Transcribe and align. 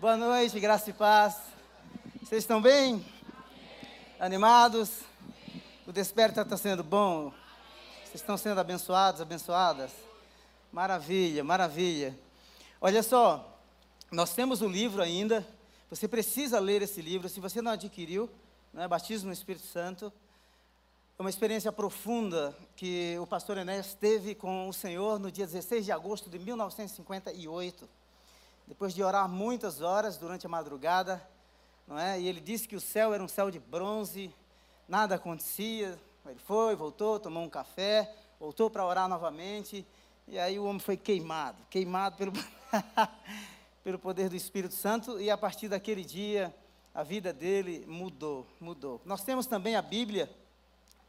Boa 0.00 0.16
noite, 0.16 0.60
graça 0.60 0.90
e 0.90 0.92
paz. 0.92 1.34
Vocês 2.22 2.44
estão 2.44 2.62
bem? 2.62 3.04
Animados? 4.20 5.00
O 5.88 5.90
desperta 5.90 6.42
está 6.42 6.56
sendo 6.56 6.84
bom? 6.84 7.32
Vocês 8.04 8.20
estão 8.20 8.36
sendo 8.36 8.60
abençoados, 8.60 9.20
abençoadas? 9.20 9.90
Maravilha, 10.70 11.42
maravilha. 11.42 12.16
Olha 12.80 13.02
só, 13.02 13.58
nós 14.08 14.32
temos 14.36 14.62
o 14.62 14.68
livro 14.68 15.02
ainda. 15.02 15.44
Você 15.90 16.06
precisa 16.06 16.60
ler 16.60 16.80
esse 16.80 17.02
livro. 17.02 17.28
Se 17.28 17.40
você 17.40 17.60
não 17.60 17.72
adquiriu, 17.72 18.30
né, 18.72 18.86
Batismo 18.86 19.26
no 19.26 19.32
Espírito 19.32 19.66
Santo, 19.66 20.12
é 21.18 21.20
uma 21.20 21.28
experiência 21.30 21.72
profunda 21.72 22.56
que 22.76 23.18
o 23.18 23.26
pastor 23.26 23.58
Enéas 23.58 23.94
teve 23.94 24.36
com 24.36 24.68
o 24.68 24.72
Senhor 24.72 25.18
no 25.18 25.28
dia 25.28 25.44
16 25.44 25.84
de 25.84 25.90
agosto 25.90 26.30
de 26.30 26.38
1958 26.38 27.98
depois 28.68 28.94
de 28.94 29.02
orar 29.02 29.26
muitas 29.26 29.80
horas 29.80 30.18
durante 30.18 30.44
a 30.44 30.48
madrugada, 30.48 31.26
não 31.86 31.98
é? 31.98 32.20
E 32.20 32.28
ele 32.28 32.38
disse 32.38 32.68
que 32.68 32.76
o 32.76 32.80
céu 32.80 33.14
era 33.14 33.24
um 33.24 33.26
céu 33.26 33.50
de 33.50 33.58
bronze, 33.58 34.30
nada 34.86 35.14
acontecia. 35.14 35.98
Ele 36.26 36.38
foi, 36.38 36.76
voltou, 36.76 37.18
tomou 37.18 37.42
um 37.42 37.48
café, 37.48 38.14
voltou 38.38 38.68
para 38.68 38.84
orar 38.84 39.08
novamente, 39.08 39.86
e 40.26 40.38
aí 40.38 40.58
o 40.58 40.66
homem 40.66 40.78
foi 40.78 40.98
queimado, 40.98 41.56
queimado 41.70 42.16
pelo, 42.16 42.32
pelo 43.82 43.98
poder 43.98 44.28
do 44.28 44.36
Espírito 44.36 44.74
Santo, 44.74 45.18
e 45.18 45.30
a 45.30 45.38
partir 45.38 45.68
daquele 45.68 46.04
dia 46.04 46.54
a 46.94 47.02
vida 47.02 47.32
dele 47.32 47.86
mudou, 47.88 48.46
mudou. 48.60 49.00
Nós 49.06 49.24
temos 49.24 49.46
também 49.46 49.76
a 49.76 49.82
Bíblia, 49.82 50.30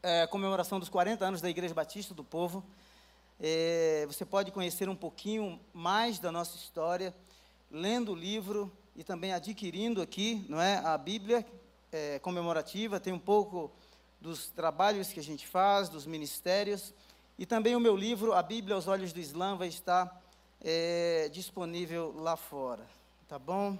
é, 0.02 0.26
comemoração 0.26 0.80
dos 0.80 0.88
40 0.88 1.26
anos 1.26 1.42
da 1.42 1.50
Igreja 1.50 1.74
Batista 1.74 2.14
do 2.14 2.24
Povo. 2.24 2.64
É, 3.38 4.06
você 4.06 4.24
pode 4.24 4.50
conhecer 4.50 4.88
um 4.88 4.96
pouquinho 4.96 5.60
mais 5.74 6.18
da 6.18 6.32
nossa 6.32 6.56
história 6.56 7.14
lendo 7.70 8.12
o 8.12 8.14
livro 8.14 8.70
e 8.96 9.04
também 9.04 9.32
adquirindo 9.32 10.02
aqui, 10.02 10.44
não 10.48 10.60
é, 10.60 10.78
a 10.78 10.98
Bíblia 10.98 11.46
é, 11.92 12.18
comemorativa, 12.18 12.98
tem 12.98 13.12
um 13.12 13.18
pouco 13.18 13.70
dos 14.20 14.48
trabalhos 14.48 15.12
que 15.12 15.20
a 15.20 15.22
gente 15.22 15.46
faz, 15.46 15.88
dos 15.88 16.04
ministérios, 16.04 16.92
e 17.38 17.46
também 17.46 17.74
o 17.76 17.80
meu 17.80 17.96
livro, 17.96 18.34
A 18.34 18.42
Bíblia 18.42 18.74
aos 18.74 18.88
Olhos 18.88 19.12
do 19.12 19.20
Islã, 19.20 19.56
vai 19.56 19.68
estar 19.68 20.20
é, 20.60 21.30
disponível 21.32 22.12
lá 22.16 22.36
fora, 22.36 22.84
tá 23.28 23.38
bom? 23.38 23.78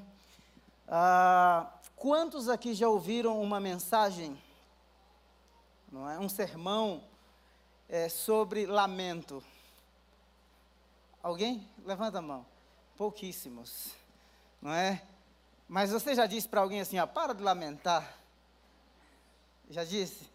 Ah, 0.89 1.71
quantos 1.97 2.49
aqui 2.49 2.73
já 2.73 2.89
ouviram 2.89 3.43
uma 3.43 3.61
mensagem, 3.61 4.39
não 5.91 6.09
é, 6.09 6.19
um 6.19 6.29
sermão 6.29 7.03
é, 7.89 8.09
sobre 8.09 8.67
lamento? 8.67 9.43
Alguém? 11.23 11.69
Levanta 11.85 12.19
a 12.19 12.23
mão 12.23 12.50
pouquíssimos, 13.01 13.95
não 14.61 14.75
é? 14.75 15.03
Mas 15.67 15.91
você 15.91 16.15
já 16.15 16.27
disse 16.27 16.47
para 16.47 16.61
alguém 16.61 16.83
assim, 16.83 16.99
ó, 16.99 17.07
para 17.07 17.33
de 17.33 17.43
lamentar. 17.43 18.15
Já 19.71 19.85
disse? 19.85 20.29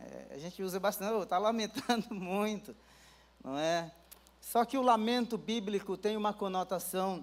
É, 0.00 0.28
a 0.30 0.38
gente 0.38 0.62
usa 0.62 0.80
bastante, 0.80 1.22
está 1.22 1.36
lamentando 1.36 2.06
muito, 2.14 2.74
não 3.44 3.58
é? 3.58 3.92
Só 4.40 4.64
que 4.64 4.78
o 4.78 4.82
lamento 4.82 5.36
bíblico 5.36 5.94
tem 5.98 6.16
uma 6.16 6.32
conotação 6.32 7.22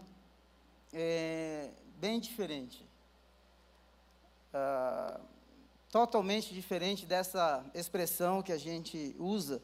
é, 0.94 1.72
bem 1.95 2.20
diferente. 2.20 2.88
Ah, 4.53 5.20
totalmente 5.89 6.53
diferente 6.53 7.08
dessa 7.08 7.66
expressão 7.73 8.44
que 8.44 8.52
a 8.52 8.59
gente 8.59 9.16
usa 9.17 9.59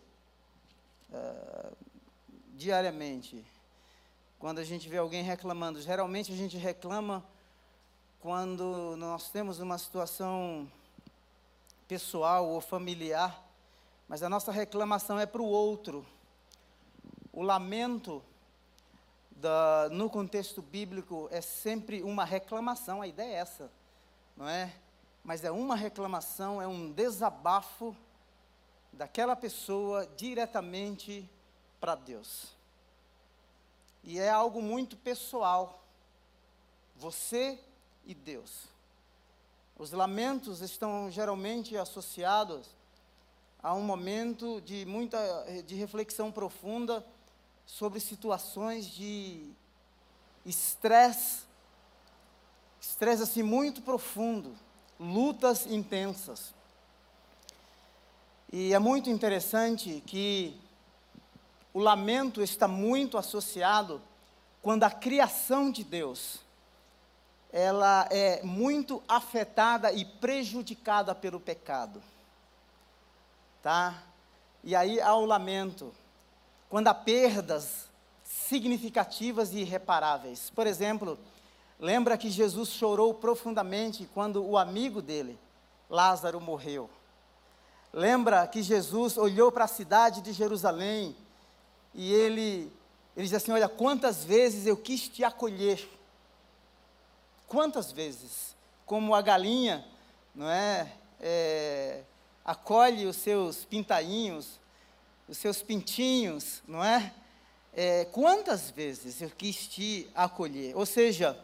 ah, 1.13 1.71
diariamente 2.55 3.45
quando 4.39 4.59
a 4.59 4.63
gente 4.63 4.87
vê 4.87 4.97
alguém 4.97 5.21
reclamando. 5.21 5.81
Geralmente 5.81 6.31
a 6.31 6.35
gente 6.35 6.57
reclama 6.57 7.23
quando 8.21 8.95
nós 8.97 9.29
temos 9.29 9.59
uma 9.59 9.77
situação 9.77 10.71
pessoal 11.89 12.47
ou 12.47 12.61
familiar, 12.61 13.45
mas 14.07 14.23
a 14.23 14.29
nossa 14.29 14.51
reclamação 14.51 15.19
é 15.19 15.25
para 15.25 15.41
o 15.41 15.45
outro. 15.45 16.05
O 17.33 17.43
lamento 17.43 18.23
da, 19.29 19.89
no 19.91 20.09
contexto 20.09 20.61
bíblico 20.61 21.27
é 21.31 21.41
sempre 21.41 22.01
uma 22.01 22.23
reclamação, 22.23 23.01
a 23.01 23.07
ideia 23.07 23.35
é 23.35 23.39
essa, 23.39 23.69
não 24.37 24.47
é? 24.47 24.73
Mas 25.21 25.43
é 25.43 25.51
uma 25.51 25.75
reclamação, 25.75 26.61
é 26.61 26.67
um 26.67 26.91
desabafo 26.91 27.95
daquela 28.93 29.35
pessoa 29.35 30.07
diretamente 30.15 31.29
para 31.79 31.95
Deus. 31.95 32.58
E 34.03 34.19
é 34.19 34.29
algo 34.29 34.61
muito 34.61 34.95
pessoal. 34.97 35.83
Você 36.95 37.59
e 38.05 38.13
Deus. 38.13 38.65
Os 39.77 39.91
lamentos 39.91 40.61
estão 40.61 41.09
geralmente 41.09 41.77
associados 41.77 42.67
a 43.61 43.73
um 43.73 43.81
momento 43.81 44.61
de 44.61 44.85
muita 44.85 45.17
de 45.65 45.75
reflexão 45.75 46.31
profunda 46.31 47.05
sobre 47.65 47.99
situações 47.99 48.85
de 48.87 49.51
estresse, 50.45 51.43
estresse 52.81 53.23
assim 53.23 53.43
muito 53.43 53.81
profundo, 53.81 54.55
lutas 54.99 55.65
intensas. 55.65 56.53
E 58.51 58.73
é 58.73 58.79
muito 58.79 59.09
interessante 59.09 60.01
que 60.07 60.59
o 61.79 61.81
lamento 61.81 62.41
está 62.41 62.67
muito 62.67 63.17
associado 63.17 64.01
quando 64.61 64.83
a 64.83 64.91
criação 64.91 65.71
de 65.71 65.81
Deus 65.81 66.39
ela 67.53 68.05
é 68.11 68.43
muito 68.43 69.01
afetada 69.07 69.89
e 69.93 70.03
prejudicada 70.03 71.15
pelo 71.15 71.39
pecado. 71.39 72.03
Tá? 73.63 74.03
E 74.61 74.75
aí 74.75 74.99
há 74.99 75.15
o 75.15 75.23
lamento. 75.23 75.95
Quando 76.69 76.89
há 76.89 76.93
perdas 76.93 77.87
significativas 78.25 79.53
e 79.53 79.59
irreparáveis. 79.59 80.49
Por 80.49 80.67
exemplo, 80.67 81.17
lembra 81.79 82.17
que 82.17 82.29
Jesus 82.29 82.71
chorou 82.71 83.13
profundamente 83.13 84.05
quando 84.13 84.45
o 84.45 84.57
amigo 84.57 85.01
dele, 85.01 85.39
Lázaro, 85.89 86.41
morreu. 86.41 86.89
Lembra 87.93 88.45
que 88.47 88.61
Jesus 88.61 89.17
olhou 89.17 89.49
para 89.49 89.63
a 89.63 89.69
cidade 89.69 90.19
de 90.19 90.33
Jerusalém 90.33 91.15
e 91.93 92.13
ele, 92.13 92.71
ele 93.15 93.25
diz 93.25 93.33
assim: 93.33 93.51
Olha, 93.51 93.67
quantas 93.67 94.23
vezes 94.23 94.65
eu 94.65 94.77
quis 94.77 95.07
te 95.07 95.23
acolher. 95.23 95.87
Quantas 97.47 97.91
vezes? 97.91 98.55
Como 98.85 99.13
a 99.13 99.21
galinha, 99.21 99.85
não 100.33 100.49
é? 100.49 100.91
é 101.19 102.03
acolhe 102.43 103.05
os 103.05 103.17
seus 103.17 103.63
pintainhos, 103.63 104.59
os 105.27 105.37
seus 105.37 105.61
pintinhos, 105.61 106.63
não 106.67 106.83
é? 106.83 107.13
é? 107.73 108.05
Quantas 108.05 108.71
vezes 108.71 109.21
eu 109.21 109.29
quis 109.29 109.67
te 109.67 110.09
acolher? 110.15 110.75
Ou 110.75 110.85
seja, 110.85 111.37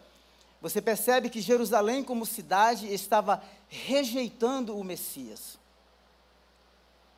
você 0.60 0.82
percebe 0.82 1.30
que 1.30 1.42
Jerusalém, 1.42 2.04
como 2.04 2.26
cidade, 2.26 2.92
estava 2.92 3.44
rejeitando 3.70 4.76
o 4.76 4.84
Messias. 4.84 5.60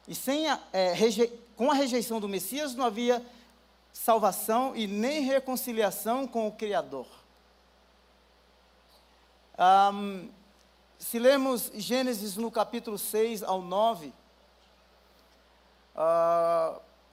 E 0.07 0.15
sem 0.15 0.47
a, 0.47 0.59
é, 0.71 0.93
reje, 0.93 1.27
com 1.55 1.69
a 1.69 1.73
rejeição 1.73 2.19
do 2.19 2.29
Messias 2.29 2.73
não 2.73 2.85
havia 2.85 3.25
salvação 3.91 4.75
e 4.75 4.87
nem 4.87 5.21
reconciliação 5.21 6.27
com 6.27 6.47
o 6.47 6.51
Criador. 6.51 7.07
Um, 9.59 10.29
se 10.99 11.17
lermos 11.19 11.71
Gênesis 11.73 12.37
no 12.37 12.51
capítulo 12.51 12.97
6 12.97 13.43
ao 13.43 13.61
9, 13.61 14.07
uh, 14.07 14.13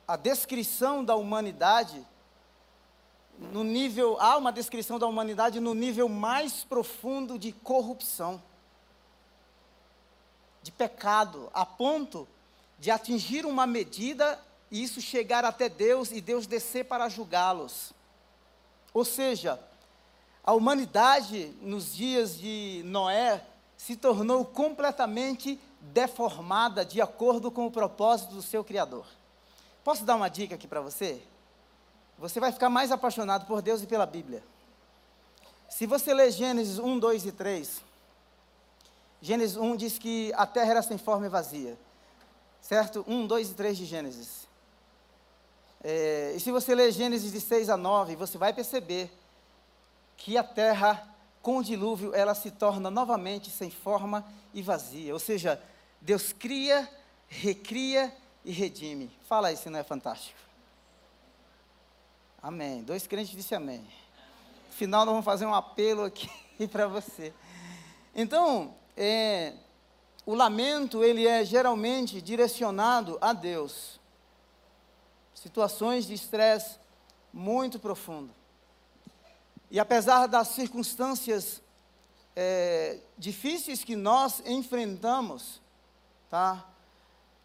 a 0.07 0.17
descrição 0.17 1.05
da 1.05 1.17
humanidade, 1.17 2.07
no 3.39 3.65
nível, 3.65 4.17
há 4.21 4.37
uma 4.37 4.53
descrição 4.53 4.99
da 4.99 5.07
humanidade 5.07 5.59
no 5.59 5.75
nível 5.75 6.09
mais 6.09 6.65
profundo 6.65 7.39
de 7.39 7.51
corrupção, 7.51 8.43
de 10.63 10.71
pecado, 10.71 11.51
a 11.53 11.67
ponto 11.67 12.29
de 12.79 12.91
atingir 12.91 13.47
uma 13.47 13.67
medida 13.67 14.39
e 14.71 14.83
isso 14.83 15.01
chegar 15.01 15.45
até 15.45 15.69
Deus 15.69 16.11
e 16.11 16.21
Deus 16.21 16.47
descer 16.47 16.85
para 16.85 17.09
julgá-los. 17.09 17.93
Ou 18.93 19.05
seja, 19.05 19.61
a 20.43 20.53
humanidade 20.53 21.55
nos 21.63 21.95
dias 21.95 22.37
de 22.37 22.83
Noé 22.85 23.45
se 23.77 23.97
tornou 23.97 24.45
completamente 24.45 25.61
deformada 25.81 26.85
de 26.85 27.01
acordo 27.01 27.51
com 27.51 27.67
o 27.67 27.71
propósito 27.71 28.35
do 28.35 28.43
seu 28.43 28.65
Criador. 28.65 29.07
Posso 29.83 30.05
dar 30.05 30.17
uma 30.17 30.29
dica 30.29 30.55
aqui 30.55 30.67
para 30.67 30.81
você? 30.81 31.23
Você 32.19 32.41
vai 32.41 32.53
ficar 32.53 32.69
mais 32.69 32.91
apaixonado 32.91 33.47
por 33.47 33.61
Deus 33.61 33.83
e 33.83 33.87
pela 33.87 34.07
Bíblia. 34.07 34.43
Se 35.69 35.87
você 35.87 36.15
ler 36.15 36.31
Gênesis 36.31 36.79
1, 36.79 36.99
2 36.99 37.27
e 37.27 37.33
3, 37.33 37.83
Gênesis 39.21 39.57
1 39.57 39.77
diz 39.77 39.99
que 39.99 40.33
a 40.35 40.47
terra 40.47 40.71
era 40.71 40.83
sem 40.83 40.99
forma 40.99 41.27
e 41.27 41.29
vazia 41.29 41.77
certo? 42.65 43.05
1, 43.07 43.27
2 43.27 43.51
e 43.51 43.55
3 43.55 43.77
de 43.77 43.85
Gênesis. 43.85 44.49
É, 45.83 46.33
e 46.35 46.41
se 46.41 46.51
você 46.51 46.75
ler 46.75 46.91
Gênesis 46.91 47.31
de 47.31 47.41
6 47.41 47.69
a 47.69 47.77
9, 47.77 48.17
você 48.17 48.39
vai 48.39 48.55
perceber 48.55 49.13
que 50.17 50.39
a 50.39 50.43
terra, 50.43 51.07
com 51.43 51.59
o 51.59 51.63
dilúvio, 51.63 52.15
ela 52.15 52.35
se 52.35 52.51
torna 52.51 52.91
novamente 52.91 53.51
sem 53.51 53.71
forma 53.71 54.25
e 54.55 54.63
vazia. 54.63 55.13
Ou 55.13 55.21
seja, 55.21 55.63
Deus 56.01 56.33
cria, 56.33 56.91
recria 57.29 58.11
e 58.43 58.51
redime. 58.51 59.11
Fala 59.29 59.55
se 59.55 59.69
não 59.69 59.79
é 59.79 59.85
fantástico. 59.85 60.39
Amém. 62.43 62.83
Dois 62.83 63.07
crentes 63.07 63.37
disseram 63.37 63.65
amém. 63.65 63.81
No 64.69 64.73
final, 64.73 65.05
nós 65.05 65.13
vamos 65.13 65.25
fazer 65.25 65.45
um 65.45 65.55
apelo 65.55 66.05
aqui 66.05 66.31
para 66.73 66.87
você. 66.87 67.31
Então, 68.15 68.75
é, 68.97 69.53
o 70.27 70.35
lamento, 70.35 71.05
ele 71.05 71.27
é 71.27 71.45
geralmente 71.45 72.21
direcionado 72.21 73.19
a 73.21 73.33
Deus. 73.33 74.01
Situações 75.35 76.07
de 76.07 76.15
estresse 76.15 76.79
muito 77.33 77.79
profundo. 77.79 78.33
E 79.71 79.79
apesar 79.79 80.27
das 80.27 80.49
circunstâncias 80.49 81.61
é, 82.35 82.99
difíceis 83.19 83.85
que 83.85 83.97
nós 83.97 84.43
enfrentamos, 84.47 85.61
tá? 86.31 86.69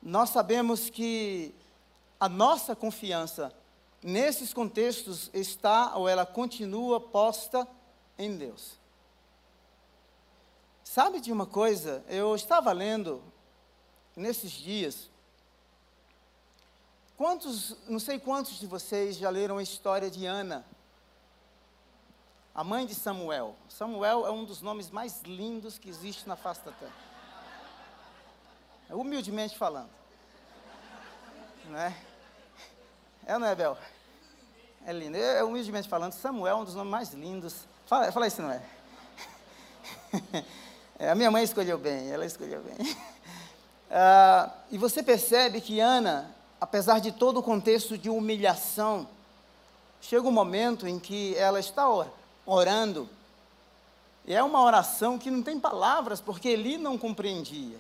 Nós 0.01 0.29
sabemos 0.29 0.89
que 0.89 1.53
a 2.19 2.29
nossa 2.29 2.75
confiança 2.75 3.53
nesses 4.01 4.53
contextos 4.53 5.29
está 5.33 5.95
ou 5.97 6.07
ela 6.07 6.25
continua 6.25 6.99
posta 6.99 7.67
em 8.17 8.37
Deus. 8.37 8.78
Sabe 10.91 11.21
de 11.21 11.31
uma 11.31 11.45
coisa? 11.45 12.03
Eu 12.07 12.33
estava 12.33 12.71
lendo 12.71 13.21
nesses 14.15 14.49
dias. 14.49 15.07
Quantos, 17.15 17.77
não 17.87 17.99
sei 17.99 18.19
quantos 18.19 18.59
de 18.59 18.65
vocês 18.65 19.15
já 19.15 19.29
leram 19.29 19.59
a 19.59 19.61
história 19.61 20.09
de 20.09 20.25
Ana, 20.25 20.65
a 22.55 22.63
mãe 22.63 22.87
de 22.87 22.95
Samuel. 22.95 23.55
Samuel 23.67 24.25
é 24.25 24.31
um 24.31 24.43
dos 24.43 24.63
nomes 24.63 24.89
mais 24.89 25.21
lindos 25.21 25.77
que 25.77 25.87
existe 25.87 26.27
na 26.27 26.35
face 26.35 26.65
da 26.65 26.71
terra. 26.71 26.95
Humildemente 28.89 29.55
falando. 29.55 29.91
Né? 31.65 31.95
É 33.27 33.35
ou 33.35 33.39
não 33.39 33.45
é, 33.45 33.53
Bel? 33.53 33.77
É 34.87 34.91
lindo. 34.91 35.17
É, 35.17 35.43
humildemente 35.43 35.87
falando, 35.87 36.13
Samuel 36.13 36.57
é 36.57 36.59
um 36.59 36.65
dos 36.65 36.73
nomes 36.73 36.89
mais 36.89 37.13
lindos. 37.13 37.67
Fala, 37.85 38.11
fala 38.11 38.25
isso, 38.25 38.41
não 38.41 38.49
é? 38.49 38.67
é? 40.99 41.09
A 41.09 41.15
minha 41.15 41.31
mãe 41.31 41.43
escolheu 41.43 41.77
bem, 41.77 42.11
ela 42.11 42.25
escolheu 42.25 42.61
bem. 42.61 42.95
Ah, 43.91 44.51
e 44.69 44.77
você 44.77 45.01
percebe 45.01 45.59
que 45.59 45.79
Ana, 45.79 46.29
apesar 46.61 46.99
de 46.99 47.11
todo 47.11 47.39
o 47.39 47.41
contexto 47.41 47.97
de 47.97 48.07
humilhação, 48.07 49.07
chega 49.99 50.27
um 50.27 50.31
momento 50.31 50.87
em 50.87 50.99
que 50.99 51.35
ela 51.35 51.59
está 51.59 51.87
orando. 52.45 53.09
E 54.27 54.35
é 54.35 54.43
uma 54.43 54.61
oração 54.61 55.17
que 55.17 55.31
não 55.31 55.41
tem 55.41 55.59
palavras, 55.59 56.21
porque 56.21 56.47
ele 56.47 56.77
não 56.77 56.99
compreendia. 56.99 57.79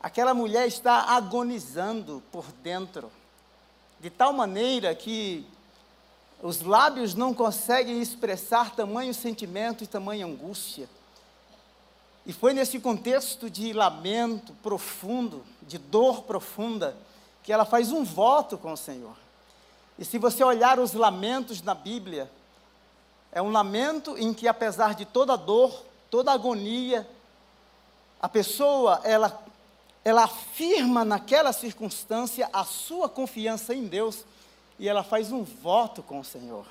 Aquela 0.00 0.32
mulher 0.32 0.66
está 0.66 1.14
agonizando 1.14 2.22
por 2.32 2.46
dentro, 2.62 3.12
de 4.00 4.08
tal 4.08 4.32
maneira 4.32 4.94
que 4.94 5.46
os 6.42 6.62
lábios 6.62 7.12
não 7.14 7.34
conseguem 7.34 8.00
expressar 8.00 8.74
tamanho 8.74 9.12
sentimento 9.12 9.84
e 9.84 9.86
tamanha 9.86 10.24
angústia. 10.24 10.88
E 12.26 12.32
foi 12.32 12.52
nesse 12.52 12.80
contexto 12.80 13.48
de 13.48 13.72
lamento 13.72 14.52
profundo, 14.62 15.44
de 15.62 15.78
dor 15.78 16.22
profunda, 16.22 16.96
que 17.42 17.52
ela 17.52 17.64
faz 17.64 17.92
um 17.92 18.02
voto 18.02 18.58
com 18.58 18.72
o 18.72 18.76
Senhor. 18.76 19.16
E 19.96 20.04
se 20.04 20.18
você 20.18 20.42
olhar 20.42 20.80
os 20.80 20.92
lamentos 20.92 21.62
na 21.62 21.74
Bíblia, 21.74 22.30
é 23.30 23.40
um 23.40 23.50
lamento 23.50 24.18
em 24.18 24.34
que 24.34 24.48
apesar 24.48 24.94
de 24.94 25.04
toda 25.04 25.36
dor, 25.36 25.84
toda 26.10 26.32
agonia, 26.32 27.08
a 28.20 28.28
pessoa 28.28 29.00
ela 29.04 29.44
ela 30.04 30.22
afirma 30.22 31.04
naquela 31.04 31.52
circunstância 31.52 32.48
a 32.52 32.64
sua 32.64 33.08
confiança 33.08 33.74
em 33.74 33.86
Deus 33.88 34.24
e 34.78 34.88
ela 34.88 35.02
faz 35.02 35.32
um 35.32 35.42
voto 35.42 36.00
com 36.00 36.20
o 36.20 36.24
Senhor. 36.24 36.64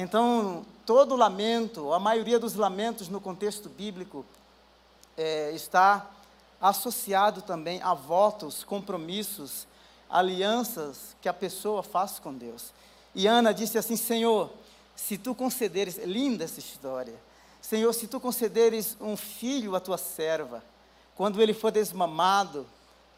Então, 0.00 0.64
todo 0.86 1.14
lamento, 1.14 1.92
a 1.92 1.98
maioria 1.98 2.38
dos 2.38 2.54
lamentos 2.54 3.08
no 3.08 3.20
contexto 3.20 3.68
bíblico, 3.68 4.24
é, 5.14 5.52
está 5.52 6.08
associado 6.58 7.42
também 7.42 7.82
a 7.82 7.92
votos, 7.92 8.64
compromissos, 8.64 9.66
alianças 10.08 11.14
que 11.20 11.28
a 11.28 11.34
pessoa 11.34 11.82
faz 11.82 12.18
com 12.18 12.32
Deus. 12.32 12.72
E 13.14 13.26
Ana 13.26 13.52
disse 13.52 13.76
assim: 13.76 13.94
Senhor, 13.94 14.50
se 14.96 15.18
tu 15.18 15.34
concederes, 15.34 15.98
linda 15.98 16.44
essa 16.44 16.60
história, 16.60 17.14
Senhor, 17.60 17.92
se 17.92 18.06
tu 18.06 18.18
concederes 18.18 18.96
um 19.02 19.18
filho 19.18 19.76
à 19.76 19.80
tua 19.80 19.98
serva, 19.98 20.64
quando 21.14 21.42
ele 21.42 21.52
for 21.52 21.70
desmamado, 21.70 22.66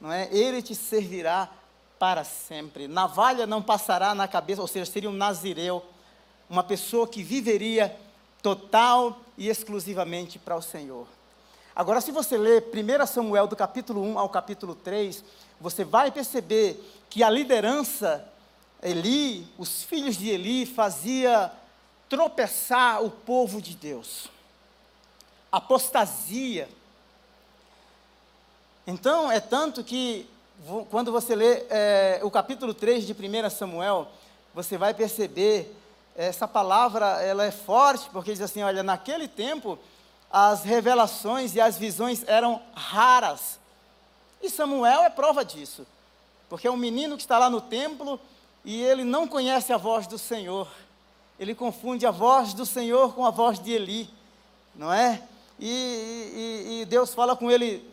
não 0.01 0.11
é? 0.11 0.29
Ele 0.33 0.61
te 0.61 0.75
servirá 0.75 1.49
para 1.97 2.25
sempre. 2.25 2.89
Navalha 2.89 3.47
não 3.47 3.63
passará 3.63 4.17
na 4.17 4.27
cabeça, 4.27 4.61
ou 4.61 4.67
seja, 4.67 4.91
seria 4.91 5.09
um 5.09 5.13
nazireu, 5.13 5.85
uma 6.53 6.63
pessoa 6.63 7.09
que 7.09 7.23
viveria 7.23 7.99
total 8.43 9.19
e 9.39 9.49
exclusivamente 9.49 10.39
para 10.39 10.55
o 10.55 10.61
Senhor. 10.61 11.07
Agora, 11.75 11.99
se 12.03 12.13
você 12.13 12.37
ler 12.37 12.71
1 12.71 13.07
Samuel 13.07 13.47
do 13.47 13.57
capítulo 13.57 14.03
1 14.03 14.19
ao 14.19 14.29
capítulo 14.29 14.75
3, 14.75 15.25
você 15.59 15.83
vai 15.83 16.11
perceber 16.11 16.79
que 17.09 17.23
a 17.23 17.31
liderança, 17.31 18.29
Eli, 18.83 19.49
os 19.57 19.83
filhos 19.83 20.15
de 20.15 20.29
Eli, 20.29 20.67
fazia 20.67 21.51
tropeçar 22.07 23.03
o 23.03 23.11
povo 23.11 23.63
de 23.63 23.75
Deus. 23.75 24.29
Apostasia, 25.51 26.69
então, 28.87 29.33
é 29.33 29.41
tanto 29.41 29.83
que, 29.83 30.29
quando 30.91 31.11
você 31.11 31.35
lê 31.35 31.65
é, 31.71 32.21
o 32.23 32.31
capítulo 32.31 32.75
3 32.75 33.07
de 33.07 33.15
1 33.15 33.49
Samuel, 33.49 34.09
você 34.53 34.77
vai 34.77 34.93
perceber, 34.93 35.75
essa 36.17 36.47
palavra 36.47 37.23
ela 37.23 37.45
é 37.45 37.51
forte, 37.51 38.09
porque 38.11 38.33
diz 38.33 38.41
assim: 38.41 38.63
olha, 38.63 38.83
naquele 38.83 39.27
tempo, 39.27 39.79
as 40.31 40.63
revelações 40.63 41.55
e 41.55 41.61
as 41.61 41.79
visões 41.79 42.25
eram 42.27 42.61
raras. 42.75 43.59
E 44.43 44.51
Samuel 44.51 45.03
é 45.03 45.11
prova 45.11 45.45
disso, 45.45 45.87
porque 46.49 46.67
é 46.67 46.71
um 46.71 46.77
menino 46.77 47.17
que 47.17 47.23
está 47.23 47.39
lá 47.39 47.49
no 47.49 47.61
templo 47.61 48.19
e 48.65 48.83
ele 48.83 49.05
não 49.05 49.27
conhece 49.27 49.73
a 49.73 49.77
voz 49.77 50.07
do 50.07 50.19
Senhor. 50.19 50.69
Ele 51.39 51.55
confunde 51.55 52.07
a 52.07 52.11
voz 52.11 52.55
do 52.55 52.67
Senhor 52.67 53.15
com 53.15 53.25
a 53.25 53.31
voz 53.31 53.59
de 53.59 53.73
Eli, 53.73 54.09
não 54.75 54.93
é? 54.93 55.23
E, 55.59 55.69
e, 55.69 56.81
e 56.81 56.85
Deus 56.87 57.15
fala 57.15 57.37
com 57.37 57.51
ele 57.51 57.89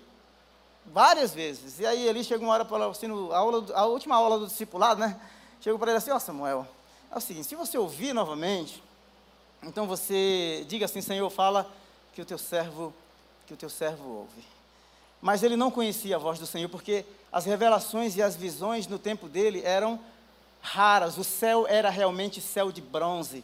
várias 0.86 1.34
vezes. 1.34 1.80
E 1.80 1.86
aí 1.86 2.08
ele 2.08 2.24
chega 2.24 2.44
uma 2.44 2.54
hora 2.54 2.66
para 2.66 2.86
assim, 2.88 3.08
a, 3.32 3.80
a 3.80 3.86
última 3.86 4.16
aula 4.16 4.40
do 4.40 4.48
discipulado, 4.48 5.00
né? 5.00 5.20
Chegou 5.62 5.78
para 5.80 5.92
ele 5.92 5.98
assim, 5.98 6.12
ó 6.12 6.16
oh, 6.16 6.20
Samuel, 6.20 6.68
é 7.12 7.18
o 7.18 7.22
seguinte, 7.22 7.48
se 7.48 7.56
você 7.56 7.78
ouvir 7.78 8.14
novamente, 8.14 8.84
então 9.64 9.88
você 9.88 10.66
diga 10.68 10.86
assim, 10.86 11.02
Senhor, 11.02 11.30
fala 11.30 11.70
que 12.14 12.22
o 12.22 12.26
teu 12.26 12.38
servo, 12.38 12.94
que 13.48 13.54
o 13.54 13.58
teu 13.58 13.70
servo 13.70 14.08
ouve. 14.10 14.44
Mas 15.22 15.44
ele 15.44 15.56
não 15.56 15.72
conhecia 15.72 16.16
a 16.16 16.20
voz 16.20 16.40
do 16.40 16.48
Senhor, 16.48 16.70
porque 16.70 17.06
as 17.32 17.46
revelações 17.46 18.16
e 18.16 18.22
as 18.22 18.36
visões 18.36 18.88
no 18.88 18.98
tempo 18.98 19.28
dele 19.28 19.62
eram 19.66 20.00
raras. 20.62 21.18
O 21.18 21.24
céu 21.24 21.66
era 21.68 21.90
realmente 21.90 22.40
céu 22.40 22.72
de 22.72 22.82
bronze. 22.82 23.44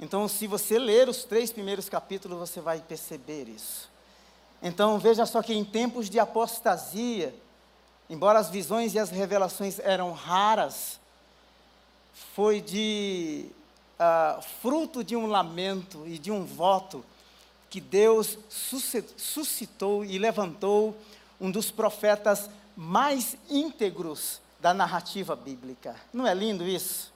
Então, 0.00 0.26
se 0.26 0.46
você 0.46 0.78
ler 0.78 1.08
os 1.08 1.24
três 1.24 1.52
primeiros 1.52 1.88
capítulos, 1.88 2.38
você 2.38 2.60
vai 2.60 2.80
perceber 2.80 3.48
isso. 3.48 3.92
Então 4.62 4.96
veja 4.98 5.26
só 5.26 5.42
que 5.42 5.52
em 5.52 5.64
tempos 5.64 6.08
de 6.08 6.20
apostasia, 6.20 7.34
embora 8.08 8.38
as 8.38 8.48
visões 8.48 8.94
e 8.94 8.98
as 8.98 9.10
revelações 9.10 9.80
eram 9.80 10.12
raras, 10.12 11.00
foi 12.34 12.60
de 12.60 13.46
uh, 13.98 14.42
fruto 14.60 15.02
de 15.02 15.16
um 15.16 15.26
lamento 15.26 16.06
e 16.06 16.18
de 16.18 16.30
um 16.30 16.44
voto 16.44 17.04
que 17.70 17.80
Deus 17.80 18.38
suscitou 19.16 20.04
e 20.04 20.18
levantou 20.18 20.96
um 21.40 21.50
dos 21.50 21.70
profetas 21.70 22.50
mais 22.76 23.36
íntegros 23.48 24.40
da 24.60 24.74
narrativa 24.74 25.34
bíblica. 25.34 25.96
Não 26.12 26.26
é 26.26 26.34
lindo 26.34 26.66
isso? 26.66 27.12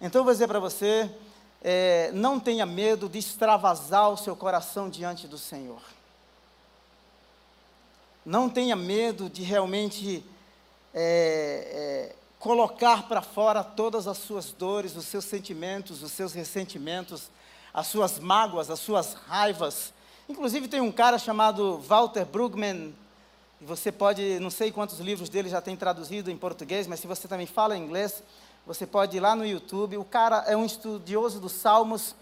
Então 0.00 0.20
eu 0.20 0.24
vou 0.24 0.32
dizer 0.32 0.46
para 0.46 0.60
você, 0.60 1.10
é, 1.62 2.10
não 2.12 2.38
tenha 2.38 2.64
medo 2.64 3.08
de 3.08 3.18
extravasar 3.18 4.10
o 4.10 4.16
seu 4.16 4.36
coração 4.36 4.88
diante 4.88 5.26
do 5.26 5.36
Senhor. 5.36 5.82
Não 8.24 8.48
tenha 8.48 8.76
medo 8.76 9.28
de 9.28 9.42
realmente 9.42 10.24
é, 10.94 12.12
é, 12.12 12.16
colocar 12.40 13.06
para 13.06 13.20
fora 13.20 13.62
todas 13.62 14.08
as 14.08 14.16
suas 14.16 14.50
dores, 14.50 14.96
os 14.96 15.04
seus 15.04 15.26
sentimentos, 15.26 16.02
os 16.02 16.10
seus 16.10 16.32
ressentimentos, 16.32 17.30
as 17.72 17.86
suas 17.86 18.18
mágoas, 18.18 18.70
as 18.70 18.80
suas 18.80 19.12
raivas. 19.12 19.92
Inclusive 20.26 20.66
tem 20.66 20.80
um 20.80 20.90
cara 20.90 21.18
chamado 21.18 21.78
Walter 21.78 22.24
Brugman, 22.24 22.94
e 23.60 23.64
você 23.64 23.92
pode, 23.92 24.40
não 24.40 24.48
sei 24.48 24.72
quantos 24.72 24.98
livros 25.00 25.28
dele 25.28 25.50
já 25.50 25.60
tem 25.60 25.76
traduzido 25.76 26.30
em 26.30 26.36
português, 26.36 26.86
mas 26.86 26.98
se 27.00 27.06
você 27.06 27.28
também 27.28 27.46
fala 27.46 27.76
inglês, 27.76 28.22
Você 28.66 28.86
pode 28.86 29.16
ir 29.16 29.20
lá 29.20 29.34
no 29.34 29.46
YouTube. 29.46 29.96
O 29.96 30.04
cara 30.04 30.44
é 30.46 30.56
um 30.56 30.64
estudioso 30.64 31.40
dos 31.40 31.52
Salmos, 31.52 32.14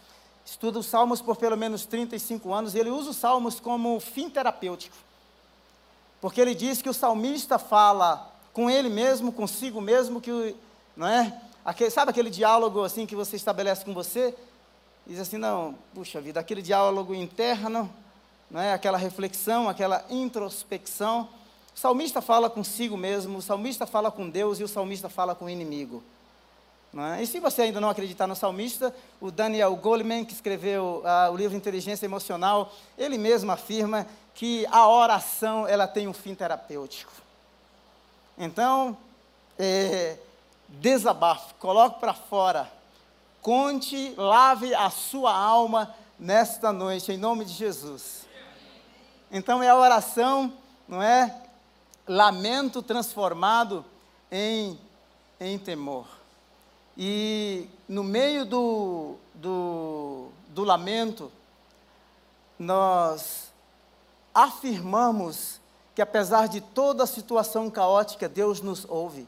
estuda 0.44 0.78
os 0.78 0.86
Salmos 0.86 1.20
por 1.20 1.36
pelo 1.36 1.56
menos 1.56 1.84
35 1.84 2.52
anos, 2.52 2.74
e 2.74 2.78
ele 2.78 2.90
usa 2.90 3.10
os 3.10 3.16
Salmos 3.16 3.60
como 3.60 3.98
fim 4.00 4.30
terapêutico. 4.30 4.96
Porque 6.20 6.40
ele 6.40 6.54
diz 6.54 6.80
que 6.80 6.88
o 6.88 6.94
salmista 6.94 7.58
fala 7.58 8.32
com 8.58 8.68
ele 8.68 8.88
mesmo, 8.88 9.30
consigo 9.30 9.80
mesmo, 9.80 10.20
que, 10.20 10.56
não 10.96 11.06
é? 11.06 11.32
Aquele, 11.64 11.90
sabe 11.90 12.10
aquele 12.10 12.28
diálogo 12.28 12.82
assim 12.82 13.06
que 13.06 13.14
você 13.14 13.36
estabelece 13.36 13.84
com 13.84 13.94
você? 13.94 14.34
Diz 15.06 15.20
assim, 15.20 15.38
não, 15.38 15.76
puxa 15.94 16.20
vida, 16.20 16.40
aquele 16.40 16.60
diálogo 16.60 17.14
interno, 17.14 17.88
não 18.50 18.60
é? 18.60 18.72
aquela 18.72 18.98
reflexão, 18.98 19.68
aquela 19.68 20.04
introspecção. 20.10 21.28
O 21.72 21.78
salmista 21.78 22.20
fala 22.20 22.50
consigo 22.50 22.96
mesmo, 22.96 23.38
o 23.38 23.42
salmista 23.42 23.86
fala 23.86 24.10
com 24.10 24.28
Deus 24.28 24.58
e 24.58 24.64
o 24.64 24.68
salmista 24.68 25.08
fala 25.08 25.36
com 25.36 25.44
o 25.44 25.50
inimigo. 25.50 26.02
É? 27.16 27.22
E 27.22 27.28
se 27.28 27.38
você 27.38 27.62
ainda 27.62 27.80
não 27.80 27.90
acreditar 27.90 28.26
no 28.26 28.34
salmista, 28.34 28.92
o 29.20 29.30
Daniel 29.30 29.76
Goleman, 29.76 30.24
que 30.24 30.32
escreveu 30.32 31.04
uh, 31.04 31.32
o 31.32 31.36
livro 31.36 31.56
Inteligência 31.56 32.06
Emocional, 32.06 32.72
ele 32.98 33.18
mesmo 33.18 33.52
afirma 33.52 34.04
que 34.34 34.66
a 34.72 34.88
oração 34.88 35.64
ela 35.64 35.86
tem 35.86 36.08
um 36.08 36.12
fim 36.12 36.34
terapêutico. 36.34 37.27
Então, 38.38 38.96
é, 39.58 40.16
desabafe, 40.68 41.54
coloque 41.54 41.98
para 41.98 42.14
fora, 42.14 42.70
conte, 43.42 44.14
lave 44.16 44.72
a 44.74 44.90
sua 44.90 45.34
alma 45.34 45.92
nesta 46.18 46.72
noite, 46.72 47.10
em 47.10 47.16
nome 47.16 47.44
de 47.44 47.52
Jesus. 47.52 48.26
Então 49.30 49.62
é 49.62 49.68
a 49.68 49.76
oração, 49.76 50.52
não 50.86 51.02
é? 51.02 51.42
Lamento 52.06 52.80
transformado 52.80 53.84
em, 54.30 54.78
em 55.40 55.58
temor. 55.58 56.06
E 56.96 57.68
no 57.88 58.02
meio 58.02 58.44
do, 58.44 59.16
do, 59.34 60.28
do 60.48 60.64
lamento, 60.64 61.30
nós 62.58 63.52
afirmamos 64.34 65.60
que 65.98 66.02
apesar 66.02 66.46
de 66.46 66.60
toda 66.60 67.02
a 67.02 67.06
situação 67.08 67.68
caótica, 67.68 68.28
Deus 68.28 68.60
nos 68.60 68.86
ouve. 68.88 69.26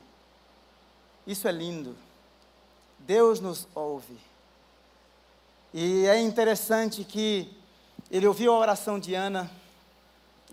Isso 1.27 1.49
é 1.49 1.51
lindo. 1.51 1.97
Deus 2.97 3.41
nos 3.41 3.67
ouve. 3.75 4.17
E 5.75 6.07
é 6.07 6.21
interessante 6.21 7.03
que 7.03 7.53
ele 8.09 8.25
ouviu 8.25 8.55
a 8.55 8.59
oração 8.61 9.01
de 9.01 9.15
Ana, 9.15 9.51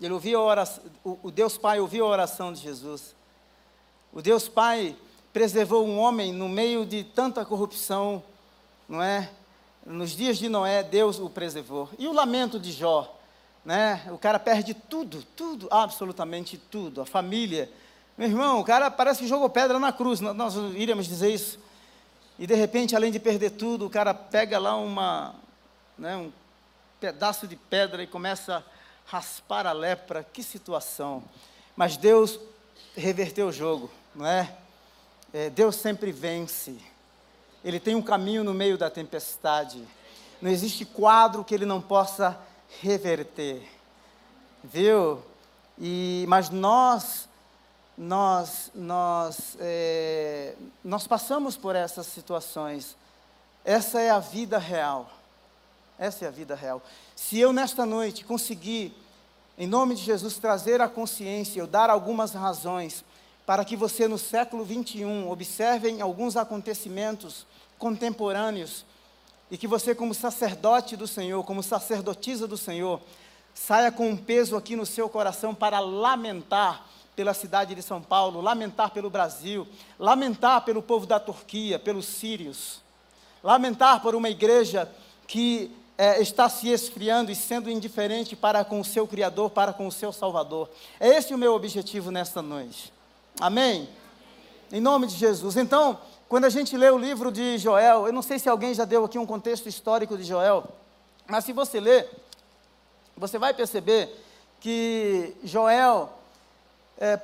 ele 0.02 0.12
ouviu 0.12 0.40
a 0.40 0.42
oração, 0.42 0.82
o, 1.04 1.30
Deus 1.30 1.56
Pai 1.56 1.78
ouviu 1.78 2.04
a 2.04 2.08
oração 2.08 2.52
de 2.52 2.62
Jesus. 2.62 3.14
O 4.12 4.20
Deus 4.20 4.48
Pai 4.48 4.96
preservou 5.32 5.86
um 5.86 6.00
homem 6.00 6.32
no 6.32 6.48
meio 6.48 6.84
de 6.84 7.04
tanta 7.04 7.44
corrupção, 7.44 8.20
não 8.88 9.00
é? 9.00 9.30
Nos 9.86 10.10
dias 10.16 10.36
de 10.36 10.48
Noé, 10.48 10.82
Deus 10.82 11.20
o 11.20 11.30
preservou. 11.30 11.88
E 11.96 12.08
o 12.08 12.12
lamento 12.12 12.58
de 12.58 12.72
Jó, 12.72 13.17
né? 13.64 14.06
O 14.10 14.18
cara 14.18 14.38
perde 14.38 14.74
tudo, 14.74 15.22
tudo, 15.36 15.68
absolutamente 15.70 16.56
tudo. 16.56 17.00
A 17.00 17.06
família. 17.06 17.70
Meu 18.16 18.28
irmão, 18.28 18.60
o 18.60 18.64
cara 18.64 18.90
parece 18.90 19.20
que 19.20 19.28
jogou 19.28 19.48
pedra 19.48 19.78
na 19.78 19.92
cruz, 19.92 20.20
nós 20.20 20.54
iríamos 20.74 21.06
dizer 21.06 21.30
isso. 21.30 21.58
E 22.38 22.46
de 22.46 22.54
repente, 22.54 22.94
além 22.94 23.10
de 23.10 23.18
perder 23.18 23.50
tudo, 23.50 23.86
o 23.86 23.90
cara 23.90 24.14
pega 24.14 24.58
lá 24.58 24.76
uma, 24.76 25.34
né, 25.96 26.16
um 26.16 26.32
pedaço 27.00 27.46
de 27.46 27.56
pedra 27.56 28.02
e 28.02 28.06
começa 28.06 28.58
a 28.58 28.62
raspar 29.04 29.66
a 29.66 29.72
lepra. 29.72 30.24
Que 30.32 30.42
situação. 30.42 31.22
Mas 31.76 31.96
Deus 31.96 32.38
reverteu 32.96 33.48
o 33.48 33.52
jogo, 33.52 33.90
não 34.14 34.26
é? 34.26 34.52
É, 35.32 35.50
Deus 35.50 35.76
sempre 35.76 36.10
vence. 36.10 36.76
Ele 37.64 37.78
tem 37.78 37.94
um 37.94 38.02
caminho 38.02 38.42
no 38.42 38.54
meio 38.54 38.78
da 38.78 38.88
tempestade. 38.88 39.82
Não 40.40 40.50
existe 40.50 40.84
quadro 40.84 41.44
que 41.44 41.54
ele 41.54 41.66
não 41.66 41.80
possa 41.80 42.38
reverter. 42.80 43.66
Viu? 44.62 45.22
E, 45.78 46.24
mas 46.28 46.50
nós, 46.50 47.28
nós, 47.96 48.70
nós, 48.74 49.56
é, 49.60 50.54
nós 50.84 51.06
passamos 51.06 51.56
por 51.56 51.74
essas 51.76 52.06
situações. 52.06 52.96
Essa 53.64 54.00
é 54.00 54.10
a 54.10 54.18
vida 54.18 54.58
real. 54.58 55.10
Essa 55.98 56.24
é 56.24 56.28
a 56.28 56.30
vida 56.30 56.54
real. 56.54 56.82
Se 57.16 57.38
eu 57.38 57.52
nesta 57.52 57.84
noite 57.84 58.24
conseguir, 58.24 58.94
em 59.56 59.66
nome 59.66 59.94
de 59.94 60.02
Jesus, 60.02 60.38
trazer 60.38 60.80
a 60.80 60.88
consciência, 60.88 61.60
eu 61.60 61.66
dar 61.66 61.90
algumas 61.90 62.32
razões 62.32 63.04
para 63.44 63.64
que 63.64 63.76
você 63.76 64.06
no 64.06 64.18
século 64.18 64.64
21 64.64 65.28
observem 65.30 66.00
alguns 66.00 66.36
acontecimentos 66.36 67.46
contemporâneos 67.78 68.84
e 69.50 69.56
que 69.56 69.66
você, 69.66 69.94
como 69.94 70.14
sacerdote 70.14 70.96
do 70.96 71.06
Senhor, 71.06 71.42
como 71.44 71.62
sacerdotisa 71.62 72.46
do 72.46 72.56
Senhor, 72.56 73.00
saia 73.54 73.90
com 73.90 74.08
um 74.08 74.16
peso 74.16 74.56
aqui 74.56 74.76
no 74.76 74.86
seu 74.86 75.08
coração 75.08 75.54
para 75.54 75.80
lamentar 75.80 76.86
pela 77.16 77.34
cidade 77.34 77.74
de 77.74 77.82
São 77.82 78.00
Paulo, 78.00 78.40
lamentar 78.40 78.90
pelo 78.90 79.10
Brasil, 79.10 79.66
lamentar 79.98 80.64
pelo 80.64 80.80
povo 80.80 81.04
da 81.06 81.18
Turquia, 81.18 81.78
pelos 81.78 82.06
sírios, 82.06 82.80
lamentar 83.42 84.00
por 84.00 84.14
uma 84.14 84.28
igreja 84.28 84.88
que 85.26 85.74
é, 85.98 86.22
está 86.22 86.48
se 86.48 86.68
esfriando 86.68 87.32
e 87.32 87.34
sendo 87.34 87.68
indiferente 87.68 88.36
para 88.36 88.64
com 88.64 88.80
o 88.80 88.84
seu 88.84 89.04
Criador, 89.08 89.50
para 89.50 89.72
com 89.72 89.88
o 89.88 89.92
seu 89.92 90.12
Salvador. 90.12 90.70
É 91.00 91.08
esse 91.08 91.34
o 91.34 91.38
meu 91.38 91.54
objetivo 91.54 92.12
nesta 92.12 92.40
noite. 92.40 92.92
Amém? 93.40 93.88
Em 94.70 94.80
nome 94.80 95.08
de 95.08 95.16
Jesus. 95.16 95.56
Então, 95.56 95.98
quando 96.28 96.44
a 96.44 96.50
gente 96.50 96.76
lê 96.76 96.90
o 96.90 96.98
livro 96.98 97.32
de 97.32 97.56
Joel, 97.58 98.06
eu 98.06 98.12
não 98.12 98.22
sei 98.22 98.38
se 98.38 98.48
alguém 98.48 98.74
já 98.74 98.84
deu 98.84 99.04
aqui 99.04 99.18
um 99.18 99.26
contexto 99.26 99.68
histórico 99.68 100.16
de 100.16 100.24
Joel, 100.24 100.68
mas 101.26 101.44
se 101.44 101.52
você 101.52 101.80
ler, 101.80 102.08
você 103.16 103.38
vai 103.38 103.54
perceber 103.54 104.08
que 104.60 105.34
Joel. 105.42 106.12
É, 106.98 107.18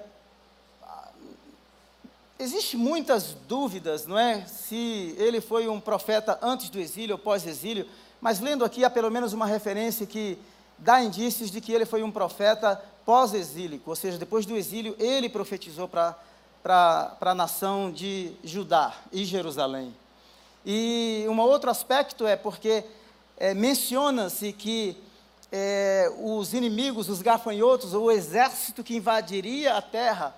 Existem 2.37 2.79
muitas 2.79 3.37
dúvidas, 3.49 4.07
não 4.07 4.19
é? 4.19 4.45
Se 4.47 5.15
ele 5.19 5.41
foi 5.41 5.69
um 5.69 5.81
profeta 5.81 6.37
antes 6.43 6.69
do 6.69 6.81
exílio 6.81 7.15
ou 7.15 7.19
pós-exílio, 7.19 7.87
mas 8.21 8.41
lendo 8.41 8.65
aqui 8.65 8.85
há 8.85 8.91
pelo 8.91 9.09
menos 9.09 9.33
uma 9.33 9.47
referência 9.47 10.05
que 10.05 10.37
dá 10.77 11.01
indícios 11.01 11.49
de 11.49 11.61
que 11.61 11.73
ele 11.73 11.87
foi 11.87 12.03
um 12.03 12.11
profeta 12.11 12.83
pós-exílico, 13.07 13.89
ou 13.89 13.95
seja, 13.95 14.19
depois 14.19 14.45
do 14.45 14.57
exílio, 14.57 14.97
ele 14.99 15.29
profetizou 15.29 15.87
para 15.87 16.19
a 16.73 17.35
nação 17.35 17.93
de 17.93 18.33
Judá 18.43 18.95
e 19.13 19.25
Jerusalém. 19.25 19.95
E 20.65 21.27
um 21.29 21.39
outro 21.41 21.71
aspecto 21.71 22.27
é 22.27 22.37
porque 22.37 22.85
é, 23.37 23.53
menciona-se 23.53 24.53
que 24.53 24.97
é, 25.53 26.11
os 26.19 26.55
inimigos, 26.55 27.09
os 27.09 27.21
gafanhotos, 27.21 27.93
o 27.93 28.11
exército 28.11 28.83
que 28.83 28.97
invadiria 28.97 29.75
a 29.75 29.83
terra, 29.83 30.35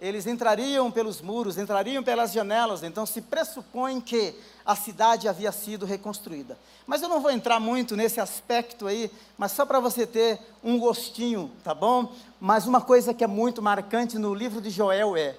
eles 0.00 0.26
entrariam 0.26 0.90
pelos 0.90 1.20
muros, 1.20 1.58
entrariam 1.58 2.02
pelas 2.02 2.32
janelas, 2.32 2.82
então 2.82 3.06
se 3.06 3.22
pressupõe 3.22 4.00
que 4.00 4.34
a 4.64 4.76
cidade 4.76 5.26
havia 5.26 5.50
sido 5.50 5.86
reconstruída. 5.86 6.56
Mas 6.86 7.02
eu 7.02 7.08
não 7.08 7.20
vou 7.20 7.30
entrar 7.30 7.58
muito 7.58 7.96
nesse 7.96 8.20
aspecto 8.20 8.86
aí, 8.86 9.10
mas 9.38 9.52
só 9.52 9.64
para 9.64 9.80
você 9.80 10.06
ter 10.06 10.38
um 10.62 10.78
gostinho, 10.78 11.50
tá 11.64 11.74
bom? 11.74 12.12
Mas 12.40 12.66
uma 12.66 12.80
coisa 12.80 13.14
que 13.14 13.24
é 13.24 13.26
muito 13.26 13.62
marcante 13.62 14.18
no 14.18 14.34
livro 14.34 14.60
de 14.60 14.70
Joel 14.70 15.16
é: 15.16 15.36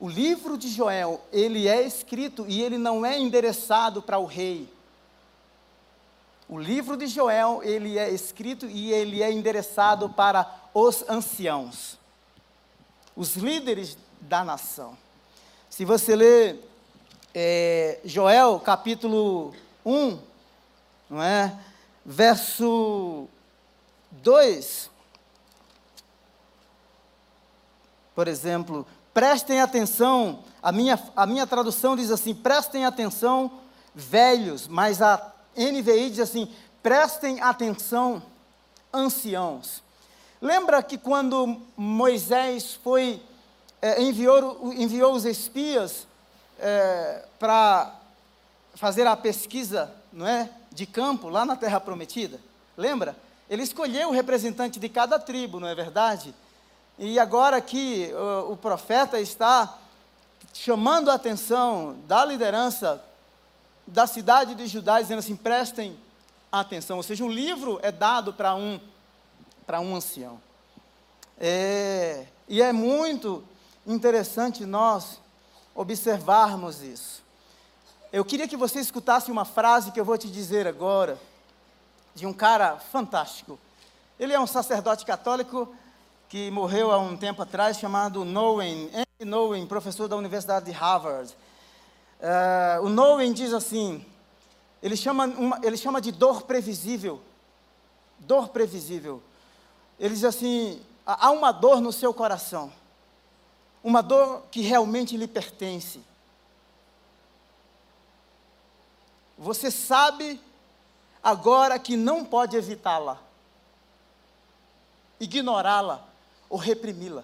o 0.00 0.08
livro 0.08 0.56
de 0.56 0.68
Joel, 0.68 1.20
ele 1.30 1.68
é 1.68 1.82
escrito 1.82 2.44
e 2.48 2.62
ele 2.62 2.78
não 2.78 3.06
é 3.06 3.18
endereçado 3.18 4.02
para 4.02 4.18
o 4.18 4.24
rei. 4.24 4.68
O 6.48 6.58
livro 6.58 6.96
de 6.96 7.06
Joel, 7.06 7.60
ele 7.62 7.98
é 7.98 8.10
escrito 8.10 8.66
e 8.66 8.92
ele 8.92 9.22
é 9.22 9.30
endereçado 9.30 10.08
para 10.08 10.50
os 10.74 11.08
anciãos 11.08 12.00
os 13.20 13.36
líderes 13.36 13.98
da 14.20 14.42
nação. 14.42 14.96
Se 15.68 15.84
você 15.84 16.16
ler 16.16 16.58
é, 17.34 18.00
Joel 18.02 18.58
capítulo 18.60 19.54
1, 19.84 20.18
não 21.10 21.22
é? 21.22 21.54
verso 22.04 23.28
2, 24.10 24.90
por 28.14 28.26
exemplo, 28.26 28.86
prestem 29.12 29.60
atenção, 29.60 30.40
a 30.62 30.72
minha, 30.72 31.00
a 31.16 31.26
minha 31.26 31.46
tradução 31.46 31.96
diz 31.96 32.10
assim: 32.10 32.34
prestem 32.34 32.84
atenção, 32.84 33.50
velhos, 33.94 34.68
mas 34.68 35.02
a 35.02 35.32
NVI 35.56 36.10
diz 36.10 36.20
assim: 36.20 36.52
prestem 36.82 37.40
atenção, 37.40 38.22
anciãos. 38.92 39.82
Lembra 40.40 40.82
que 40.82 40.96
quando 40.96 41.60
Moisés 41.76 42.74
foi, 42.82 43.22
é, 43.82 44.02
enviou, 44.02 44.72
enviou 44.72 45.12
os 45.14 45.24
espias 45.24 46.06
é, 46.58 47.24
para 47.38 47.94
fazer 48.74 49.06
a 49.06 49.16
pesquisa 49.16 49.92
não 50.12 50.26
é, 50.26 50.48
de 50.72 50.86
campo 50.86 51.28
lá 51.28 51.44
na 51.44 51.56
Terra 51.56 51.78
Prometida? 51.78 52.40
Lembra? 52.76 53.16
Ele 53.50 53.62
escolheu 53.62 54.08
o 54.08 54.12
representante 54.12 54.78
de 54.78 54.88
cada 54.88 55.18
tribo, 55.18 55.60
não 55.60 55.68
é 55.68 55.74
verdade? 55.74 56.34
E 57.02 57.18
agora 57.18 57.62
que 57.62 58.12
o, 58.12 58.52
o 58.52 58.56
profeta 58.58 59.18
está 59.18 59.78
chamando 60.52 61.10
a 61.10 61.14
atenção 61.14 61.96
da 62.06 62.22
liderança 62.26 63.02
da 63.86 64.06
cidade 64.06 64.54
de 64.54 64.66
Judá, 64.66 65.00
dizendo 65.00 65.20
assim: 65.20 65.34
prestem 65.34 65.98
atenção. 66.52 66.98
Ou 66.98 67.02
seja, 67.02 67.24
um 67.24 67.30
livro 67.30 67.80
é 67.82 67.90
dado 67.90 68.34
para 68.34 68.54
um, 68.54 68.78
para 69.66 69.80
um 69.80 69.96
ancião. 69.96 70.38
É, 71.38 72.26
e 72.46 72.60
é 72.60 72.70
muito 72.70 73.42
interessante 73.86 74.66
nós 74.66 75.18
observarmos 75.74 76.82
isso. 76.82 77.22
Eu 78.12 78.26
queria 78.26 78.46
que 78.46 78.58
você 78.58 78.78
escutasse 78.78 79.30
uma 79.30 79.46
frase 79.46 79.90
que 79.90 79.98
eu 79.98 80.04
vou 80.04 80.18
te 80.18 80.28
dizer 80.28 80.66
agora, 80.66 81.18
de 82.14 82.26
um 82.26 82.32
cara 82.34 82.76
fantástico. 82.76 83.58
Ele 84.18 84.34
é 84.34 84.38
um 84.38 84.46
sacerdote 84.46 85.06
católico 85.06 85.74
que 86.30 86.48
morreu 86.48 86.92
há 86.92 86.98
um 86.98 87.16
tempo 87.16 87.42
atrás, 87.42 87.76
chamado 87.76 88.24
Nowen, 88.24 88.88
Andy 88.94 89.28
Nowen, 89.28 89.66
professor 89.66 90.06
da 90.06 90.14
Universidade 90.14 90.66
de 90.66 90.70
Harvard. 90.70 91.34
Uh, 92.20 92.84
o 92.84 92.88
Nowen 92.88 93.32
diz 93.32 93.52
assim, 93.52 94.06
ele 94.80 94.96
chama, 94.96 95.26
uma, 95.26 95.58
ele 95.60 95.76
chama 95.76 96.00
de 96.00 96.12
dor 96.12 96.42
previsível. 96.42 97.20
Dor 98.20 98.50
previsível. 98.50 99.20
Ele 99.98 100.14
diz 100.14 100.22
assim: 100.22 100.80
há 101.04 101.32
uma 101.32 101.50
dor 101.50 101.80
no 101.80 101.92
seu 101.92 102.14
coração, 102.14 102.72
uma 103.82 104.00
dor 104.00 104.44
que 104.52 104.60
realmente 104.60 105.16
lhe 105.16 105.26
pertence. 105.26 106.00
Você 109.36 109.68
sabe 109.68 110.40
agora 111.20 111.76
que 111.76 111.96
não 111.96 112.24
pode 112.24 112.56
evitá-la, 112.56 113.18
ignorá-la 115.18 116.09
ou 116.50 116.58
reprimi-la. 116.58 117.22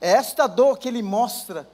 É 0.00 0.12
esta 0.12 0.46
dor 0.46 0.78
que 0.78 0.86
ele 0.86 1.02
mostra 1.02 1.66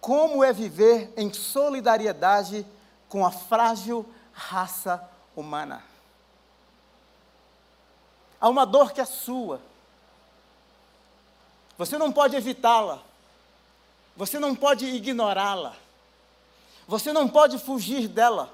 como 0.00 0.44
é 0.44 0.52
viver 0.52 1.12
em 1.16 1.32
solidariedade 1.32 2.64
com 3.08 3.26
a 3.26 3.30
frágil 3.30 4.06
raça 4.32 5.02
humana. 5.34 5.82
Há 8.38 8.48
uma 8.48 8.66
dor 8.66 8.92
que 8.92 9.00
é 9.00 9.04
sua. 9.06 9.60
Você 11.78 11.96
não 11.96 12.12
pode 12.12 12.36
evitá-la. 12.36 13.00
Você 14.16 14.38
não 14.38 14.54
pode 14.54 14.86
ignorá-la. 14.86 15.74
Você 16.86 17.12
não 17.12 17.26
pode 17.26 17.58
fugir 17.58 18.06
dela. 18.06 18.52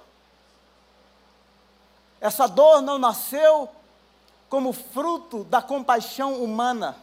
Essa 2.20 2.46
dor 2.46 2.80
não 2.80 2.98
nasceu 2.98 3.68
como 4.52 4.74
fruto 4.74 5.44
da 5.44 5.62
compaixão 5.62 6.44
humana, 6.44 6.94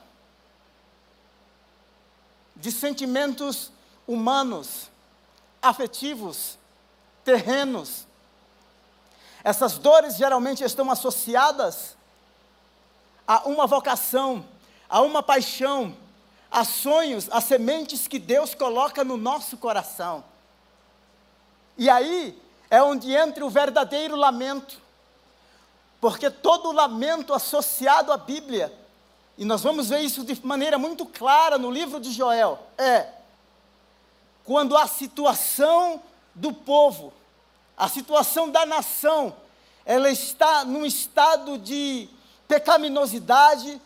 de 2.55 2.71
sentimentos 2.71 3.71
humanos, 4.07 4.87
afetivos, 5.59 6.59
terrenos. 7.25 8.05
Essas 9.43 9.79
dores 9.79 10.15
geralmente 10.15 10.63
estão 10.63 10.91
associadas 10.91 11.97
a 13.27 13.39
uma 13.47 13.65
vocação, 13.65 14.45
a 14.87 15.01
uma 15.01 15.23
paixão, 15.23 15.97
a 16.51 16.63
sonhos, 16.63 17.27
a 17.31 17.41
sementes 17.41 18.07
que 18.07 18.19
Deus 18.19 18.53
coloca 18.53 19.03
no 19.03 19.17
nosso 19.17 19.57
coração. 19.57 20.23
E 21.75 21.89
aí 21.89 22.39
é 22.69 22.79
onde 22.83 23.11
entra 23.11 23.43
o 23.43 23.49
verdadeiro 23.49 24.15
lamento, 24.15 24.79
porque 25.99 26.29
todo 26.29 26.71
lamento 26.71 27.33
associado 27.33 28.11
à 28.11 28.17
Bíblia, 28.17 28.73
e 29.37 29.45
nós 29.45 29.61
vamos 29.61 29.89
ver 29.89 30.01
isso 30.01 30.23
de 30.23 30.45
maneira 30.45 30.77
muito 30.77 31.05
clara 31.05 31.57
no 31.57 31.69
livro 31.71 31.99
de 31.99 32.11
Joel, 32.11 32.59
é 32.77 33.07
quando 34.43 34.75
a 34.75 34.87
situação 34.87 36.01
do 36.33 36.51
povo, 36.51 37.13
a 37.77 37.87
situação 37.87 38.49
da 38.49 38.65
nação, 38.65 39.35
ela 39.85 40.09
está 40.09 40.65
num 40.65 40.85
estado 40.85 41.57
de 41.57 42.09
pecaminosidade, 42.47 43.79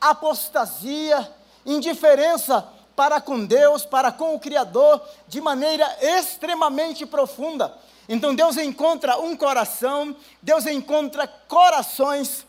apostasia, 0.00 1.32
indiferença 1.64 2.66
para 2.96 3.20
com 3.20 3.44
Deus, 3.44 3.84
para 3.84 4.10
com 4.10 4.34
o 4.34 4.40
Criador, 4.40 5.00
de 5.28 5.40
maneira 5.40 5.86
extremamente 6.00 7.06
profunda. 7.06 7.72
Então 8.08 8.34
Deus 8.34 8.56
encontra 8.56 9.18
um 9.18 9.36
coração, 9.36 10.16
Deus 10.40 10.66
encontra 10.66 11.28
corações, 11.28 12.46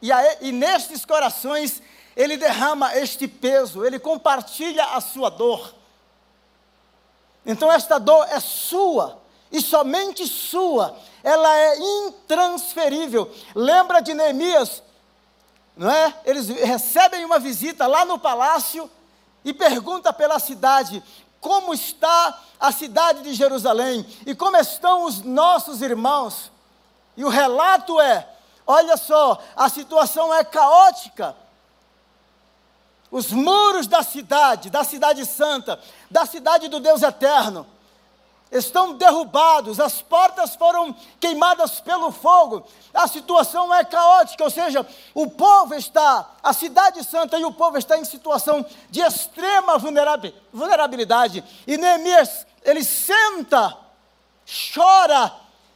e, 0.00 0.10
a, 0.10 0.42
e 0.42 0.52
nestes 0.52 1.04
corações 1.04 1.82
ele 2.16 2.36
derrama 2.36 2.96
este 2.96 3.28
peso, 3.28 3.84
ele 3.84 3.98
compartilha 3.98 4.84
a 4.84 5.00
sua 5.00 5.28
dor. 5.28 5.74
Então 7.44 7.70
esta 7.70 7.98
dor 7.98 8.26
é 8.30 8.40
sua, 8.40 9.20
e 9.52 9.60
somente 9.60 10.26
sua, 10.26 10.96
ela 11.22 11.54
é 11.56 11.78
intransferível. 11.78 13.30
Lembra 13.54 14.00
de 14.00 14.14
Neemias, 14.14 14.82
não 15.76 15.90
é? 15.90 16.14
Eles 16.24 16.48
recebem 16.48 17.24
uma 17.24 17.38
visita 17.38 17.86
lá 17.86 18.04
no 18.04 18.18
palácio 18.18 18.90
e 19.44 19.52
pergunta 19.52 20.12
pela 20.12 20.38
cidade: 20.38 21.02
como 21.46 21.72
está 21.72 22.40
a 22.58 22.72
cidade 22.72 23.22
de 23.22 23.32
Jerusalém 23.32 24.04
e 24.26 24.34
como 24.34 24.56
estão 24.56 25.04
os 25.04 25.22
nossos 25.22 25.80
irmãos? 25.80 26.50
E 27.16 27.24
o 27.24 27.28
relato 27.28 28.00
é: 28.00 28.28
olha 28.66 28.96
só, 28.96 29.40
a 29.54 29.68
situação 29.68 30.34
é 30.34 30.42
caótica. 30.42 31.36
Os 33.12 33.30
muros 33.30 33.86
da 33.86 34.02
cidade, 34.02 34.70
da 34.70 34.82
cidade 34.82 35.24
santa, 35.24 35.78
da 36.10 36.26
cidade 36.26 36.66
do 36.66 36.80
Deus 36.80 37.04
eterno, 37.04 37.64
estão 38.56 38.94
derrubados, 38.94 39.78
as 39.80 40.00
portas 40.02 40.54
foram 40.54 40.94
queimadas 41.20 41.80
pelo 41.80 42.10
fogo, 42.10 42.66
a 42.92 43.06
situação 43.06 43.72
é 43.74 43.84
caótica, 43.84 44.44
ou 44.44 44.50
seja, 44.50 44.86
o 45.14 45.28
povo 45.28 45.74
está, 45.74 46.30
a 46.42 46.52
cidade 46.52 47.02
santa 47.04 47.38
e 47.38 47.44
o 47.44 47.52
povo 47.52 47.76
está 47.78 47.98
em 47.98 48.04
situação 48.04 48.64
de 48.90 49.00
extrema 49.00 49.78
vulnerabilidade. 50.52 51.44
E 51.66 51.76
Neemias, 51.76 52.46
ele 52.62 52.84
senta, 52.84 53.76
chora 54.74 55.32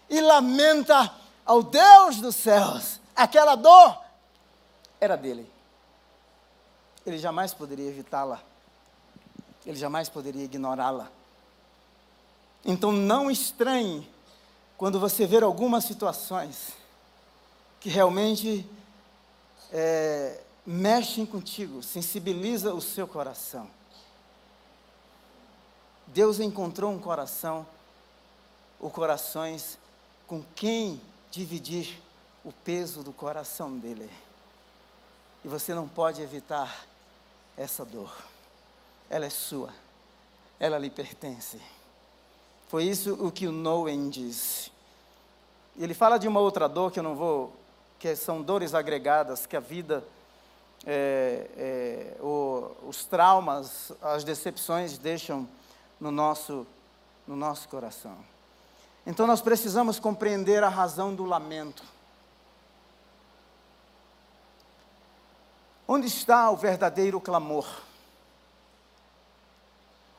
e 0.09 0.21
lamenta 0.21 1.13
ao 1.45 1.63
Deus 1.63 2.17
dos 2.17 2.37
céus. 2.37 3.01
Aquela 3.15 3.55
dor 3.55 3.99
era 5.01 5.17
dele. 5.17 5.51
Ele 7.05 7.19
jamais 7.19 7.55
poderia 7.55 7.89
evitá-la. 7.89 8.41
Ele 9.67 9.77
jamais 9.77 10.09
poderia 10.09 10.45
ignorá-la. 10.45 11.09
Então 12.65 12.93
não 12.93 13.31
estranhe 13.31 14.09
quando 14.77 15.01
você 15.01 15.27
ver 15.27 15.43
algumas 15.43 15.85
situações 15.85 16.73
que 17.79 17.89
realmente 17.89 18.69
é, 19.73 20.41
mexem 20.67 21.25
contigo, 21.25 21.83
sensibiliza 21.83 22.75
o 22.75 22.81
seu 22.81 23.07
coração. 23.07 23.69
Deus 26.07 26.41
encontrou 26.41 26.93
um 26.93 26.99
coração, 26.99 27.67
ou 28.81 28.91
corações 28.91 29.79
com 30.27 30.43
quem 30.55 31.01
dividir 31.31 32.01
o 32.45 32.53
peso 32.53 33.03
do 33.03 33.13
coração 33.13 33.77
dele. 33.79 34.11
E 35.45 35.49
você 35.49 35.75
não 35.75 35.87
pode 35.87 36.23
evitar 36.23 36.87
essa 37.57 37.85
dor. 37.85 38.13
Ela 39.09 39.27
é 39.27 39.31
sua. 39.31 39.73
Ela 40.59 40.79
lhe 40.79 40.91
pertence. 40.91 41.61
Foi 42.71 42.85
isso 42.85 43.15
o 43.15 43.33
que 43.33 43.49
o 43.49 43.53
Noen 43.53 44.09
disse. 44.09 44.71
Ele 45.77 45.93
fala 45.93 46.19
de 46.19 46.29
uma 46.29 46.39
outra 46.39 46.69
dor 46.69 46.93
que 46.93 47.01
eu 47.01 47.03
não 47.03 47.17
vou, 47.17 47.53
que 47.99 48.15
são 48.15 48.41
dores 48.41 48.75
agregadas, 48.75 49.45
que 49.45 49.57
a 49.57 49.61
vida, 49.61 50.05
é, 50.87 51.51
é, 51.57 52.17
o, 52.23 52.71
os 52.87 53.05
traumas, 53.05 53.91
as 54.01 54.23
decepções 54.23 54.97
deixam 54.99 55.49
no 55.99 56.13
nosso, 56.13 56.65
no 57.27 57.35
nosso 57.35 57.69
coração. 57.69 58.17
Então 59.05 59.27
nós 59.27 59.41
precisamos 59.41 59.99
compreender 59.99 60.63
a 60.63 60.69
razão 60.69 61.13
do 61.13 61.25
lamento. 61.25 61.83
Onde 65.89 66.07
está 66.07 66.49
o 66.49 66.57
verdadeiro 66.57 67.21
clamor? 67.21 67.67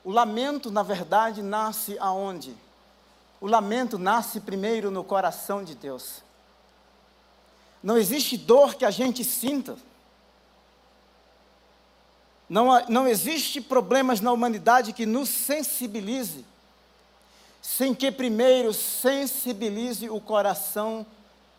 O 0.03 0.11
lamento, 0.11 0.71
na 0.71 0.83
verdade, 0.83 1.41
nasce 1.41 1.97
aonde? 1.99 2.55
O 3.39 3.47
lamento 3.47 3.97
nasce 3.97 4.39
primeiro 4.39 4.89
no 4.91 5.03
coração 5.03 5.63
de 5.63 5.75
Deus. 5.75 6.23
Não 7.83 7.97
existe 7.97 8.37
dor 8.37 8.75
que 8.75 8.85
a 8.85 8.91
gente 8.91 9.23
sinta. 9.23 9.75
Não, 12.47 12.85
não 12.87 13.07
existe 13.07 13.61
problemas 13.61 14.19
na 14.19 14.31
humanidade 14.31 14.91
que 14.91 15.05
nos 15.05 15.29
sensibilize, 15.29 16.45
sem 17.61 17.95
que 17.95 18.11
primeiro 18.11 18.73
sensibilize 18.73 20.09
o 20.09 20.19
coração 20.19 21.05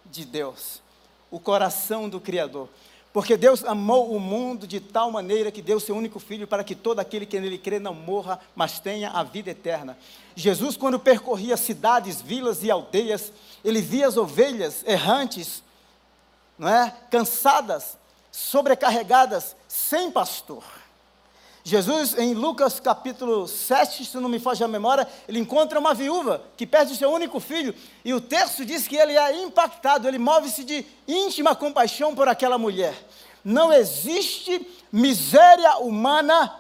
de 0.05 0.25
Deus, 0.25 0.83
o 1.31 1.41
coração 1.41 2.09
do 2.09 2.21
Criador. 2.21 2.69
Porque 3.13 3.37
Deus 3.37 3.63
amou 3.65 4.15
o 4.17 4.19
mundo 4.19 4.67
de 4.67 4.81
tal 4.81 5.11
maneira 5.11 5.51
que 5.51 5.61
deu 5.61 5.79
seu 5.79 5.95
único 5.95 6.19
filho 6.19 6.47
para 6.47 6.65
que 6.65 6.75
todo 6.75 6.99
aquele 6.99 7.27
que 7.27 7.39
nele 7.39 7.59
crê 7.59 7.79
não 7.79 7.93
morra, 7.93 8.41
mas 8.57 8.81
tenha 8.81 9.11
a 9.11 9.23
vida 9.23 9.51
eterna. 9.51 9.99
Jesus, 10.35 10.77
quando 10.79 10.99
percorria 10.99 11.57
cidades, 11.59 12.23
vilas 12.23 12.63
e 12.63 12.71
aldeias, 12.71 13.31
ele 13.63 13.83
via 13.83 14.09
as 14.09 14.17
ovelhas 14.17 14.83
errantes, 14.87 15.63
não 16.59 16.69
é? 16.69 16.97
cansadas, 17.11 17.99
sobrecarregadas, 18.31 19.55
sem 19.69 20.11
pastor. 20.11 20.65
Jesus, 21.65 22.19
em 22.19 22.35
Lucas 22.35 22.81
capítulo 22.81 23.47
7, 23.47 24.05
se 24.05 24.17
não 24.17 24.29
me 24.29 24.41
foge 24.41 24.65
a 24.65 24.69
memória, 24.69 25.07
ele 25.29 25.39
encontra 25.39 25.79
uma 25.79 25.95
viúva 25.95 26.43
que 26.57 26.67
perde 26.67 26.97
seu 26.97 27.11
único 27.11 27.39
filho, 27.39 27.73
e 28.05 28.13
o 28.13 28.21
texto 28.21 28.65
diz 28.65 28.89
que 28.89 28.97
ele 28.97 29.17
é 29.17 29.43
impactado, 29.43 30.09
ele 30.09 30.19
move-se 30.19 30.65
de 30.65 30.85
íntima 31.07 31.55
compaixão 31.55 32.17
por 32.17 32.27
aquela 32.27 32.59
mulher. 32.59 32.95
Não 33.45 33.73
existe 33.73 34.67
miséria 34.91 35.77
humana 35.79 36.53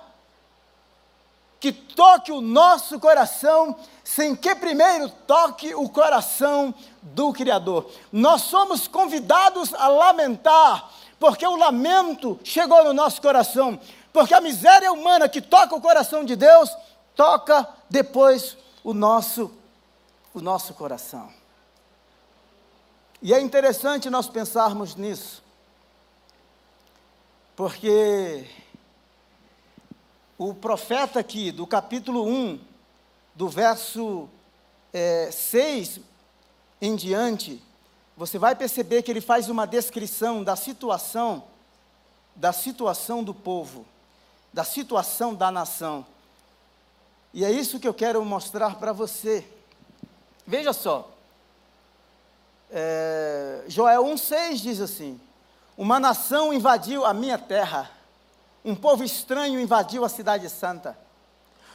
que 1.58 1.72
toque 1.72 2.32
o 2.32 2.40
nosso 2.40 2.98
coração 2.98 3.76
sem 4.02 4.34
que 4.34 4.54
primeiro 4.54 5.08
toque 5.08 5.74
o 5.74 5.88
coração 5.88 6.74
do 7.00 7.32
Criador. 7.32 7.88
Nós 8.10 8.42
somos 8.42 8.88
convidados 8.88 9.72
a 9.74 9.86
lamentar, 9.86 10.90
porque 11.20 11.46
o 11.46 11.56
lamento 11.56 12.38
chegou 12.42 12.82
no 12.82 12.92
nosso 12.92 13.22
coração 13.22 13.78
porque 14.12 14.34
a 14.34 14.40
miséria 14.40 14.92
humana 14.92 15.28
que 15.28 15.40
toca 15.40 15.74
o 15.74 15.80
coração 15.80 16.24
de 16.24 16.36
Deus, 16.36 16.70
toca 17.16 17.66
depois 17.88 18.56
o 18.84 18.92
nosso, 18.92 19.50
o 20.34 20.40
nosso 20.40 20.74
coração. 20.74 21.32
E 23.22 23.32
é 23.32 23.40
interessante 23.40 24.10
nós 24.10 24.28
pensarmos 24.28 24.96
nisso, 24.96 25.42
porque 27.56 28.46
o 30.36 30.52
profeta 30.52 31.20
aqui, 31.20 31.50
do 31.50 31.66
capítulo 31.66 32.26
1, 32.26 32.60
do 33.34 33.48
verso 33.48 34.28
é, 34.92 35.30
6 35.30 36.00
em 36.80 36.96
diante, 36.96 37.62
você 38.16 38.38
vai 38.38 38.54
perceber 38.54 39.02
que 39.02 39.10
ele 39.10 39.20
faz 39.20 39.48
uma 39.48 39.66
descrição 39.66 40.44
da 40.44 40.56
situação, 40.56 41.44
da 42.34 42.52
situação 42.52 43.22
do 43.22 43.32
povo 43.32 43.86
da 44.52 44.64
situação 44.64 45.34
da 45.34 45.50
nação. 45.50 46.04
E 47.32 47.44
é 47.44 47.50
isso 47.50 47.80
que 47.80 47.88
eu 47.88 47.94
quero 47.94 48.24
mostrar 48.24 48.76
para 48.76 48.92
você. 48.92 49.46
Veja 50.46 50.72
só, 50.72 51.10
é, 52.70 53.64
Joel 53.68 54.04
1,6 54.04 54.54
diz 54.56 54.80
assim: 54.80 55.20
Uma 55.76 55.98
nação 55.98 56.52
invadiu 56.52 57.04
a 57.04 57.14
minha 57.14 57.38
terra, 57.38 57.90
um 58.64 58.74
povo 58.74 59.02
estranho 59.02 59.60
invadiu 59.60 60.04
a 60.04 60.08
cidade 60.08 60.48
santa. 60.50 60.96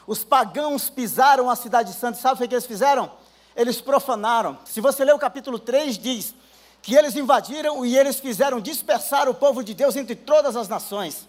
Os 0.05 0.23
pagãos 0.23 0.89
pisaram 0.89 1.49
a 1.49 1.55
cidade 1.55 1.91
santa, 1.93 2.17
sabe 2.17 2.43
o 2.43 2.47
que 2.47 2.53
eles 2.53 2.65
fizeram? 2.65 3.11
Eles 3.55 3.81
profanaram. 3.81 4.57
Se 4.63 4.79
você 4.79 5.03
ler 5.03 5.13
o 5.13 5.19
capítulo 5.19 5.59
3, 5.59 5.97
diz 5.97 6.33
que 6.81 6.95
eles 6.95 7.15
invadiram 7.15 7.85
e 7.85 7.97
eles 7.97 8.19
fizeram 8.19 8.61
dispersar 8.61 9.27
o 9.27 9.33
povo 9.33 9.63
de 9.63 9.73
Deus 9.73 9.95
entre 9.95 10.15
todas 10.15 10.55
as 10.55 10.69
nações. 10.69 11.27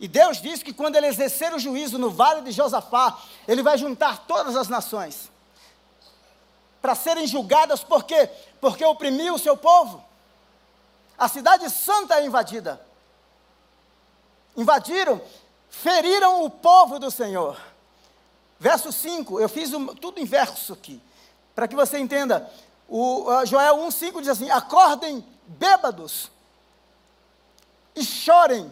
E 0.00 0.08
Deus 0.08 0.40
diz 0.40 0.62
que 0.62 0.72
quando 0.72 0.96
ele 0.96 1.06
exercer 1.06 1.52
o 1.52 1.58
juízo 1.58 1.98
no 1.98 2.10
vale 2.10 2.40
de 2.40 2.50
Josafá, 2.50 3.18
ele 3.46 3.62
vai 3.62 3.76
juntar 3.76 4.26
todas 4.26 4.56
as 4.56 4.66
nações 4.66 5.30
para 6.80 6.94
serem 6.94 7.26
julgadas, 7.26 7.84
por 7.84 8.04
quê? 8.04 8.28
Porque 8.60 8.84
oprimiu 8.84 9.34
o 9.34 9.38
seu 9.38 9.56
povo. 9.56 10.02
A 11.18 11.28
cidade 11.28 11.68
santa 11.68 12.14
é 12.18 12.24
invadida. 12.24 12.80
Invadiram, 14.56 15.20
feriram 15.68 16.44
o 16.44 16.50
povo 16.50 16.98
do 16.98 17.10
Senhor. 17.10 17.60
Verso 18.58 18.90
5, 18.90 19.40
eu 19.40 19.48
fiz 19.48 19.72
um, 19.72 19.86
tudo 19.94 20.20
em 20.20 20.24
verso 20.24 20.72
aqui, 20.72 21.00
para 21.54 21.68
que 21.68 21.76
você 21.76 21.98
entenda. 21.98 22.50
O 22.88 23.30
uh, 23.30 23.46
Joel 23.46 23.76
1,5 23.76 24.20
diz 24.20 24.28
assim: 24.30 24.50
Acordem 24.50 25.24
bêbados 25.46 26.30
e 27.94 28.04
chorem 28.04 28.70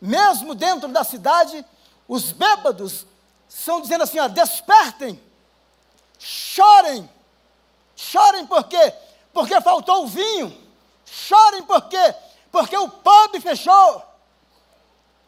mesmo 0.00 0.54
dentro 0.54 0.88
da 0.88 1.04
cidade, 1.04 1.64
os 2.08 2.32
bêbados 2.32 3.06
estão 3.48 3.80
dizendo 3.80 4.04
assim: 4.04 4.18
ó, 4.18 4.28
despertem, 4.28 5.20
chorem. 6.18 7.08
Chorem 7.94 8.46
por 8.46 8.64
quê? 8.64 8.94
Porque 9.32 9.60
faltou 9.60 10.04
o 10.04 10.06
vinho. 10.06 10.56
Chorem 11.04 11.62
por 11.62 11.82
quê? 11.82 12.14
Porque 12.50 12.76
o 12.76 12.88
pub 12.88 13.40
fechou. 13.40 14.02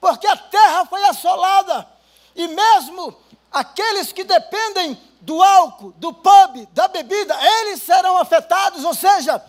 Porque 0.00 0.26
a 0.26 0.36
terra 0.36 0.86
foi 0.86 1.04
assolada. 1.04 1.86
E 2.34 2.48
mesmo 2.48 3.14
aqueles 3.52 4.10
que 4.10 4.24
dependem 4.24 5.00
do 5.20 5.40
álcool, 5.42 5.92
do 5.98 6.12
pub, 6.12 6.66
da 6.72 6.88
bebida, 6.88 7.36
eles 7.60 7.82
serão 7.82 8.16
afetados. 8.18 8.84
Ou 8.84 8.94
seja, 8.94 9.44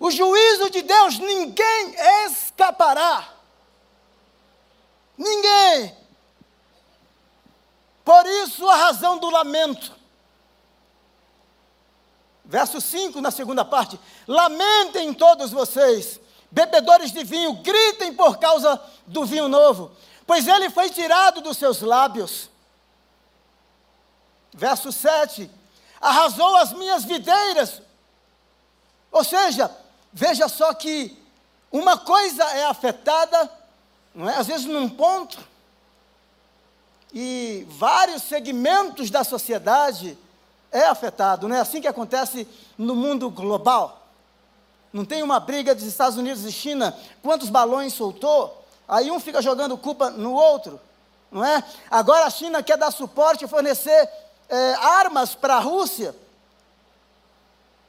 o 0.00 0.10
juízo 0.10 0.70
de 0.70 0.82
Deus 0.82 1.18
ninguém 1.18 1.94
escapará. 2.26 3.37
Ninguém. 5.18 5.94
Por 8.04 8.24
isso 8.24 8.66
a 8.70 8.76
razão 8.76 9.18
do 9.18 9.28
lamento. 9.28 9.92
Verso 12.44 12.80
5, 12.80 13.20
na 13.20 13.30
segunda 13.30 13.64
parte: 13.64 14.00
Lamentem 14.26 15.12
todos 15.12 15.50
vocês, 15.50 16.18
bebedores 16.50 17.12
de 17.12 17.24
vinho, 17.24 17.54
gritem 17.54 18.14
por 18.14 18.38
causa 18.38 18.80
do 19.06 19.26
vinho 19.26 19.48
novo, 19.48 19.90
pois 20.26 20.46
ele 20.46 20.70
foi 20.70 20.88
tirado 20.88 21.42
dos 21.42 21.58
seus 21.58 21.82
lábios. 21.82 22.48
Verso 24.54 24.90
7: 24.90 25.50
Arrasou 26.00 26.56
as 26.56 26.72
minhas 26.72 27.04
videiras. 27.04 27.82
Ou 29.10 29.24
seja, 29.24 29.70
veja 30.12 30.48
só 30.48 30.72
que 30.72 31.18
uma 31.70 31.98
coisa 31.98 32.44
é 32.44 32.64
afetada 32.64 33.57
não 34.18 34.28
é? 34.28 34.34
Às 34.36 34.48
vezes 34.48 34.66
num 34.66 34.88
ponto, 34.88 35.38
e 37.14 37.64
vários 37.70 38.24
segmentos 38.24 39.10
da 39.10 39.22
sociedade 39.22 40.18
é 40.72 40.86
afetado, 40.86 41.46
não 41.46 41.54
é 41.54 41.60
assim 41.60 41.80
que 41.80 41.86
acontece 41.86 42.46
no 42.76 42.96
mundo 42.96 43.30
global. 43.30 44.08
Não 44.92 45.04
tem 45.04 45.22
uma 45.22 45.38
briga 45.38 45.72
dos 45.72 45.84
Estados 45.84 46.18
Unidos 46.18 46.44
e 46.44 46.50
China, 46.50 46.98
quantos 47.22 47.48
balões 47.48 47.94
soltou, 47.94 48.66
aí 48.88 49.08
um 49.08 49.20
fica 49.20 49.40
jogando 49.40 49.78
culpa 49.78 50.10
no 50.10 50.32
outro, 50.32 50.80
não 51.30 51.44
é? 51.44 51.62
Agora 51.88 52.26
a 52.26 52.30
China 52.30 52.60
quer 52.60 52.76
dar 52.76 52.90
suporte 52.90 53.44
e 53.44 53.48
fornecer 53.48 54.10
é, 54.48 54.74
armas 54.74 55.36
para 55.36 55.54
a 55.54 55.60
Rússia. 55.60 56.12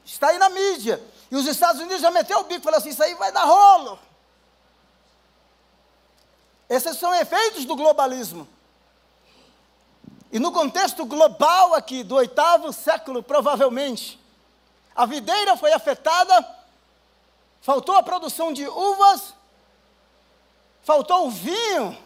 Está 0.06 0.28
aí 0.28 0.38
na 0.38 0.50
mídia. 0.50 1.02
E 1.32 1.36
os 1.36 1.48
Estados 1.48 1.82
Unidos 1.82 2.02
já 2.02 2.12
meteu 2.12 2.40
o 2.40 2.44
bico 2.44 2.62
e 2.62 2.64
falou 2.64 2.78
assim: 2.78 2.90
isso 2.90 3.02
aí 3.02 3.16
vai 3.16 3.32
dar 3.32 3.46
rolo. 3.46 4.00
Esses 6.70 6.98
são 6.98 7.14
efeitos 7.16 7.66
do 7.66 7.76
globalismo. 7.76 8.48
E 10.32 10.38
no 10.38 10.52
contexto 10.52 11.04
global 11.06 11.74
aqui, 11.74 12.04
do 12.04 12.16
oitavo 12.16 12.72
século, 12.72 13.24
provavelmente, 13.24 14.20
a 14.96 15.06
videira 15.08 15.58
foi 15.58 15.74
afetada, 15.74 16.48
faltou 17.62 17.96
a 17.96 18.04
produção 18.04 18.54
de 18.54 18.68
uvas, 18.68 19.34
faltou 20.84 21.26
o 21.26 21.32
vinho, 21.32 21.98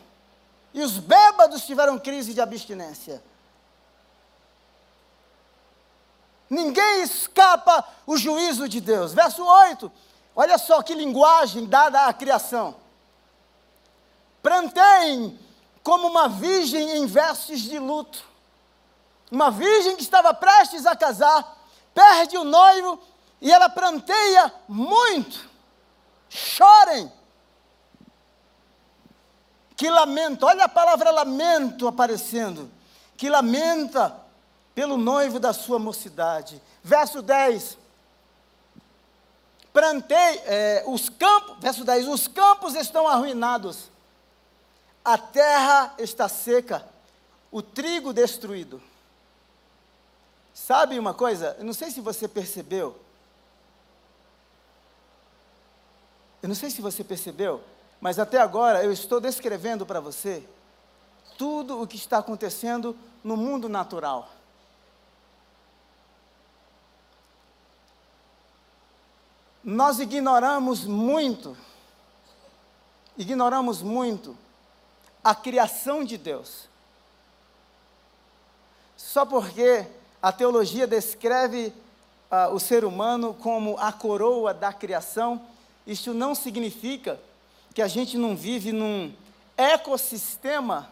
e 0.74 0.82
os 0.82 0.98
bêbados 0.98 1.66
tiveram 1.66 2.00
crise 2.00 2.34
de 2.34 2.40
abstinência. 2.40 3.22
Ninguém 6.50 7.02
escapa 7.02 7.86
o 8.06 8.16
juízo 8.16 8.70
de 8.70 8.80
Deus. 8.80 9.14
Verso 9.14 9.44
8, 9.44 9.92
olha 10.36 10.58
só 10.58 10.82
que 10.82 10.94
linguagem 10.94 11.66
dada 11.66 12.06
à 12.06 12.14
criação. 12.14 12.83
Planteiem 14.44 15.40
como 15.82 16.08
uma 16.08 16.28
virgem 16.28 16.98
em 16.98 17.06
vestes 17.06 17.62
de 17.62 17.80
luto. 17.80 18.26
Uma 19.32 19.50
virgem 19.50 19.96
que 19.96 20.04
estava 20.04 20.34
prestes 20.34 20.86
a 20.86 20.96
casar, 20.96 21.58
perde 21.94 22.38
o 22.38 22.44
noivo 22.44 23.02
e 23.42 23.52
ela 23.52 23.70
planteia 23.70 24.54
muito. 24.68 25.50
Chorem. 26.30 27.12
Que 29.78 29.90
lamento, 29.90 30.46
olha 30.46 30.66
a 30.66 30.70
palavra 30.70 31.10
lamento 31.10 31.88
aparecendo. 31.88 32.70
Que 33.16 33.30
lamenta 33.30 34.16
pelo 34.76 34.98
noivo 34.98 35.40
da 35.40 35.54
sua 35.54 35.80
mocidade. 35.80 36.62
Verso 36.84 37.22
10. 37.22 37.78
Plantei 39.72 40.42
é, 40.46 40.84
os 40.86 41.08
campos, 41.10 41.58
verso 41.60 41.86
10, 41.86 42.08
os 42.10 42.28
campos 42.28 42.76
estão 42.76 43.08
arruinados 43.08 43.93
a 45.04 45.18
terra 45.18 45.94
está 45.98 46.30
seca, 46.30 46.88
o 47.52 47.62
trigo 47.62 48.14
destruído. 48.14 48.82
Sabe 50.54 50.98
uma 50.98 51.14
coisa? 51.14 51.56
Eu 51.60 51.66
não 51.66 51.74
sei 51.74 51.92
se 51.92 52.00
você 52.00 52.28
percebeu. 52.28 52.98
Eu 56.42 56.48
não 56.48 56.56
sei 56.56 56.70
se 56.70 56.82
você 56.82 57.04
percebeu, 57.04 57.64
mas 58.00 58.20
até 58.20 58.38
agora 58.38 58.84
eu 58.84 58.92
estou 58.92 59.20
descrevendo 59.20 59.86
para 59.86 60.00
você 60.00 60.46
tudo 61.38 61.82
o 61.82 61.88
que 61.88 61.96
está 61.96 62.20
acontecendo 62.20 62.96
no 63.24 63.36
mundo 63.36 63.68
natural. 63.70 64.30
Nós 69.64 70.00
ignoramos 70.00 70.84
muito, 70.84 71.56
ignoramos 73.18 73.82
muito 73.82 74.38
a 75.24 75.34
criação 75.34 76.04
de 76.04 76.18
Deus. 76.18 76.68
Só 78.98 79.26
porque 79.26 79.86
a 80.22 80.32
teologia 80.32 80.88
descreve 80.88 81.74
uh, 82.32 82.54
o 82.54 82.60
ser 82.60 82.84
humano 82.84 83.34
como 83.34 83.78
a 83.78 83.92
coroa 83.92 84.54
da 84.54 84.74
criação, 84.74 85.42
isso 85.86 86.14
não 86.14 86.34
significa 86.34 87.20
que 87.74 87.82
a 87.82 87.88
gente 87.88 88.18
não 88.18 88.36
vive 88.36 88.72
num 88.72 89.14
ecossistema 89.58 90.90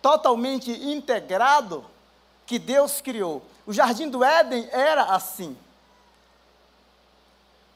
totalmente 0.00 0.70
integrado 0.70 1.84
que 2.46 2.58
Deus 2.58 3.00
criou. 3.00 3.42
O 3.66 3.72
jardim 3.72 4.08
do 4.08 4.22
Éden 4.22 4.68
era 4.70 5.04
assim. 5.14 5.56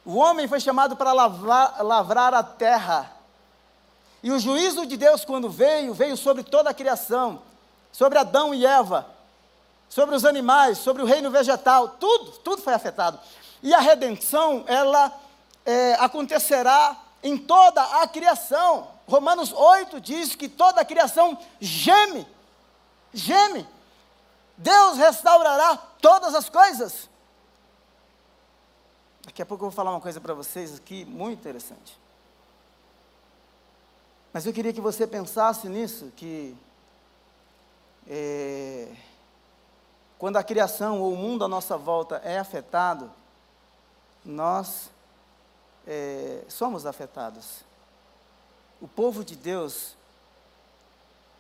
O 0.05 0.17
homem 0.17 0.47
foi 0.47 0.61
chamado 0.61 0.97
para 0.97 1.13
lavrar, 1.13 1.83
lavrar 1.83 2.35
a 2.35 2.43
terra. 2.43 3.11
E 4.23 4.31
o 4.31 4.39
juízo 4.39 4.87
de 4.87 4.97
Deus, 4.97 5.25
quando 5.25 5.49
veio, 5.49 5.95
veio 5.95 6.17
sobre 6.17 6.43
toda 6.43 6.71
a 6.71 6.75
criação, 6.75 7.43
sobre 7.91 8.19
Adão 8.19 8.55
e 8.55 8.67
Eva, 8.67 9.07
sobre 9.89 10.15
os 10.15 10.25
animais, 10.25 10.79
sobre 10.79 11.03
o 11.03 11.07
reino 11.07 11.31
vegetal, 11.31 11.89
tudo, 11.89 12.33
tudo 12.39 12.63
foi 12.63 12.75
afetado. 12.75 13.19
E 13.63 13.75
a 13.75 13.81
redenção, 13.81 14.65
ela 14.67 15.13
é, 15.65 15.95
acontecerá 15.95 16.97
em 17.23 17.37
toda 17.37 17.83
a 18.01 18.07
criação. 18.07 18.89
Romanos 19.09 19.53
8 19.53 20.01
diz 20.01 20.35
que 20.35 20.49
toda 20.49 20.81
a 20.81 20.85
criação 20.85 21.37
geme, 21.61 22.27
geme. 23.13 23.67
Deus 24.57 24.97
restaurará 24.97 25.77
todas 26.01 26.35
as 26.35 26.49
coisas. 26.49 27.09
Daqui 29.25 29.43
a 29.43 29.47
pouco 29.47 29.65
eu 29.65 29.71
vou 29.71 29.77
falar 29.77 29.91
uma 29.91 30.01
coisa 30.01 30.21
para 30.21 30.35
vocês 30.35 30.77
aqui 30.77 31.05
muito 31.05 31.39
interessante. 31.39 32.00
Mas 34.33 34.47
eu 34.47 34.53
queria 34.53 34.73
que 34.73 34.81
você 34.81 35.07
pensasse 35.07 35.69
nisso, 35.69 36.13
que 36.17 36.57
é, 38.09 38.95
quando 40.19 40.37
a 40.37 40.45
criação 40.45 41.01
ou 41.01 41.13
o 41.13 41.17
mundo 41.17 41.45
à 41.45 41.49
nossa 41.49 41.77
volta 41.77 42.17
é 42.25 42.39
afetado, 42.39 43.11
nós 44.25 44.89
é, 45.87 46.45
somos 46.49 46.87
afetados. 46.87 47.65
O 48.81 48.87
povo 48.87 49.25
de 49.25 49.35
Deus 49.35 49.97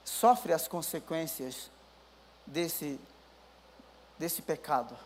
sofre 0.05 0.53
as 0.53 0.66
consequências 0.66 1.70
desse, 2.44 2.98
desse 4.18 4.42
pecado. 4.42 4.96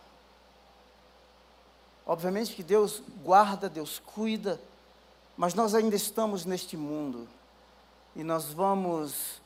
Obviamente 2.06 2.54
que 2.54 2.62
Deus 2.62 3.02
guarda, 3.22 3.68
Deus 3.68 3.98
cuida, 3.98 4.58
mas 5.36 5.52
nós 5.52 5.74
ainda 5.74 5.96
estamos 5.96 6.46
neste 6.46 6.78
mundo 6.78 7.28
e 8.16 8.22
nós 8.22 8.52
vamos 8.52 9.40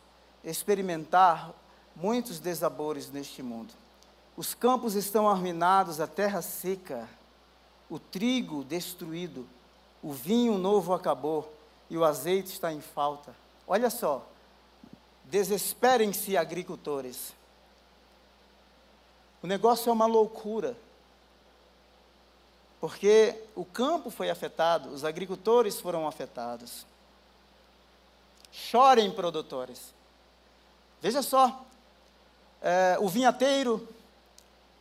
experimentar 0.44 1.52
muitos 1.96 2.38
desabores 2.38 3.10
neste 3.10 3.42
mundo. 3.42 3.72
Os 4.36 4.54
campos 4.54 4.94
estão 4.94 5.28
arruinados, 5.28 6.00
a 6.00 6.06
terra 6.06 6.40
seca, 6.42 7.08
o 7.90 7.98
trigo 7.98 8.62
destruído, 8.64 9.46
o 10.02 10.12
vinho 10.12 10.56
novo 10.56 10.94
acabou 10.94 11.52
e 11.90 11.96
o 11.96 12.04
azeite 12.04 12.52
está 12.52 12.72
em 12.72 12.80
falta. 12.80 13.34
Olha 13.66 13.90
só, 13.90 14.24
desesperem-se 15.24 16.36
agricultores. 16.36 17.34
O 19.42 19.46
negócio 19.46 19.90
é 19.90 19.92
uma 19.92 20.06
loucura. 20.06 20.76
Porque 22.80 23.34
o 23.56 23.64
campo 23.64 24.08
foi 24.08 24.30
afetado, 24.30 24.90
os 24.90 25.04
agricultores 25.04 25.80
foram 25.80 26.06
afetados. 26.06 26.86
Chorem, 28.50 29.10
produtores. 29.10 29.94
Veja 31.00 31.22
só, 31.22 31.64
é, 32.60 32.96
o 33.00 33.08
vinhateiro 33.08 33.88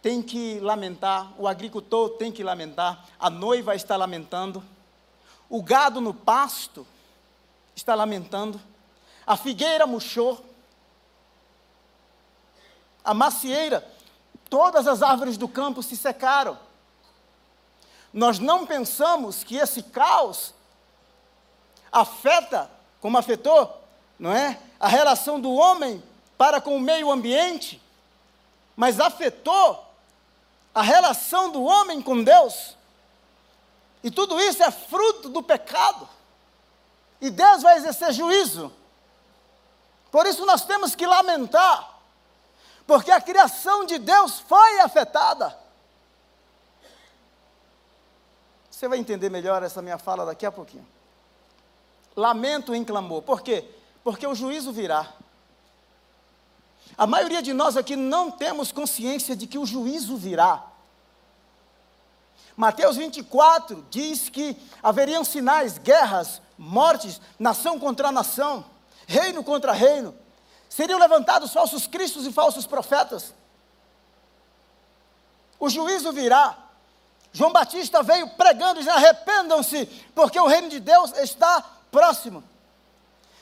tem 0.02 0.22
que 0.22 0.60
lamentar, 0.60 1.34
o 1.38 1.48
agricultor 1.48 2.12
tem 2.12 2.32
que 2.32 2.44
lamentar, 2.44 3.06
a 3.20 3.30
noiva 3.30 3.76
está 3.76 3.96
lamentando, 3.96 4.64
o 5.50 5.62
gado 5.62 6.00
no 6.02 6.14
pasto 6.14 6.88
está 7.76 7.94
lamentando, 7.94 8.60
a 9.26 9.36
figueira 9.36 9.86
murchou, 9.86 10.44
a 13.04 13.14
macieira, 13.14 13.86
todas 14.50 14.88
as 14.88 15.02
árvores 15.02 15.38
do 15.38 15.48
campo 15.48 15.84
se 15.84 15.96
secaram. 15.96 16.58
Nós 18.12 18.40
não 18.40 18.66
pensamos 18.66 19.44
que 19.44 19.58
esse 19.58 19.84
caos 19.84 20.54
afeta, 21.92 22.70
como 23.02 23.18
afetou, 23.18 23.82
não 24.18 24.32
é? 24.32 24.60
A 24.80 24.88
relação 24.88 25.40
do 25.40 25.54
homem 25.54 26.02
para 26.38 26.62
com 26.62 26.76
o 26.76 26.80
meio 26.80 27.12
ambiente, 27.12 27.82
mas 28.76 29.00
afetou 29.00 29.84
a 30.74 30.82
relação 30.82 31.52
do 31.52 31.64
homem 31.64 32.02
com 32.02 32.24
Deus. 32.24 32.76
E 34.04 34.12
tudo 34.12 34.40
isso 34.40 34.62
é 34.62 34.70
fruto 34.70 35.30
do 35.30 35.42
pecado. 35.42 36.08
E 37.20 37.30
Deus 37.30 37.64
vai 37.64 37.78
exercer 37.78 38.14
juízo. 38.14 38.72
Por 40.12 40.26
isso 40.26 40.46
nós 40.46 40.64
temos 40.66 40.96
que 40.96 41.06
lamentar, 41.06 42.00
porque 42.86 43.12
a 43.12 43.20
criação 43.20 43.86
de 43.86 43.98
Deus 43.98 44.40
foi 44.40 44.80
afetada. 44.80 45.58
Você 48.70 48.88
vai 48.88 49.00
entender 49.00 49.30
melhor 49.30 49.64
essa 49.64 49.82
minha 49.82 49.98
fala 49.98 50.26
daqui 50.26 50.46
a 50.46 50.52
pouquinho. 50.52 50.88
Lamento 52.18 52.74
em 52.74 52.84
clamor. 52.84 53.22
Por 53.22 53.42
quê? 53.42 53.64
Porque 54.04 54.26
o 54.26 54.34
juízo 54.34 54.72
virá. 54.72 55.14
A 56.98 57.06
maioria 57.06 57.44
de 57.44 57.54
nós 57.54 57.78
aqui 57.78 57.96
não 57.96 58.32
temos 58.32 58.72
consciência 58.72 59.36
de 59.36 59.46
que 59.46 59.60
o 59.60 59.68
juízo 59.68 60.18
virá. 60.18 60.64
Mateus 62.56 62.98
24 62.98 63.86
diz 63.92 64.30
que 64.30 64.58
haveriam 64.82 65.24
sinais, 65.24 65.78
guerras, 65.78 66.42
mortes, 66.58 67.22
nação 67.38 67.80
contra 67.80 68.12
nação, 68.12 68.66
reino 69.06 69.44
contra 69.44 69.72
reino. 69.72 70.16
Seriam 70.68 70.98
levantados 70.98 71.54
falsos 71.54 71.86
cristos 71.86 72.26
e 72.26 72.34
falsos 72.34 72.66
profetas. 72.66 73.32
O 75.60 75.70
juízo 75.70 76.12
virá. 76.12 76.58
João 77.32 77.52
Batista 77.52 78.02
veio 78.02 78.28
pregando, 78.30 78.80
dizendo: 78.80 78.96
arrependam-se, 78.96 79.86
porque 80.16 80.40
o 80.40 80.48
reino 80.48 80.70
de 80.70 80.80
Deus 80.80 81.16
está 81.20 81.64
próximo. 81.98 82.44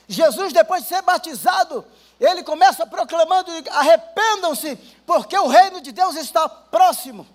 Jesus, 0.08 0.50
depois 0.52 0.82
de 0.82 0.88
ser 0.88 1.02
batizado, 1.02 1.84
ele 2.18 2.42
começa 2.42 2.86
proclamando: 2.86 3.50
arrependam-se, 3.70 4.76
porque 5.04 5.38
o 5.38 5.46
reino 5.46 5.82
de 5.82 5.92
Deus 5.92 6.16
está 6.16 6.48
próximo. 6.48 7.26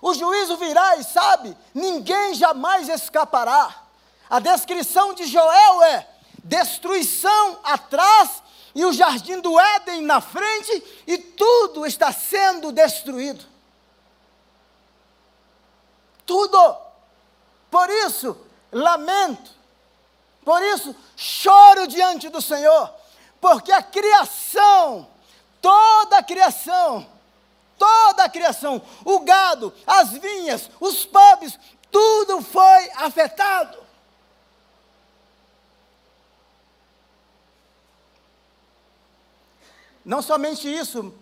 O 0.00 0.14
juízo 0.14 0.56
virá 0.56 0.96
e 0.96 1.04
sabe, 1.04 1.54
ninguém 1.74 2.34
jamais 2.34 2.88
escapará. 2.88 3.82
A 4.30 4.38
descrição 4.38 5.12
de 5.12 5.26
Joel 5.26 5.82
é 5.82 6.08
destruição 6.42 7.58
atrás 7.62 8.42
e 8.74 8.84
o 8.84 8.92
jardim 8.92 9.40
do 9.40 9.58
Éden 9.58 10.02
na 10.02 10.20
frente, 10.20 11.02
e 11.06 11.18
tudo 11.18 11.84
está 11.84 12.12
sendo 12.12 12.72
destruído 12.72 13.44
tudo. 16.26 16.76
Por 17.70 17.88
isso, 17.88 18.36
lamento. 18.70 19.55
Por 20.46 20.62
isso, 20.62 20.94
choro 21.16 21.88
diante 21.88 22.28
do 22.28 22.40
Senhor. 22.40 22.94
Porque 23.40 23.72
a 23.72 23.82
criação, 23.82 25.08
toda 25.60 26.18
a 26.18 26.22
criação, 26.22 27.04
toda 27.76 28.22
a 28.22 28.28
criação, 28.28 28.80
o 29.04 29.18
gado, 29.18 29.74
as 29.84 30.10
vinhas, 30.10 30.70
os 30.78 31.04
pubs, 31.04 31.58
tudo 31.90 32.40
foi 32.42 32.90
afetado. 32.94 33.76
Não 40.04 40.22
somente 40.22 40.72
isso, 40.72 41.12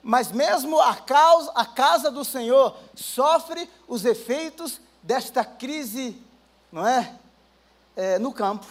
mas 0.00 0.30
mesmo 0.30 0.80
a, 0.80 0.94
causa, 0.94 1.50
a 1.56 1.66
casa 1.66 2.08
do 2.08 2.24
Senhor 2.24 2.76
sofre 2.94 3.68
os 3.88 4.04
efeitos 4.04 4.80
desta 5.02 5.44
crise, 5.44 6.16
não 6.70 6.86
é? 6.86 7.18
É 7.96 8.18
no 8.18 8.32
campo. 8.32 8.66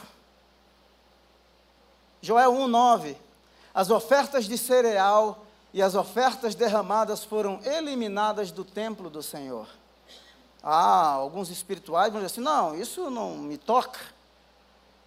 Joel 2.22 2.54
1,9: 2.54 3.16
As 3.74 3.90
ofertas 3.90 4.46
de 4.46 4.58
cereal 4.58 5.46
e 5.74 5.82
as 5.82 5.96
ofertas 5.96 6.56
derramadas 6.56 7.24
foram 7.24 7.60
eliminadas 7.64 8.52
do 8.52 8.64
templo 8.64 9.10
do 9.10 9.24
Senhor. 9.24 9.68
Ah, 10.64 11.10
alguns 11.10 11.50
espirituais 11.50 12.12
vão 12.12 12.22
dizer 12.22 12.34
assim: 12.34 12.42
não, 12.42 12.76
isso 12.76 13.10
não 13.10 13.32
me 13.38 13.58
toca. 13.58 14.00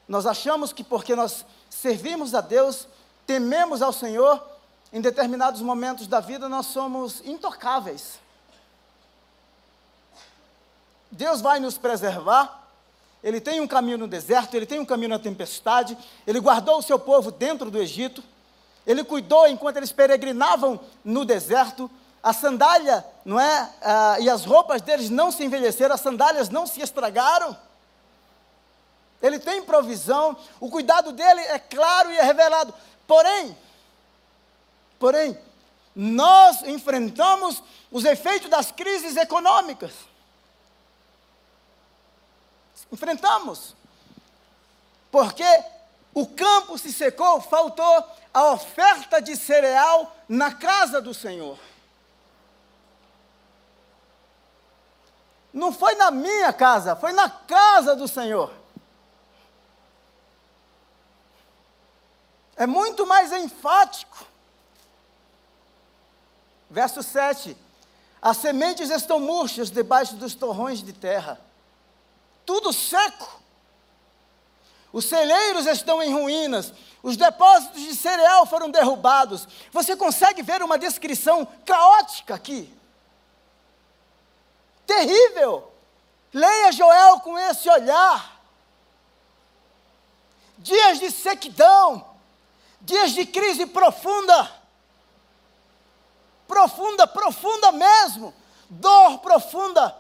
Nós 0.06 0.26
achamos 0.26 0.72
que 0.72 0.84
porque 0.84 1.16
nós 1.16 1.46
servimos 1.70 2.34
a 2.34 2.40
Deus, 2.40 2.86
tememos 3.26 3.80
ao 3.80 3.92
Senhor, 3.92 4.44
em 4.92 5.00
determinados 5.00 5.60
momentos 5.60 6.06
da 6.06 6.20
vida 6.20 6.48
nós 6.48 6.66
somos 6.66 7.20
intocáveis. 7.24 8.20
Deus 11.10 11.40
vai 11.40 11.58
nos 11.58 11.78
preservar, 11.78 12.65
Ele 13.26 13.40
tem 13.40 13.60
um 13.60 13.66
caminho 13.66 13.98
no 13.98 14.06
deserto, 14.06 14.54
Ele 14.54 14.64
tem 14.64 14.78
um 14.78 14.84
caminho 14.84 15.08
na 15.08 15.18
tempestade, 15.18 15.98
Ele 16.24 16.38
guardou 16.38 16.78
o 16.78 16.82
seu 16.82 16.96
povo 16.96 17.32
dentro 17.32 17.72
do 17.72 17.76
Egito, 17.76 18.22
Ele 18.86 19.02
cuidou 19.02 19.48
enquanto 19.48 19.78
eles 19.78 19.90
peregrinavam 19.90 20.78
no 21.04 21.24
deserto, 21.24 21.90
a 22.22 22.32
sandália, 22.32 23.04
não 23.24 23.40
é? 23.40 23.68
Ah, 23.82 24.16
e 24.20 24.30
as 24.30 24.44
roupas 24.44 24.80
deles 24.80 25.10
não 25.10 25.32
se 25.32 25.44
envelheceram, 25.44 25.96
as 25.96 26.00
sandálias 26.02 26.50
não 26.50 26.68
se 26.68 26.80
estragaram. 26.80 27.56
Ele 29.20 29.40
tem 29.40 29.60
provisão, 29.60 30.36
o 30.60 30.70
cuidado 30.70 31.10
dele 31.10 31.40
é 31.40 31.58
claro 31.58 32.12
e 32.12 32.18
é 32.18 32.22
revelado. 32.22 32.72
Porém, 33.08 33.58
porém, 35.00 35.36
nós 35.96 36.62
enfrentamos 36.62 37.60
os 37.90 38.04
efeitos 38.04 38.48
das 38.48 38.70
crises 38.70 39.16
econômicas. 39.16 39.92
Enfrentamos. 42.92 43.74
Porque 45.10 45.44
o 46.14 46.26
campo 46.26 46.78
se 46.78 46.92
secou, 46.92 47.40
faltou 47.40 48.04
a 48.32 48.52
oferta 48.52 49.20
de 49.20 49.36
cereal 49.36 50.16
na 50.28 50.52
casa 50.52 51.00
do 51.00 51.12
Senhor. 51.14 51.58
Não 55.52 55.72
foi 55.72 55.94
na 55.94 56.10
minha 56.10 56.52
casa, 56.52 56.94
foi 56.94 57.12
na 57.12 57.30
casa 57.30 57.96
do 57.96 58.06
Senhor. 58.06 58.52
É 62.56 62.66
muito 62.66 63.06
mais 63.06 63.32
enfático. 63.32 64.26
Verso 66.68 67.02
7: 67.02 67.56
As 68.20 68.38
sementes 68.38 68.90
estão 68.90 69.20
murchas 69.20 69.70
debaixo 69.70 70.16
dos 70.16 70.34
torrões 70.34 70.82
de 70.82 70.92
terra, 70.92 71.40
tudo 72.46 72.72
seco. 72.72 73.42
Os 74.92 75.04
celeiros 75.04 75.66
estão 75.66 76.02
em 76.02 76.14
ruínas, 76.14 76.72
os 77.02 77.16
depósitos 77.16 77.82
de 77.82 77.94
cereal 77.94 78.46
foram 78.46 78.70
derrubados. 78.70 79.46
Você 79.72 79.94
consegue 79.94 80.42
ver 80.42 80.62
uma 80.62 80.78
descrição 80.78 81.46
caótica 81.66 82.34
aqui? 82.34 82.74
terrível. 84.86 85.72
Leia 86.32 86.72
Joel 86.72 87.20
com 87.20 87.38
esse 87.38 87.68
olhar. 87.68 88.40
Dias 90.58 90.98
de 90.98 91.10
sequidão, 91.10 92.04
dias 92.80 93.12
de 93.12 93.26
crise 93.26 93.66
profunda, 93.66 94.50
profunda, 96.48 97.06
profunda 97.06 97.72
mesmo, 97.72 98.34
dor 98.70 99.18
profunda. 99.18 99.96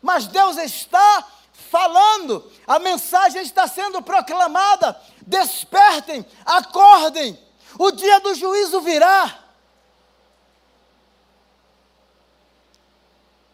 Mas 0.00 0.26
Deus 0.26 0.56
está 0.56 1.26
falando, 1.66 2.50
a 2.66 2.78
mensagem 2.78 3.42
está 3.42 3.66
sendo 3.68 4.00
proclamada. 4.02 5.00
Despertem, 5.26 6.24
acordem, 6.44 7.38
o 7.78 7.90
dia 7.90 8.20
do 8.20 8.34
juízo 8.34 8.80
virá. 8.80 9.44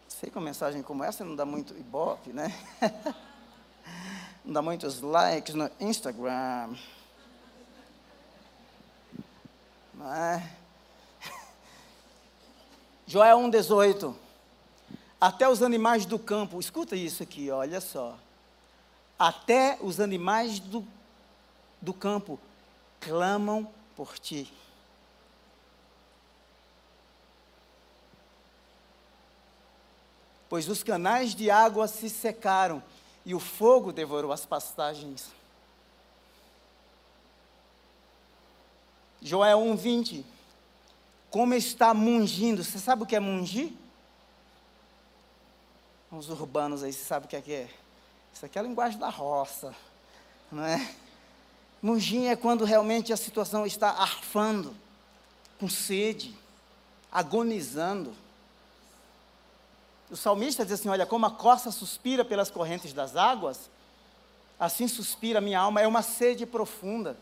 Sei 0.07 0.29
que 0.29 0.37
uma 0.37 0.45
mensagem 0.45 0.81
como 0.81 1.03
essa 1.03 1.25
não 1.25 1.35
dá 1.35 1.45
muito 1.45 1.75
ibope, 1.77 2.31
né? 2.31 2.53
não 4.45 4.53
dá 4.53 4.61
muitos 4.61 5.01
likes 5.01 5.53
no 5.53 5.69
Instagram. 5.79 6.75
Mas... 9.93 10.43
Joel 13.05 13.37
1,18. 13.39 14.22
Até 15.23 15.47
os 15.47 15.63
animais 15.63 16.05
do 16.05 16.19
campo, 16.19 16.59
escuta 16.59 16.97
isso 16.97 17.23
aqui, 17.23 17.49
olha 17.49 17.79
só. 17.79 18.17
Até 19.17 19.77
os 19.79 20.01
animais 20.01 20.59
do, 20.59 20.85
do 21.81 21.93
campo 21.93 22.37
clamam 22.99 23.65
por 23.95 24.19
ti. 24.19 24.51
pois 30.49 30.69
os 30.69 30.83
canais 30.83 31.33
de 31.33 31.49
água 31.49 31.87
se 31.87 32.07
secaram 32.07 32.83
e 33.25 33.33
o 33.33 33.39
fogo 33.39 33.91
devorou 33.91 34.31
as 34.31 34.45
pastagens. 34.45 35.31
Joel 39.19 39.57
1,20. 39.61 40.23
Como 41.31 41.55
está 41.55 41.91
mungindo? 41.91 42.63
Você 42.63 42.77
sabe 42.77 43.01
o 43.01 43.05
que 43.07 43.15
é 43.15 43.19
mungir? 43.19 43.71
Os 46.15 46.29
urbanos 46.29 46.83
aí, 46.83 46.93
você 46.93 47.03
sabe 47.03 47.25
o 47.25 47.29
que 47.29 47.35
é 47.35 47.41
que 47.41 47.51
é? 47.51 47.69
Isso 48.31 48.45
aqui 48.45 48.59
é 48.59 48.61
a 48.61 48.63
linguagem 48.63 48.99
da 48.99 49.09
roça, 49.09 49.73
não 50.51 50.63
é? 50.63 50.93
Mungir 51.81 52.29
é 52.29 52.35
quando 52.35 52.63
realmente 52.65 53.11
a 53.11 53.17
situação 53.17 53.65
está 53.65 53.89
arfando, 53.89 54.75
com 55.59 55.67
sede, 55.67 56.37
agonizando. 57.11 58.13
O 60.11 60.15
salmista 60.15 60.63
diz 60.63 60.79
assim: 60.79 60.89
Olha, 60.89 61.07
como 61.07 61.25
a 61.25 61.31
costa 61.31 61.71
suspira 61.71 62.23
pelas 62.23 62.51
correntes 62.51 62.93
das 62.93 63.15
águas, 63.15 63.71
assim 64.59 64.87
suspira 64.87 65.41
minha 65.41 65.59
alma, 65.59 65.81
é 65.81 65.87
uma 65.87 66.03
sede 66.03 66.45
profunda. 66.45 67.17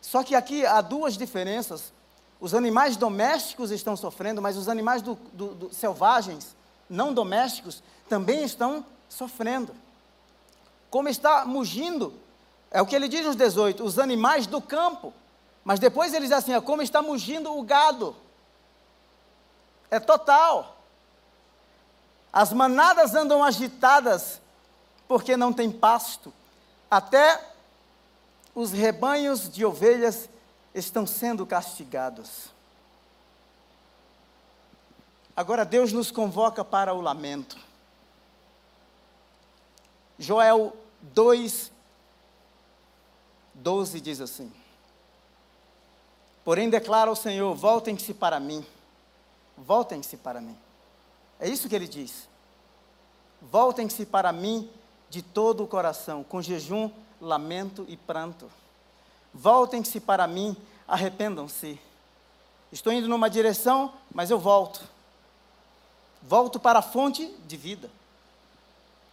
Só 0.00 0.24
que 0.24 0.34
aqui 0.34 0.66
há 0.66 0.80
duas 0.80 1.16
diferenças. 1.16 1.92
Os 2.40 2.54
animais 2.54 2.96
domésticos 2.96 3.70
estão 3.70 3.96
sofrendo, 3.96 4.40
mas 4.40 4.56
os 4.56 4.68
animais 4.68 5.02
do, 5.02 5.14
do, 5.32 5.54
do, 5.54 5.74
selvagens, 5.74 6.56
não 6.88 7.12
domésticos, 7.12 7.82
também 8.08 8.42
estão 8.42 8.84
sofrendo. 9.08 9.74
Como 10.88 11.08
está 11.08 11.44
mugindo, 11.44 12.14
é 12.70 12.80
o 12.80 12.86
que 12.86 12.96
ele 12.96 13.08
diz 13.08 13.26
nos 13.26 13.36
18, 13.36 13.84
os 13.84 13.98
animais 13.98 14.46
do 14.46 14.60
campo. 14.60 15.12
Mas 15.62 15.78
depois 15.78 16.14
ele 16.14 16.26
diz 16.26 16.32
assim: 16.32 16.58
como 16.62 16.80
está 16.80 17.02
mugindo 17.02 17.56
o 17.56 17.62
gado 17.62 18.16
é 19.90 19.98
total. 19.98 20.76
As 22.32 22.52
manadas 22.52 23.14
andam 23.14 23.42
agitadas 23.42 24.40
porque 25.08 25.36
não 25.36 25.52
tem 25.52 25.70
pasto. 25.70 26.32
Até 26.88 27.40
os 28.54 28.70
rebanhos 28.70 29.48
de 29.48 29.64
ovelhas 29.64 30.28
estão 30.74 31.06
sendo 31.06 31.46
castigados. 31.46 32.50
Agora 35.36 35.64
Deus 35.64 35.92
nos 35.92 36.10
convoca 36.10 36.64
para 36.64 36.92
o 36.92 37.00
lamento. 37.00 37.58
Joel 40.18 40.76
2, 41.00 41.72
12 43.54 44.00
diz 44.00 44.20
assim: 44.20 44.52
Porém 46.44 46.68
declara 46.68 47.10
o 47.10 47.16
Senhor: 47.16 47.54
voltem-se 47.54 48.12
para 48.12 48.38
mim 48.38 48.66
Voltem-se 49.60 50.16
para 50.16 50.40
mim. 50.40 50.56
É 51.38 51.48
isso 51.48 51.68
que 51.68 51.74
ele 51.74 51.86
diz. 51.86 52.28
Voltem-se 53.42 54.06
para 54.06 54.32
mim 54.32 54.70
de 55.08 55.22
todo 55.22 55.62
o 55.62 55.66
coração, 55.66 56.24
com 56.24 56.40
jejum, 56.40 56.90
lamento 57.20 57.84
e 57.88 57.96
pranto. 57.96 58.50
Voltem-se 59.32 60.00
para 60.00 60.26
mim, 60.26 60.56
arrependam-se. 60.86 61.78
Estou 62.72 62.92
indo 62.92 63.08
numa 63.08 63.28
direção, 63.28 63.92
mas 64.12 64.30
eu 64.30 64.38
volto. 64.38 64.82
Volto 66.22 66.60
para 66.60 66.80
a 66.80 66.82
fonte 66.82 67.26
de 67.46 67.56
vida. 67.56 67.90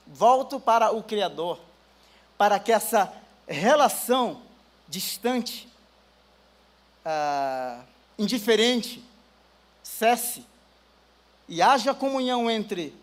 Volto 0.06 0.60
para 0.60 0.92
o 0.92 1.04
Criador, 1.04 1.60
para 2.38 2.60
que 2.60 2.72
essa 2.72 3.14
relação 3.48 4.42
distante, 4.88 5.68
ah, 7.04 7.82
indiferente, 8.18 9.04
cesse 9.84 10.46
e 11.48 11.62
haja 11.62 11.94
comunhão 11.94 12.50
entre 12.50 12.94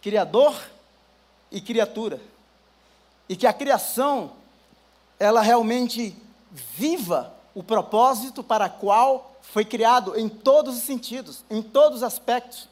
Criador 0.00 0.58
e 1.50 1.60
criatura. 1.60 2.20
E 3.28 3.36
que 3.36 3.46
a 3.46 3.52
criação, 3.52 4.32
ela 5.20 5.42
realmente 5.42 6.16
viva 6.50 7.32
o 7.54 7.62
propósito 7.62 8.42
para 8.42 8.66
o 8.66 8.70
qual 8.70 9.36
foi 9.42 9.66
criado 9.66 10.18
em 10.18 10.28
todos 10.28 10.78
os 10.78 10.82
sentidos, 10.82 11.44
em 11.50 11.60
todos 11.60 11.98
os 11.98 12.02
aspectos. 12.02 12.68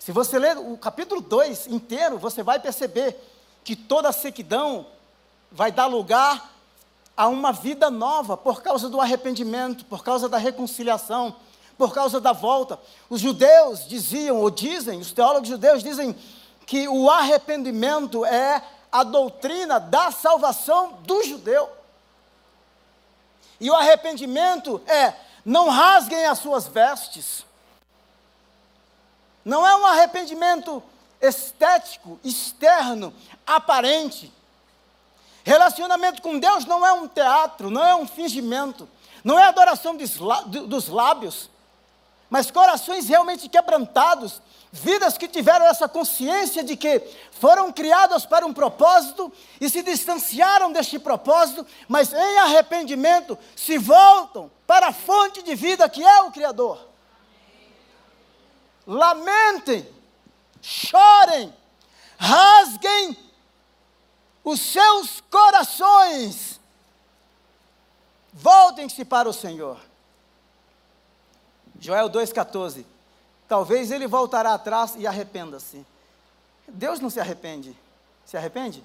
Se 0.00 0.10
você 0.10 0.36
ler 0.36 0.58
o 0.58 0.76
capítulo 0.76 1.20
2 1.20 1.68
inteiro, 1.68 2.18
você 2.18 2.42
vai 2.42 2.58
perceber 2.58 3.16
que 3.62 3.76
toda 3.76 4.08
a 4.08 4.12
sequidão 4.12 4.84
vai 5.50 5.70
dar 5.70 5.86
lugar 5.86 6.50
a 7.16 7.28
uma 7.28 7.52
vida 7.52 7.88
nova 7.88 8.36
por 8.36 8.60
causa 8.60 8.88
do 8.88 9.00
arrependimento, 9.00 9.84
por 9.84 10.02
causa 10.02 10.28
da 10.28 10.38
reconciliação, 10.38 11.36
por 11.78 11.94
causa 11.94 12.20
da 12.20 12.32
volta. 12.32 12.80
Os 13.08 13.20
judeus 13.20 13.86
diziam, 13.86 14.40
ou 14.40 14.50
dizem, 14.50 14.98
os 14.98 15.12
teólogos 15.12 15.48
judeus 15.48 15.84
dizem 15.84 16.16
que 16.66 16.88
o 16.88 17.08
arrependimento 17.08 18.24
é 18.24 18.60
a 18.92 19.02
doutrina 19.02 19.80
da 19.80 20.12
salvação 20.12 20.92
do 21.00 21.24
judeu. 21.24 21.70
E 23.58 23.70
o 23.70 23.74
arrependimento 23.74 24.82
é: 24.86 25.14
não 25.44 25.70
rasguem 25.70 26.26
as 26.26 26.38
suas 26.38 26.68
vestes. 26.68 27.46
Não 29.44 29.66
é 29.66 29.74
um 29.74 29.86
arrependimento 29.86 30.82
estético, 31.20 32.20
externo, 32.22 33.14
aparente. 33.46 34.32
Relacionamento 35.44 36.22
com 36.22 36.38
Deus 36.38 36.64
não 36.64 36.86
é 36.86 36.92
um 36.92 37.08
teatro, 37.08 37.70
não 37.70 37.84
é 37.84 37.94
um 37.96 38.06
fingimento, 38.06 38.88
não 39.24 39.38
é 39.38 39.44
adoração 39.44 39.96
dos 39.96 40.88
lábios, 40.88 41.50
mas 42.30 42.50
corações 42.50 43.08
realmente 43.08 43.48
quebrantados, 43.48 44.40
vidas 44.72 45.18
que 45.18 45.28
tiveram 45.28 45.66
essa 45.66 45.86
consciência 45.86 46.64
de 46.64 46.76
que 46.76 46.98
foram 47.30 47.70
criadas 47.70 48.24
para 48.24 48.46
um 48.46 48.54
propósito 48.54 49.30
e 49.60 49.68
se 49.68 49.82
distanciaram 49.82 50.72
deste 50.72 50.98
propósito, 50.98 51.66
mas 51.86 52.10
em 52.10 52.38
arrependimento 52.38 53.38
se 53.54 53.76
voltam 53.76 54.50
para 54.66 54.88
a 54.88 54.92
fonte 54.92 55.42
de 55.42 55.54
vida 55.54 55.86
que 55.90 56.02
é 56.02 56.22
o 56.22 56.32
Criador. 56.32 56.88
Lamentem, 58.86 59.86
chorem, 60.62 61.54
rasguem 62.18 63.16
os 64.42 64.58
seus 64.58 65.20
corações, 65.30 66.58
voltem-se 68.32 69.04
para 69.04 69.28
o 69.28 69.34
Senhor. 69.34 69.78
Joel 71.78 72.08
2,14. 72.08 72.91
Talvez 73.52 73.90
ele 73.90 74.06
voltará 74.06 74.54
atrás 74.54 74.94
e 74.96 75.06
arrependa-se. 75.06 75.84
Deus 76.66 77.00
não 77.00 77.10
se 77.10 77.20
arrepende. 77.20 77.76
Se 78.24 78.34
arrepende? 78.34 78.82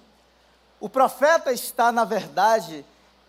O 0.78 0.90
profeta 0.90 1.54
está, 1.54 1.90
na 1.90 2.04
verdade, 2.04 2.84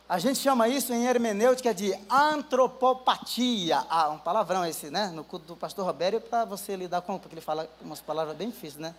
a 0.09 0.19
gente 0.19 0.41
chama 0.41 0.67
isso 0.67 0.93
em 0.93 1.07
hermenêutica 1.07 1.73
de 1.73 1.97
antropopatia. 2.11 3.87
Ah, 3.89 4.09
um 4.09 4.19
palavrão 4.19 4.67
esse, 4.67 4.91
né? 4.91 5.13
No 5.15 5.23
culto 5.23 5.47
do 5.47 5.57
pastor 5.57 5.87
Robério, 5.87 6.21
para 6.21 6.45
você 6.45 6.75
lidar 6.75 7.03
com, 7.03 7.17
porque 7.21 7.37
ele 7.37 7.41
fala 7.41 7.71
umas 7.81 8.01
palavras 8.01 8.37
bem 8.37 8.51
difíceis, 8.51 8.83
né? 8.83 8.93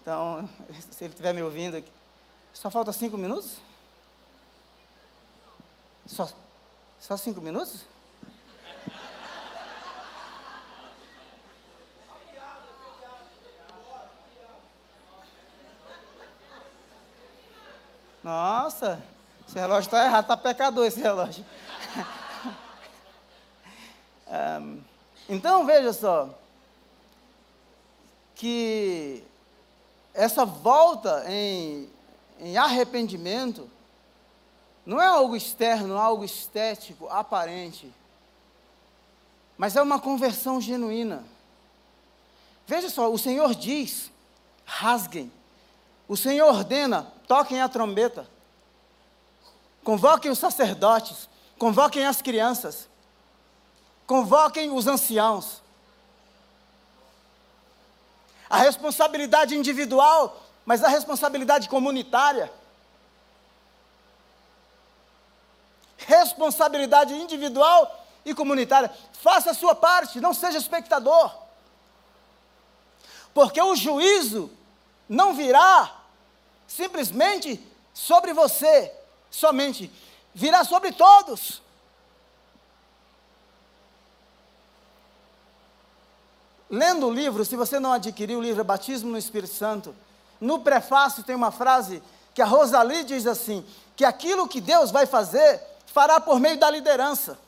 Então, 0.00 0.48
se 0.92 1.02
ele 1.02 1.12
estiver 1.12 1.34
me 1.34 1.42
ouvindo 1.42 1.78
aqui. 1.78 1.90
Só 2.54 2.70
falta 2.70 2.92
cinco 2.92 3.18
minutos? 3.18 3.56
Só, 6.06 6.28
só 7.00 7.16
cinco 7.16 7.40
minutos? 7.40 7.80
Nossa, 18.28 19.02
esse 19.48 19.58
relógio 19.58 19.86
está 19.86 20.04
errado, 20.04 20.24
está 20.24 20.36
pecador 20.36 20.84
esse 20.84 21.00
relógio. 21.00 21.42
um, 24.60 24.82
então 25.30 25.64
veja 25.64 25.94
só, 25.94 26.28
que 28.34 29.24
essa 30.12 30.44
volta 30.44 31.24
em, 31.26 31.88
em 32.38 32.58
arrependimento 32.58 33.66
não 34.84 35.00
é 35.00 35.06
algo 35.06 35.34
externo, 35.34 35.96
algo 35.96 36.22
estético, 36.22 37.08
aparente, 37.08 37.90
mas 39.56 39.74
é 39.74 39.80
uma 39.80 39.98
conversão 39.98 40.60
genuína. 40.60 41.24
Veja 42.66 42.90
só, 42.90 43.10
o 43.10 43.16
Senhor 43.16 43.54
diz: 43.54 44.10
rasguem. 44.66 45.32
O 46.06 46.14
Senhor 46.14 46.54
ordena: 46.54 47.16
toquem 47.28 47.60
a 47.60 47.68
trombeta, 47.68 48.26
convoquem 49.84 50.30
os 50.30 50.38
sacerdotes, 50.38 51.28
convoquem 51.58 52.06
as 52.06 52.22
crianças, 52.22 52.88
convoquem 54.06 54.70
os 54.70 54.86
anciãos. 54.86 55.60
A 58.48 58.56
responsabilidade 58.56 59.54
individual, 59.54 60.40
mas 60.64 60.82
a 60.82 60.88
responsabilidade 60.88 61.68
comunitária. 61.68 62.50
Responsabilidade 65.98 67.12
individual 67.12 68.06
e 68.24 68.34
comunitária. 68.34 68.90
Faça 69.12 69.50
a 69.50 69.54
sua 69.54 69.74
parte, 69.74 70.18
não 70.18 70.32
seja 70.32 70.56
espectador. 70.56 71.30
Porque 73.34 73.60
o 73.60 73.76
juízo 73.76 74.50
não 75.06 75.34
virá 75.34 75.97
simplesmente 76.68 77.60
sobre 77.94 78.32
você, 78.32 78.92
somente, 79.30 79.90
virá 80.34 80.62
sobre 80.62 80.92
todos. 80.92 81.62
Lendo 86.70 87.08
o 87.08 87.12
livro, 87.12 87.44
se 87.44 87.56
você 87.56 87.80
não 87.80 87.92
adquiriu 87.94 88.38
o 88.38 88.42
livro 88.42 88.62
Batismo 88.62 89.10
no 89.10 89.18
Espírito 89.18 89.54
Santo, 89.54 89.96
no 90.38 90.60
prefácio 90.60 91.24
tem 91.24 91.34
uma 91.34 91.50
frase 91.50 92.02
que 92.34 92.42
a 92.42 92.44
Rosalie 92.46 93.02
diz 93.04 93.26
assim: 93.26 93.66
que 93.96 94.04
aquilo 94.04 94.46
que 94.46 94.60
Deus 94.60 94.90
vai 94.90 95.06
fazer, 95.06 95.60
fará 95.86 96.20
por 96.20 96.38
meio 96.38 96.58
da 96.58 96.70
liderança. 96.70 97.38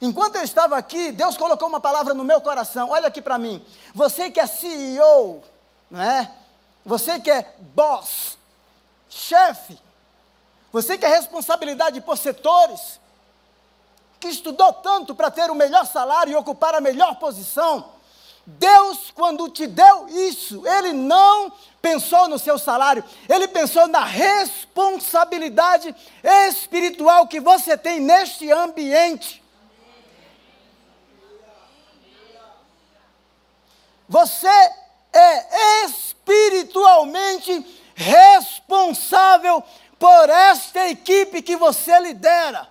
Enquanto 0.00 0.36
eu 0.36 0.42
estava 0.42 0.76
aqui, 0.76 1.12
Deus 1.12 1.36
colocou 1.36 1.68
uma 1.68 1.80
palavra 1.80 2.12
no 2.12 2.24
meu 2.24 2.40
coração. 2.40 2.90
Olha 2.90 3.06
aqui 3.06 3.22
para 3.22 3.38
mim. 3.38 3.64
Você 3.94 4.30
que 4.30 4.40
é 4.40 4.46
CEO, 4.46 5.42
não 5.90 6.02
é? 6.02 6.30
Você 6.84 7.18
que 7.18 7.30
é 7.30 7.54
boss, 7.74 8.36
chefe, 9.08 9.78
você 10.72 10.98
que 10.98 11.06
é 11.06 11.08
responsabilidade 11.08 12.00
por 12.00 12.18
setores, 12.18 13.00
que 14.20 14.28
estudou 14.28 14.72
tanto 14.72 15.14
para 15.14 15.30
ter 15.30 15.50
o 15.50 15.54
melhor 15.54 15.86
salário 15.86 16.32
e 16.32 16.36
ocupar 16.36 16.74
a 16.74 16.80
melhor 16.80 17.16
posição, 17.16 17.92
Deus, 18.46 19.10
quando 19.10 19.48
te 19.48 19.66
deu 19.66 20.08
isso, 20.08 20.66
Ele 20.66 20.92
não 20.92 21.50
pensou 21.80 22.28
no 22.28 22.38
seu 22.38 22.58
salário, 22.58 23.02
Ele 23.28 23.48
pensou 23.48 23.88
na 23.88 24.04
responsabilidade 24.04 25.94
espiritual 26.22 27.26
que 27.26 27.40
você 27.40 27.78
tem 27.78 28.00
neste 28.00 28.50
ambiente. 28.52 29.42
Você 34.06 34.83
é 35.18 35.84
espiritualmente 35.84 37.64
responsável 37.94 39.62
por 39.98 40.28
esta 40.28 40.88
equipe 40.88 41.40
que 41.40 41.56
você 41.56 41.98
lidera. 42.00 42.68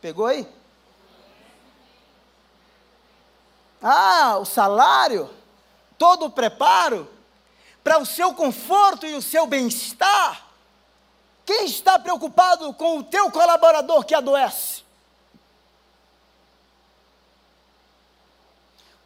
Pegou 0.00 0.26
aí? 0.26 0.46
Ah, 3.82 4.38
o 4.38 4.44
salário, 4.44 5.28
todo 5.98 6.26
o 6.26 6.30
preparo 6.30 7.10
para 7.82 7.98
o 7.98 8.06
seu 8.06 8.32
conforto 8.32 9.06
e 9.06 9.14
o 9.14 9.22
seu 9.22 9.46
bem-estar. 9.46 10.46
Quem 11.44 11.66
está 11.66 11.98
preocupado 11.98 12.72
com 12.74 12.98
o 12.98 13.04
teu 13.04 13.30
colaborador 13.30 14.04
que 14.04 14.14
adoece? 14.14 14.83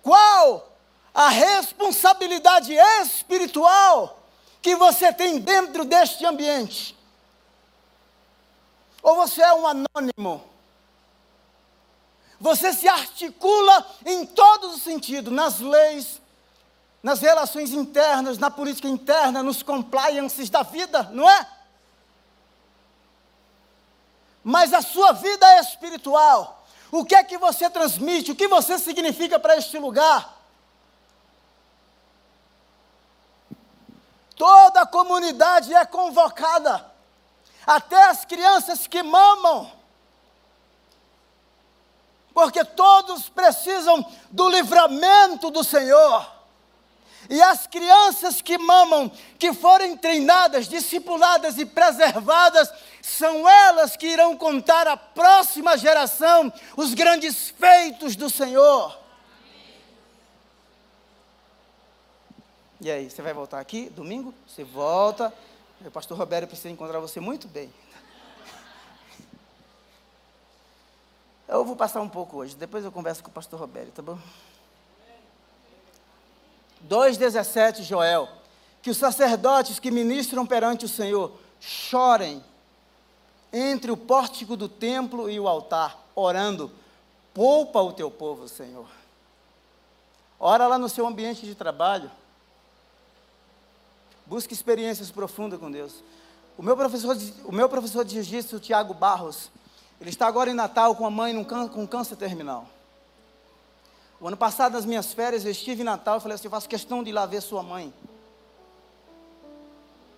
Qual 0.09 0.73
a 1.13 1.29
responsabilidade 1.29 2.73
espiritual 2.73 4.19
que 4.63 4.75
você 4.75 5.13
tem 5.13 5.39
dentro 5.39 5.85
deste 5.85 6.25
ambiente? 6.25 6.97
Ou 9.03 9.17
você 9.17 9.43
é 9.43 9.53
um 9.53 9.67
anônimo? 9.67 10.43
Você 12.41 12.73
se 12.73 12.89
articula 12.89 13.87
em 14.07 14.25
todos 14.25 14.77
os 14.77 14.83
sentidos, 14.83 15.31
nas 15.31 15.61
leis, 15.61 16.23
nas 17.03 17.21
relações 17.21 17.73
internas, 17.73 18.39
na 18.39 18.51
política 18.51 18.89
interna, 18.89 19.43
nos 19.43 19.63
compliances 19.63 20.49
da 20.49 20.63
vida, 20.63 21.03
não 21.13 21.29
é? 21.29 21.47
Mas 24.43 24.73
a 24.73 24.81
sua 24.81 25.13
vida 25.13 25.47
é 25.57 25.61
espiritual. 25.61 26.58
O 26.91 27.05
que 27.05 27.15
é 27.15 27.23
que 27.23 27.37
você 27.37 27.69
transmite? 27.69 28.33
O 28.33 28.37
que 28.37 28.49
você 28.49 28.79
significa 28.79 29.39
para 29.39 29.57
este 29.57 29.79
lugar? 29.79 30.37
Toda 34.37 34.83
a 34.83 34.87
comunidade 34.87 35.75
é 35.75 35.85
convocada, 35.85 36.87
até 37.67 38.05
as 38.05 38.25
crianças 38.25 38.87
que 38.87 39.03
mamam, 39.03 39.71
porque 42.33 42.65
todos 42.65 43.29
precisam 43.29 44.07
do 44.31 44.49
livramento 44.49 45.51
do 45.51 45.65
Senhor. 45.65 46.38
E 47.29 47.43
as 47.43 47.67
crianças 47.67 48.41
que 48.41 48.57
mamam, 48.57 49.13
que 49.39 49.53
forem 49.53 49.97
treinadas, 49.97 50.67
discipuladas 50.67 51.59
e 51.59 51.67
preservadas, 51.67 52.73
são 53.03 53.47
elas 53.47 53.97
que 53.97 54.07
irão 54.07 54.37
contar 54.37 54.89
à 54.89 54.97
próxima 54.97 55.77
geração 55.77 56.51
os 56.77 56.95
grandes 56.95 57.51
feitos 57.51 58.17
do 58.17 58.31
Senhor. 58.31 58.99
E 62.81 62.91
aí, 62.91 63.11
você 63.11 63.21
vai 63.21 63.35
voltar 63.35 63.61
aqui 63.61 63.91
domingo? 63.91 64.33
Você 64.47 64.65
volta. 64.65 65.33
O 65.85 65.91
pastor 65.91 66.17
Roberto 66.17 66.49
precisa 66.49 66.71
encontrar 66.71 66.99
você 66.99 67.21
muito 67.21 67.47
bem. 67.47 67.73
Eu 71.47 71.65
vou 71.65 71.77
passar 71.77 72.01
um 72.01 72.09
pouco 72.09 72.39
hoje, 72.39 72.57
depois 72.57 72.85
eu 72.85 72.93
converso 72.93 73.23
com 73.23 73.31
o 73.31 73.33
pastor 73.33 73.59
Roberto, 73.59 73.93
tá 73.93 74.03
bom? 74.03 74.19
2,17 76.87 77.83
Joel. 77.83 78.29
Que 78.83 78.91
os 78.91 78.97
sacerdotes 78.97 79.79
que 79.79 79.91
ministram 79.91 80.47
perante 80.47 80.85
o 80.85 80.89
Senhor 80.89 81.33
chorem 81.61 82.43
entre 83.53 83.91
o 83.91 83.97
pórtico 83.97 84.57
do 84.57 84.69
templo 84.69 85.31
e 85.31 85.41
o 85.41 85.49
altar, 85.49 85.99
orando: 86.15 86.71
poupa 87.35 87.81
o 87.81 87.93
teu 87.93 88.11
povo, 88.11 88.49
Senhor. 88.49 88.87
Ora 90.39 90.67
lá 90.69 90.79
no 90.79 90.89
seu 90.89 91.07
ambiente 91.07 91.45
de 91.45 91.55
trabalho. 91.55 92.11
Busque 94.25 94.53
experiências 94.53 95.11
profundas 95.11 95.59
com 95.59 95.71
Deus. 95.71 95.95
O 96.57 96.63
meu 96.63 96.77
professor, 96.77 97.17
o 97.45 97.53
meu 97.53 97.69
professor 97.69 98.05
de 98.05 98.15
jiu-jitsu, 98.15 98.61
Tiago 98.61 98.93
Barros, 98.93 99.51
ele 100.01 100.11
está 100.11 100.27
agora 100.27 100.51
em 100.51 100.55
Natal 100.55 100.95
com 100.95 101.07
a 101.07 101.11
mãe 101.11 101.33
num 101.33 101.45
com 101.45 101.87
câncer 101.87 102.17
terminal. 102.17 102.69
O 104.21 104.27
ano 104.27 104.37
passado, 104.37 104.73
nas 104.73 104.85
minhas 104.85 105.13
férias, 105.13 105.45
eu 105.45 105.51
estive 105.53 105.83
em 105.83 105.85
Natal 105.85 106.19
e 106.19 106.21
falei 106.21 106.35
assim: 106.35 106.47
eu 106.47 106.51
faço 106.51 106.69
questão 106.69 107.03
de 107.03 107.11
ir 107.11 107.13
lá 107.13 107.25
ver 107.25 107.41
sua 107.41 107.63
mãe. 107.63 107.93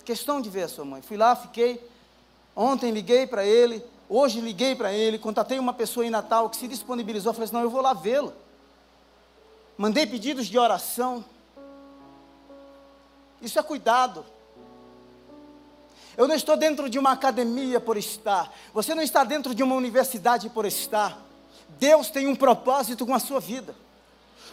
Questão 0.04 0.40
de 0.40 0.48
ver 0.48 0.68
sua 0.68 0.84
mãe. 0.84 1.02
Fui 1.02 1.16
lá, 1.16 1.36
fiquei. 1.36 1.86
Ontem 2.56 2.90
liguei 2.90 3.26
para 3.26 3.44
ele, 3.44 3.84
hoje 4.08 4.40
liguei 4.40 4.74
para 4.74 4.92
ele, 4.92 5.18
contatei 5.18 5.58
uma 5.58 5.72
pessoa 5.72 6.04
em 6.04 6.10
Natal 6.10 6.48
que 6.48 6.56
se 6.56 6.66
disponibilizou. 6.66 7.32
Falei 7.34 7.44
assim: 7.44 7.54
não, 7.54 7.62
eu 7.62 7.70
vou 7.70 7.82
lá 7.82 7.92
vê-lo. 7.92 8.32
Mandei 9.76 10.06
pedidos 10.06 10.46
de 10.46 10.58
oração. 10.58 11.24
Isso 13.42 13.58
é 13.58 13.62
cuidado. 13.62 14.24
Eu 16.16 16.26
não 16.26 16.34
estou 16.34 16.56
dentro 16.56 16.88
de 16.88 16.98
uma 16.98 17.12
academia 17.12 17.80
por 17.80 17.96
estar. 17.96 18.52
Você 18.74 18.94
não 18.94 19.02
está 19.02 19.24
dentro 19.24 19.54
de 19.54 19.62
uma 19.62 19.74
universidade 19.74 20.48
por 20.50 20.64
estar. 20.64 21.18
Deus 21.78 22.10
tem 22.10 22.26
um 22.26 22.36
propósito 22.36 23.06
com 23.06 23.14
a 23.14 23.18
sua 23.18 23.40
vida. 23.40 23.74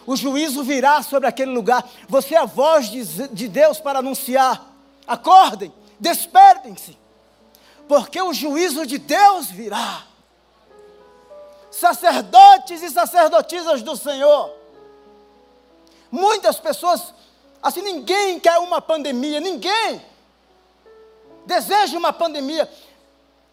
O 0.07 0.15
juízo 0.15 0.63
virá 0.63 1.03
sobre 1.03 1.27
aquele 1.27 1.51
lugar. 1.51 1.87
Você 2.09 2.33
é 2.33 2.39
a 2.39 2.45
voz 2.45 2.89
de, 2.89 3.27
de 3.27 3.47
Deus 3.47 3.79
para 3.79 3.99
anunciar. 3.99 4.65
Acordem, 5.05 5.71
despertem-se. 5.99 6.97
Porque 7.87 8.19
o 8.19 8.33
juízo 8.33 8.87
de 8.87 8.97
Deus 8.97 9.51
virá. 9.51 10.03
Sacerdotes 11.69 12.81
e 12.81 12.89
sacerdotisas 12.89 13.83
do 13.83 13.95
Senhor. 13.95 14.51
Muitas 16.09 16.59
pessoas 16.59 17.13
Assim, 17.61 17.81
ninguém 17.81 18.39
quer 18.39 18.57
uma 18.59 18.81
pandemia, 18.81 19.39
ninguém 19.39 20.01
deseja 21.45 21.97
uma 21.97 22.13
pandemia. 22.13 22.69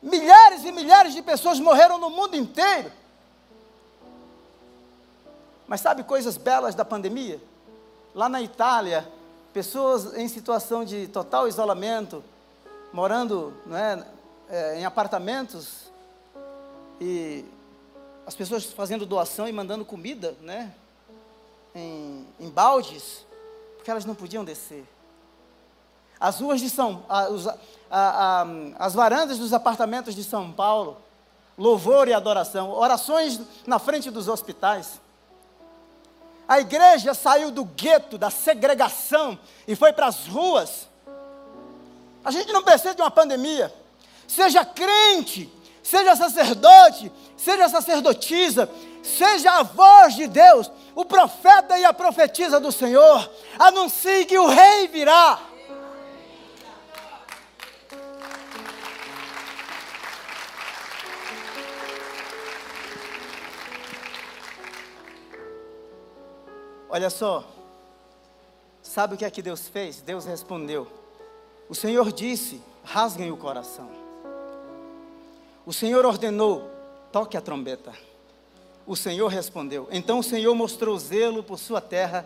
Milhares 0.02 0.64
e 0.64 0.72
milhares 0.72 1.14
de 1.14 1.22
pessoas 1.22 1.58
morreram 1.58 1.98
no 1.98 2.10
mundo 2.10 2.36
inteiro. 2.36 2.92
Mas 5.66 5.80
sabe 5.80 6.02
coisas 6.02 6.36
belas 6.36 6.74
da 6.74 6.84
pandemia? 6.84 7.40
Lá 8.14 8.28
na 8.28 8.40
Itália, 8.42 9.08
pessoas 9.52 10.16
em 10.16 10.28
situação 10.28 10.84
de 10.84 11.08
total 11.08 11.48
isolamento, 11.48 12.22
morando 12.92 13.54
é, 13.70 14.04
é, 14.48 14.80
em 14.80 14.84
apartamentos, 14.84 15.92
e 17.00 17.44
as 18.26 18.34
pessoas 18.34 18.64
fazendo 18.64 19.04
doação 19.04 19.48
e 19.48 19.52
mandando 19.52 19.84
comida, 19.84 20.36
né? 20.40 20.72
Em, 21.74 22.26
em 22.38 22.48
baldes 22.48 23.24
porque 23.84 23.90
elas 23.90 24.06
não 24.06 24.14
podiam 24.14 24.42
descer. 24.42 24.82
As 26.18 26.40
ruas 26.40 26.58
de 26.58 26.70
São 26.70 27.04
a, 27.06 27.28
a, 27.90 28.46
as 28.78 28.94
varandas 28.94 29.36
dos 29.36 29.52
apartamentos 29.52 30.14
de 30.14 30.24
São 30.24 30.50
Paulo, 30.50 30.96
louvor 31.58 32.08
e 32.08 32.14
adoração, 32.14 32.70
orações 32.70 33.38
na 33.66 33.78
frente 33.78 34.10
dos 34.10 34.26
hospitais. 34.26 34.98
A 36.48 36.60
igreja 36.60 37.14
saiu 37.14 37.50
do 37.50 37.64
gueto, 37.64 38.18
da 38.18 38.30
segregação 38.30 39.38
e 39.66 39.74
foi 39.74 39.92
para 39.92 40.06
as 40.06 40.26
ruas. 40.26 40.88
A 42.24 42.30
gente 42.30 42.52
não 42.52 42.62
precisa 42.62 42.94
de 42.94 43.02
uma 43.02 43.10
pandemia. 43.10 43.72
Seja 44.26 44.64
crente, 44.64 45.50
seja 45.82 46.16
sacerdote, 46.16 47.10
seja 47.36 47.68
sacerdotisa, 47.68 48.70
seja 49.02 49.52
a 49.52 49.62
voz 49.62 50.14
de 50.14 50.26
Deus, 50.26 50.70
o 50.94 51.04
profeta 51.04 51.78
e 51.78 51.84
a 51.84 51.92
profetisa 51.92 52.58
do 52.58 52.72
Senhor, 52.72 53.30
anuncie 53.58 54.24
que 54.24 54.38
o 54.38 54.46
rei 54.46 54.88
virá. 54.88 55.38
Olha 66.94 67.10
só, 67.10 67.44
sabe 68.80 69.16
o 69.16 69.18
que 69.18 69.24
é 69.24 69.30
que 69.30 69.42
Deus 69.42 69.66
fez? 69.66 70.00
Deus 70.00 70.26
respondeu. 70.26 70.86
O 71.68 71.74
Senhor 71.74 72.12
disse: 72.12 72.62
rasguem 72.84 73.32
o 73.32 73.36
coração. 73.36 73.90
O 75.66 75.72
Senhor 75.72 76.06
ordenou: 76.06 76.70
toque 77.10 77.36
a 77.36 77.40
trombeta. 77.40 77.92
O 78.86 78.94
Senhor 78.94 79.26
respondeu. 79.26 79.88
Então 79.90 80.20
o 80.20 80.22
Senhor 80.22 80.54
mostrou 80.54 80.96
zelo 80.96 81.42
por 81.42 81.58
sua 81.58 81.80
terra 81.80 82.24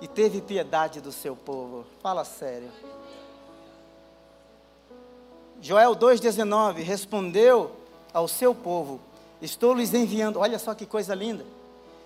e 0.00 0.06
teve 0.06 0.40
piedade 0.40 1.00
do 1.00 1.10
seu 1.10 1.34
povo. 1.34 1.84
Fala 2.00 2.24
sério. 2.24 2.70
Joel 5.60 5.96
2,19 5.96 6.84
respondeu 6.84 7.72
ao 8.12 8.28
seu 8.28 8.54
povo: 8.54 9.00
Estou 9.42 9.74
lhes 9.74 9.92
enviando, 9.92 10.38
olha 10.38 10.60
só 10.60 10.72
que 10.72 10.86
coisa 10.86 11.16
linda. 11.16 11.44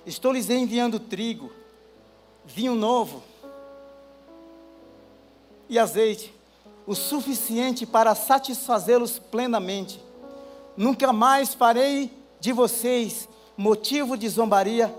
Estou 0.06 0.32
lhes 0.32 0.48
enviando 0.48 0.98
trigo, 0.98 1.52
vinho 2.48 2.74
novo 2.74 3.22
e 5.68 5.78
azeite, 5.78 6.34
o 6.86 6.94
suficiente 6.94 7.84
para 7.84 8.14
satisfazê-los 8.14 9.18
plenamente. 9.18 10.02
Nunca 10.76 11.12
mais 11.12 11.52
farei 11.52 12.10
de 12.40 12.52
vocês 12.52 13.28
motivo 13.56 14.16
de 14.16 14.28
zombaria 14.28 14.94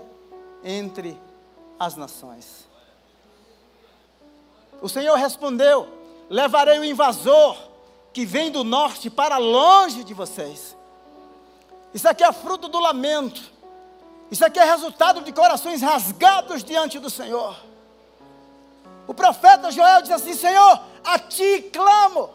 entre 0.62 1.18
as 1.78 1.96
nações. 1.96 2.68
O 4.80 4.88
Senhor 4.88 5.16
respondeu: 5.16 5.88
Levarei 6.28 6.78
o 6.78 6.84
invasor 6.84 7.56
que 8.12 8.24
vem 8.24 8.50
do 8.52 8.62
norte 8.62 9.10
para 9.10 9.38
longe 9.38 10.04
de 10.04 10.14
vocês. 10.14 10.76
Isso 11.92 12.08
aqui 12.08 12.22
é 12.22 12.32
fruto 12.32 12.68
do 12.68 12.78
lamento. 12.78 13.59
Isso 14.30 14.44
aqui 14.44 14.58
é 14.58 14.64
resultado 14.64 15.22
de 15.22 15.32
corações 15.32 15.82
rasgados 15.82 16.62
diante 16.62 16.98
do 16.98 17.10
Senhor. 17.10 17.56
O 19.06 19.14
profeta 19.14 19.70
Joel 19.70 20.02
diz 20.02 20.12
assim: 20.12 20.34
Senhor, 20.34 20.80
a 21.04 21.18
ti 21.18 21.70
clamo. 21.72 22.30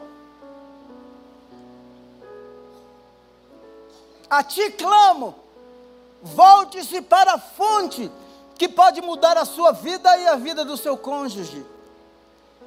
A 4.30 4.44
ti 4.44 4.72
clamo 4.72 5.46
Volte-se 6.26 7.04
para 7.04 7.34
a 7.34 7.38
fonte 7.38 8.12
que 8.56 8.68
pode 8.68 9.00
mudar 9.00 9.38
a 9.38 9.46
sua 9.46 9.72
vida 9.72 10.18
e 10.18 10.28
a 10.28 10.36
vida 10.36 10.66
do 10.66 10.76
seu 10.76 10.98
cônjuge. 10.98 11.64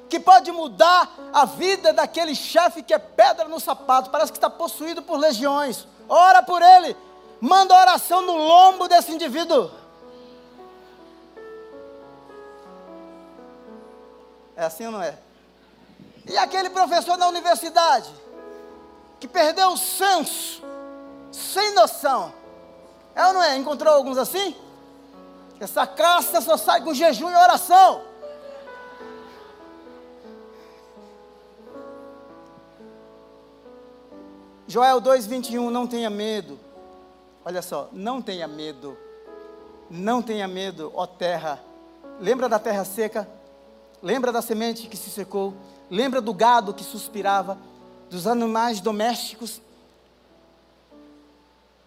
Que 0.07 0.17
pode 0.17 0.49
mudar 0.49 1.13
a 1.33 1.43
vida 1.43 1.91
daquele 1.91 2.33
chefe 2.33 2.81
que 2.81 2.93
é 2.93 2.97
pedra 2.97 3.49
no 3.49 3.59
sapato, 3.59 4.09
parece 4.11 4.31
que 4.31 4.37
está 4.37 4.49
possuído 4.49 5.01
por 5.01 5.17
legiões. 5.17 5.85
Ora 6.07 6.41
por 6.41 6.61
ele, 6.61 6.95
manda 7.39 7.75
oração 7.75 8.21
no 8.21 8.35
lombo 8.35 8.87
desse 8.87 9.11
indivíduo. 9.11 9.71
É 14.55 14.65
assim 14.65 14.85
ou 14.85 14.91
não 14.91 15.01
é? 15.01 15.17
E 16.27 16.37
aquele 16.37 16.69
professor 16.69 17.17
na 17.17 17.27
universidade, 17.27 18.09
que 19.19 19.27
perdeu 19.27 19.69
o 19.69 19.77
senso, 19.77 20.61
sem 21.31 21.73
noção, 21.73 22.33
é 23.15 23.25
ou 23.25 23.33
não 23.33 23.43
é? 23.43 23.57
Encontrou 23.57 23.93
alguns 23.93 24.17
assim? 24.17 24.55
Essa 25.59 25.85
caça 25.87 26.39
só 26.41 26.55
sai 26.55 26.81
com 26.81 26.93
jejum 26.93 27.29
e 27.29 27.35
oração. 27.35 28.01
Joel 34.67 35.01
2,21, 35.01 35.69
não 35.69 35.87
tenha 35.87 36.09
medo. 36.09 36.59
Olha 37.49 37.61
só, 37.61 37.89
não 37.91 38.21
tenha 38.21 38.47
medo. 38.47 38.95
Não 39.89 40.21
tenha 40.21 40.47
medo, 40.47 40.93
ó 40.95 41.05
terra. 41.05 41.59
Lembra 42.21 42.47
da 42.47 42.59
terra 42.59 42.85
seca? 42.85 43.27
lembra 44.01 44.31
da 44.31 44.41
semente 44.41 44.87
que 44.87 44.97
se 44.97 45.09
secou, 45.09 45.53
lembra 45.89 46.21
do 46.21 46.33
gado 46.33 46.73
que 46.73 46.83
suspirava, 46.83 47.57
dos 48.09 48.25
animais 48.25 48.79
domésticos. 48.79 49.61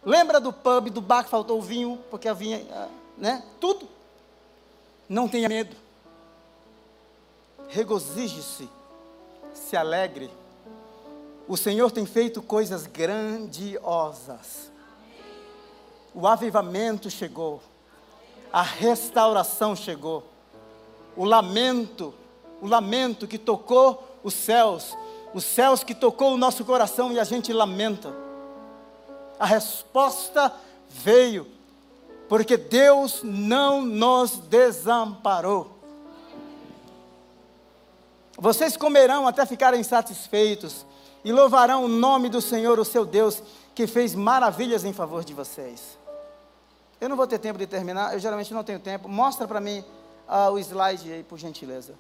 Lembra 0.05 0.41
do 0.41 0.53
pub, 0.53 0.91
do 0.91 1.01
bar 1.01 1.25
que 1.25 1.31
faltou 1.31 1.59
o 1.59 1.63
vinho, 1.63 1.99
porque 2.11 2.29
havia, 2.29 2.67
ah, 2.73 2.89
né? 3.17 3.43
Tudo. 3.61 3.89
Não 5.09 5.29
tenha 5.29 5.49
medo. 5.49 5.77
Regozije-se, 7.69 8.69
se 9.55 9.77
alegre. 9.77 10.31
O 11.47 11.57
Senhor 11.57 11.91
tem 11.91 12.05
feito 12.05 12.43
coisas 12.43 12.87
grandiosas. 12.87 14.72
O 16.15 16.27
avivamento 16.27 17.09
chegou. 17.11 17.63
A 18.53 18.63
restauração 18.63 19.75
chegou. 19.75 20.25
O 21.17 21.25
lamento, 21.25 22.13
o 22.61 22.67
lamento 22.67 23.27
que 23.27 23.39
tocou 23.39 24.19
os 24.23 24.35
céus, 24.35 24.97
os 25.35 25.45
céus 25.45 25.83
que 25.83 25.95
tocou 25.95 26.33
o 26.33 26.37
nosso 26.37 26.65
coração 26.65 27.13
e 27.13 27.19
a 27.19 27.25
gente 27.25 27.53
lamenta. 27.53 28.15
A 29.39 29.47
resposta 29.47 30.53
veio, 30.89 31.47
porque 32.29 32.57
Deus 32.57 33.23
não 33.23 33.83
nos 33.83 34.39
desamparou. 34.39 35.79
Vocês 38.39 38.77
comerão 38.77 39.27
até 39.27 39.47
ficarem 39.47 39.83
satisfeitos 39.83 40.85
e 41.25 41.33
louvarão 41.33 41.85
o 41.85 41.89
nome 41.89 42.29
do 42.29 42.41
Senhor, 42.41 42.79
o 42.79 42.85
seu 42.85 43.05
Deus, 43.05 43.43
que 43.75 43.87
fez 43.87 44.15
maravilhas 44.15 44.85
em 44.85 44.93
favor 44.93 45.25
de 45.25 45.33
vocês. 45.33 46.02
Eu 47.03 47.09
não 47.09 47.17
vou 47.17 47.27
ter 47.27 47.41
tempo 47.41 47.59
de 47.59 47.67
terminar, 47.67 48.13
eu 48.13 48.21
geralmente 48.21 48.55
não 48.55 48.63
tenho 48.63 48.79
tempo. 48.79 49.09
Mostra 49.09 49.49
para 49.49 49.61
mim 49.61 49.85
uh, 50.29 50.53
o 50.53 50.59
slide 50.61 51.13
aí, 51.13 51.25
por 51.25 51.37
gentileza. 51.37 51.97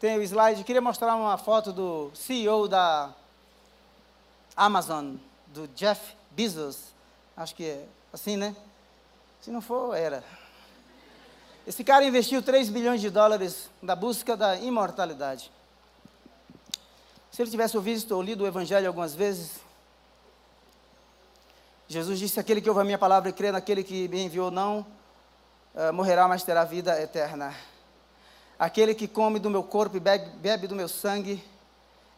Tem 0.00 0.16
o 0.16 0.22
slide. 0.22 0.64
Queria 0.64 0.80
mostrar 0.80 1.14
uma 1.14 1.36
foto 1.36 1.70
do 1.70 2.10
CEO 2.14 2.66
da 2.66 3.10
Amazon, 4.56 5.16
do 5.48 5.68
Jeff 5.68 6.16
Bezos. 6.30 6.78
Acho 7.36 7.54
que 7.54 7.66
é 7.66 7.84
assim, 8.10 8.38
né? 8.38 8.56
Se 9.42 9.50
não 9.50 9.60
for, 9.60 9.94
era. 9.94 10.24
Esse 11.66 11.84
cara 11.84 12.06
investiu 12.06 12.42
3 12.42 12.70
bilhões 12.70 13.02
de 13.02 13.10
dólares 13.10 13.68
na 13.82 13.94
busca 13.94 14.34
da 14.34 14.56
imortalidade. 14.56 15.52
Se 17.30 17.42
ele 17.42 17.50
tivesse 17.50 17.76
ouvido 17.76 18.16
ou 18.16 18.22
lido 18.22 18.44
o 18.44 18.46
Evangelho 18.46 18.86
algumas 18.86 19.14
vezes, 19.14 19.60
Jesus 21.88 22.18
disse: 22.18 22.40
Aquele 22.40 22.60
que 22.60 22.68
ouve 22.68 22.80
a 22.80 22.84
minha 22.84 22.98
palavra 22.98 23.30
e 23.30 23.32
crê 23.32 23.52
naquele 23.52 23.82
que 23.82 24.08
me 24.08 24.24
enviou 24.24 24.50
não 24.50 24.86
uh, 25.74 25.92
morrerá, 25.92 26.26
mas 26.26 26.42
terá 26.42 26.64
vida 26.64 27.00
eterna. 27.00 27.54
Aquele 28.58 28.94
que 28.94 29.08
come 29.08 29.38
do 29.38 29.48
meu 29.48 29.62
corpo 29.62 29.96
e 29.96 30.00
bebe, 30.00 30.28
bebe 30.36 30.66
do 30.66 30.76
meu 30.76 30.88
sangue, 30.88 31.42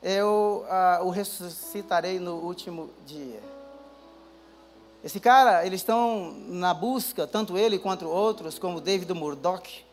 eu 0.03 0.67
uh, 0.69 1.05
o 1.07 1.11
ressuscitarei 1.11 2.19
no 2.19 2.35
último 2.37 2.91
dia. 3.07 3.41
Esse 5.05 5.21
cara, 5.21 5.65
eles 5.67 5.81
estão 5.81 6.33
na 6.49 6.73
busca, 6.73 7.27
tanto 7.27 7.59
ele 7.59 7.79
quanto 7.79 8.09
outros, 8.09 8.59
como 8.59 8.81
David 8.81 9.13
Murdoch, 9.13 9.85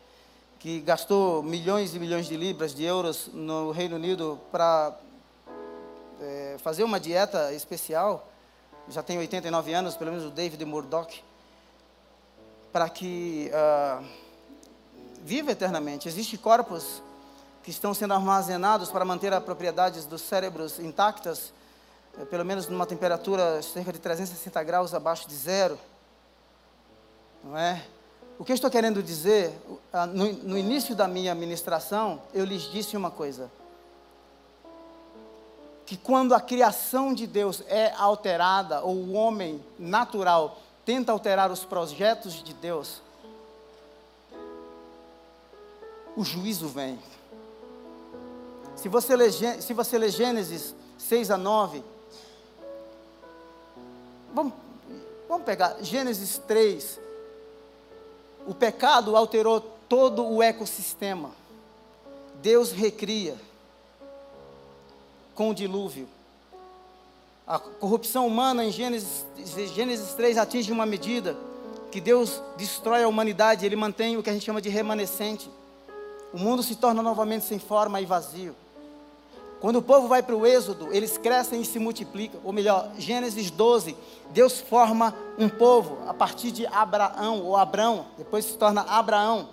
que 0.58 0.80
gastou 0.80 1.42
milhões 1.42 1.94
e 1.94 1.98
milhões 1.98 2.26
de 2.26 2.36
libras, 2.36 2.74
de 2.74 2.84
euros 2.84 3.28
no 3.32 3.70
Reino 3.70 3.96
Unido 3.96 4.38
para 4.52 4.94
é, 6.20 6.56
fazer 6.58 6.84
uma 6.84 7.00
dieta 7.00 7.52
especial. 7.52 8.28
Já 8.88 9.02
tem 9.02 9.18
89 9.18 9.72
anos, 9.72 9.96
pelo 9.96 10.10
menos 10.10 10.26
o 10.26 10.30
David 10.30 10.64
Murdoch, 10.64 11.22
para 12.72 12.88
que 12.88 13.50
uh, 13.52 14.04
vive 15.22 15.52
eternamente. 15.52 16.08
Existem 16.08 16.38
corpos 16.38 17.02
que 17.62 17.70
estão 17.70 17.92
sendo 17.92 18.14
armazenados 18.14 18.90
para 18.90 19.04
manter 19.04 19.32
as 19.32 19.42
propriedades 19.42 20.04
dos 20.06 20.22
cérebros 20.22 20.78
intactas, 20.78 21.52
eh, 22.18 22.24
pelo 22.24 22.44
menos 22.44 22.66
numa 22.68 22.86
temperatura 22.86 23.60
cerca 23.62 23.92
de 23.92 23.98
360 23.98 24.62
graus 24.62 24.94
abaixo 24.94 25.28
de 25.28 25.34
zero. 25.34 25.78
Não 27.44 27.56
é? 27.56 27.84
O 28.38 28.44
que 28.44 28.52
eu 28.52 28.54
estou 28.54 28.70
querendo 28.70 29.02
dizer, 29.02 29.52
ah, 29.92 30.06
no, 30.06 30.32
no 30.32 30.56
início 30.56 30.96
da 30.96 31.06
minha 31.06 31.34
ministração, 31.34 32.22
eu 32.32 32.46
lhes 32.46 32.62
disse 32.62 32.96
uma 32.96 33.10
coisa. 33.10 33.50
Que 35.90 35.96
quando 35.96 36.36
a 36.36 36.40
criação 36.40 37.12
de 37.12 37.26
Deus 37.26 37.64
é 37.66 37.92
alterada, 37.96 38.80
ou 38.80 38.94
o 38.94 39.12
homem 39.14 39.60
natural 39.76 40.56
tenta 40.84 41.10
alterar 41.10 41.50
os 41.50 41.64
projetos 41.64 42.44
de 42.44 42.54
Deus, 42.54 43.02
o 46.16 46.22
juízo 46.22 46.68
vem. 46.68 46.96
Se 48.76 48.88
você 48.88 49.16
ler, 49.16 49.32
se 49.32 49.74
você 49.74 50.10
Gênesis 50.10 50.76
6 50.96 51.32
a 51.32 51.36
9, 51.36 51.82
vamos, 54.32 54.52
vamos 55.28 55.44
pegar 55.44 55.76
Gênesis 55.82 56.40
3. 56.46 57.00
O 58.46 58.54
pecado 58.54 59.16
alterou 59.16 59.60
todo 59.88 60.24
o 60.24 60.40
ecossistema. 60.40 61.32
Deus 62.40 62.70
recria 62.70 63.36
com 65.34 65.50
o 65.50 65.54
dilúvio. 65.54 66.08
A 67.46 67.58
corrupção 67.58 68.26
humana 68.26 68.64
em 68.64 68.70
Gênesis, 68.70 69.24
Gênesis 69.74 70.12
3 70.14 70.38
atinge 70.38 70.70
uma 70.70 70.86
medida 70.86 71.36
que 71.90 72.00
Deus 72.00 72.40
destrói 72.56 73.02
a 73.02 73.08
humanidade, 73.08 73.66
ele 73.66 73.74
mantém 73.74 74.16
o 74.16 74.22
que 74.22 74.30
a 74.30 74.32
gente 74.32 74.44
chama 74.44 74.60
de 74.60 74.68
remanescente. 74.68 75.50
O 76.32 76.38
mundo 76.38 76.62
se 76.62 76.76
torna 76.76 77.02
novamente 77.02 77.44
sem 77.44 77.58
forma 77.58 78.00
e 78.00 78.06
vazio. 78.06 78.54
Quando 79.60 79.76
o 79.76 79.82
povo 79.82 80.08
vai 80.08 80.22
para 80.22 80.34
o 80.34 80.46
Êxodo, 80.46 80.88
eles 80.90 81.18
crescem 81.18 81.60
e 81.60 81.66
se 81.66 81.78
multiplicam. 81.78 82.40
Ou 82.44 82.52
melhor, 82.52 82.90
Gênesis 82.98 83.50
12, 83.50 83.94
Deus 84.30 84.58
forma 84.58 85.14
um 85.38 85.48
povo 85.48 85.98
a 86.08 86.14
partir 86.14 86.50
de 86.50 86.66
Abraão 86.66 87.42
ou 87.42 87.56
Abrão, 87.56 88.06
depois 88.16 88.46
se 88.46 88.56
torna 88.56 88.82
Abraão. 88.82 89.50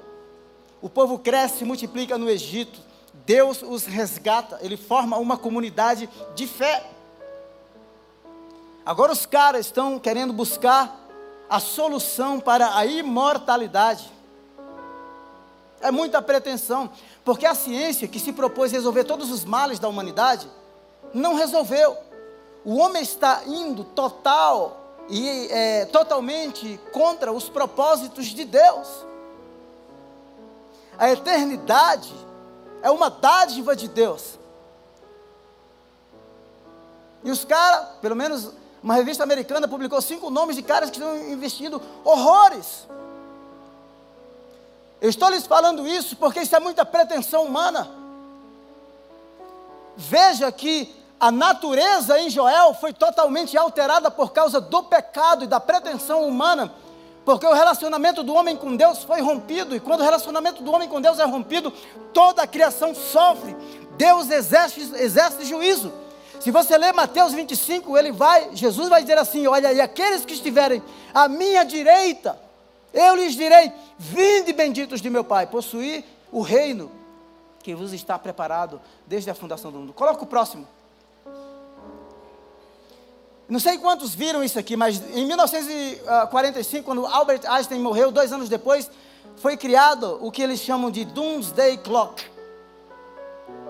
O 0.82 0.88
povo 0.88 1.20
cresce 1.20 1.64
e 1.64 1.68
multiplica 1.68 2.18
no 2.18 2.30
Egito. 2.30 2.80
Deus 3.26 3.62
os 3.62 3.86
resgata, 3.86 4.60
ele 4.62 4.78
forma 4.78 5.18
uma 5.18 5.38
comunidade 5.38 6.10
de 6.36 6.48
fé. 6.48 6.90
Agora 8.86 9.12
os 9.12 9.26
caras 9.26 9.66
estão 9.66 10.00
querendo 10.00 10.32
buscar 10.32 10.98
a 11.50 11.60
solução 11.60 12.40
para 12.40 12.78
a 12.78 12.86
imortalidade. 12.86 14.12
É 15.82 15.92
muita 15.92 16.22
pretensão, 16.22 16.90
porque 17.24 17.46
a 17.46 17.54
ciência 17.54 18.08
que 18.08 18.20
se 18.20 18.34
propôs 18.34 18.72
resolver 18.72 19.04
todos 19.04 19.30
os 19.30 19.46
males 19.46 19.78
da 19.78 19.88
humanidade, 19.88 20.50
não 21.14 21.36
resolveu. 21.36 21.98
O 22.66 22.78
homem 22.78 23.02
está 23.02 23.44
indo 23.46 23.84
total 23.84 24.88
e 25.10 25.48
é, 25.52 25.86
totalmente 25.86 26.80
contra 26.92 27.32
os 27.32 27.48
propósitos 27.48 28.28
de 28.28 28.44
Deus. 28.44 29.06
A 30.98 31.12
eternidade 31.12 32.14
é 32.82 32.92
uma 32.92 33.10
dádiva 33.10 33.76
de 33.76 33.88
Deus. 33.88 34.38
E 37.24 37.32
os 37.32 37.44
caras, 37.44 37.88
pelo 38.02 38.16
menos 38.16 38.52
uma 38.82 38.94
revista 38.94 39.24
americana 39.24 39.68
publicou 39.68 40.02
cinco 40.02 40.30
nomes 40.30 40.56
de 40.56 40.62
caras 40.62 40.90
que 40.90 40.98
estão 40.98 41.18
investindo 41.30 41.82
horrores 42.04 42.88
eu 45.00 45.10
estou 45.10 45.30
lhes 45.30 45.46
falando 45.46 45.88
isso 45.88 46.16
porque 46.16 46.42
isso 46.42 46.56
é 46.56 46.60
muita 46.60 46.86
pretensão 46.86 47.46
humana. 47.46 47.90
Veja 49.96 50.52
que 50.52 50.94
a 51.20 51.32
natureza 51.32 52.20
em 52.20 52.30
Joel 52.30 52.74
foi 52.74 52.94
totalmente 52.94 53.58
alterada 53.58 54.10
por 54.10 54.32
causa 54.32 54.60
do 54.60 54.84
pecado 54.84 55.44
e 55.44 55.48
da 55.48 55.60
pretensão 55.60 56.28
humana, 56.28 56.72
porque 57.28 57.46
o 57.46 57.54
relacionamento 57.54 58.24
do 58.24 58.34
homem 58.34 58.56
com 58.56 58.74
Deus 58.74 59.04
foi 59.04 59.20
rompido, 59.20 59.76
e 59.76 59.82
quando 59.82 60.00
o 60.00 60.04
relacionamento 60.06 60.64
do 60.64 60.72
homem 60.72 60.88
com 60.88 61.02
Deus 61.02 61.20
é 61.20 61.26
rompido, 61.26 61.74
toda 62.14 62.42
a 62.42 62.48
criação 62.48 62.96
sofre. 62.96 63.54
Deus 63.98 64.30
exerce, 64.30 64.80
exerce 64.96 65.44
juízo. 65.44 65.92
Se 66.40 66.52
você 66.52 66.78
ler 66.78 66.94
Mateus 66.94 67.34
25, 67.34 67.98
ele 67.98 68.14
vai, 68.14 68.56
Jesus 68.56 68.88
vai 68.88 69.02
dizer 69.02 69.18
assim: 69.18 69.46
Olha, 69.46 69.74
e 69.74 69.82
aqueles 69.82 70.24
que 70.24 70.36
estiverem 70.36 70.82
à 71.14 71.28
minha 71.28 71.66
direita, 71.66 72.40
eu 72.94 73.14
lhes 73.16 73.36
direi: 73.36 73.74
Vinde, 74.00 74.54
benditos 74.54 75.02
de 75.02 75.10
meu 75.10 75.26
Pai, 75.26 75.48
possuir 75.48 76.06
o 76.32 76.40
reino 76.40 76.90
que 77.62 77.76
vos 77.76 77.92
está 77.92 78.18
preparado 78.18 78.80
desde 79.06 79.30
a 79.30 79.36
fundação 79.36 79.70
do 79.70 79.80
mundo. 79.80 79.92
Coloca 79.92 80.24
o 80.24 80.28
próximo. 80.28 80.66
Não 83.50 83.60
sei 83.60 83.78
quantos 83.78 84.14
viram 84.14 84.44
isso 84.44 84.60
aqui, 84.60 84.76
mas 84.76 85.02
em 85.16 85.26
1945, 85.26 86.84
quando 86.84 87.06
Albert 87.06 87.42
Einstein 87.48 87.80
morreu, 87.80 88.12
dois 88.12 88.34
anos 88.34 88.50
depois, 88.50 88.90
foi 89.38 89.56
criado 89.56 90.20
o 90.22 90.32
que 90.32 90.42
eles 90.42 90.60
chamam 90.60 90.92
de 90.92 91.06
Doomsday 91.06 91.78
Clock. 91.78 92.26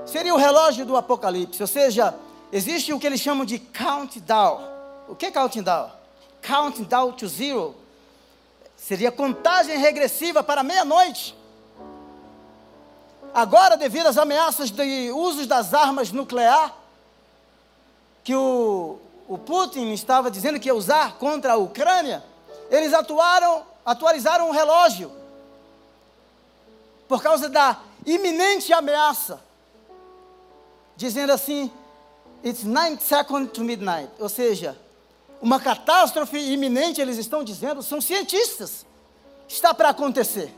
Seria 0.05 0.33
o 0.33 0.37
relógio 0.37 0.85
do 0.85 0.97
Apocalipse, 0.97 1.61
ou 1.61 1.67
seja, 1.67 2.15
existe 2.51 2.91
o 2.91 2.99
que 2.99 3.05
eles 3.05 3.19
chamam 3.19 3.45
de 3.45 3.59
countdown. 3.59 4.61
O 5.07 5.15
que 5.15 5.27
é 5.27 5.31
countdown? 5.31 5.91
countdown 6.41 7.11
to 7.11 7.27
zero. 7.27 7.75
Seria 8.75 9.11
contagem 9.11 9.77
regressiva 9.77 10.41
para 10.41 10.63
meia-noite. 10.63 11.35
Agora, 13.33 13.75
devido 13.75 14.07
às 14.07 14.17
ameaças 14.17 14.71
de 14.71 15.11
usos 15.11 15.45
das 15.45 15.73
armas 15.73 16.11
nucleares, 16.11 16.71
que 18.23 18.35
o, 18.35 18.99
o 19.27 19.37
Putin 19.37 19.91
estava 19.91 20.31
dizendo 20.31 20.59
que 20.59 20.67
ia 20.67 20.75
usar 20.75 21.17
contra 21.17 21.53
a 21.53 21.57
Ucrânia, 21.57 22.23
eles 22.69 22.93
atuaram, 22.93 23.63
atualizaram 23.85 24.49
o 24.49 24.51
relógio 24.51 25.11
por 27.07 27.21
causa 27.21 27.49
da 27.49 27.79
iminente 28.05 28.73
ameaça, 28.73 29.39
dizendo 30.95 31.31
assim: 31.31 31.71
It's 32.43 32.63
nine 32.63 32.97
seconds 33.01 33.51
to 33.53 33.63
midnight, 33.63 34.09
ou 34.19 34.29
seja, 34.29 34.77
uma 35.41 35.59
catástrofe 35.59 36.37
iminente, 36.37 37.01
eles 37.01 37.17
estão 37.17 37.43
dizendo, 37.43 37.81
são 37.81 38.01
cientistas, 38.01 38.85
está 39.47 39.73
para 39.73 39.89
acontecer 39.89 40.53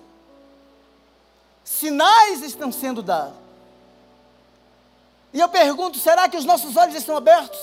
sinais 1.70 2.42
estão 2.42 2.72
sendo 2.72 3.04
dados. 3.04 3.38
E 5.32 5.40
eu 5.40 5.48
pergunto: 5.48 6.00
será 6.00 6.28
que 6.28 6.36
os 6.36 6.46
nossos 6.46 6.76
olhos 6.76 6.96
estão 6.96 7.16
abertos? 7.16 7.60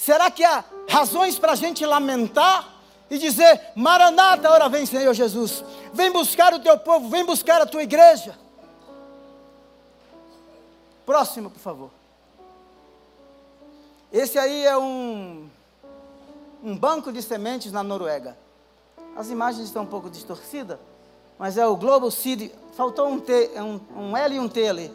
Será 0.00 0.30
que 0.30 0.42
há 0.42 0.64
razões 0.88 1.38
para 1.38 1.52
a 1.52 1.54
gente 1.54 1.84
lamentar 1.84 2.66
e 3.10 3.18
dizer: 3.18 3.60
Maranata, 3.74 4.48
hora 4.48 4.66
vem, 4.66 4.86
Senhor 4.86 5.12
Jesus, 5.12 5.62
vem 5.92 6.10
buscar 6.10 6.54
o 6.54 6.58
teu 6.58 6.78
povo, 6.78 7.10
vem 7.10 7.22
buscar 7.22 7.60
a 7.60 7.66
tua 7.66 7.82
igreja? 7.82 8.34
Próximo, 11.04 11.50
por 11.50 11.58
favor. 11.58 11.90
Esse 14.10 14.38
aí 14.38 14.64
é 14.64 14.74
um, 14.78 15.46
um 16.64 16.74
banco 16.74 17.12
de 17.12 17.20
sementes 17.20 17.70
na 17.70 17.82
Noruega. 17.82 18.38
As 19.14 19.28
imagens 19.28 19.66
estão 19.66 19.82
um 19.82 19.86
pouco 19.86 20.08
distorcidas, 20.08 20.78
mas 21.38 21.58
é 21.58 21.66
o 21.66 21.76
Global 21.76 22.10
Seed 22.10 22.50
faltou 22.74 23.06
um, 23.06 23.20
T, 23.20 23.50
um, 23.56 23.80
um 24.04 24.16
L 24.16 24.34
e 24.34 24.40
um 24.40 24.48
T 24.48 24.66
ali, 24.66 24.90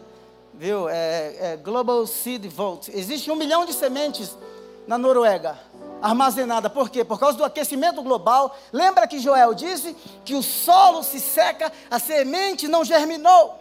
viu? 0.51 0.89
É, 0.89 1.51
é 1.51 1.57
Global 1.57 2.07
Seed 2.07 2.47
Vault. 2.47 2.89
Existe 2.91 3.29
um 3.29 3.35
milhão 3.35 3.67
de 3.67 3.73
sementes 3.73 4.35
na 4.87 4.97
Noruega 4.97 5.57
armazenada. 6.01 6.69
Por 6.69 6.89
quê? 6.89 7.03
Por 7.03 7.19
causa 7.19 7.37
do 7.37 7.43
aquecimento 7.43 8.01
global. 8.03 8.55
Lembra 8.71 9.07
que 9.07 9.19
Joel 9.19 9.53
disse 9.53 9.95
que 10.23 10.35
o 10.35 10.43
solo 10.43 11.01
se 11.01 11.19
seca, 11.19 11.71
a 11.89 11.97
semente 11.97 12.67
não 12.67 12.85
germinou. 12.85 13.59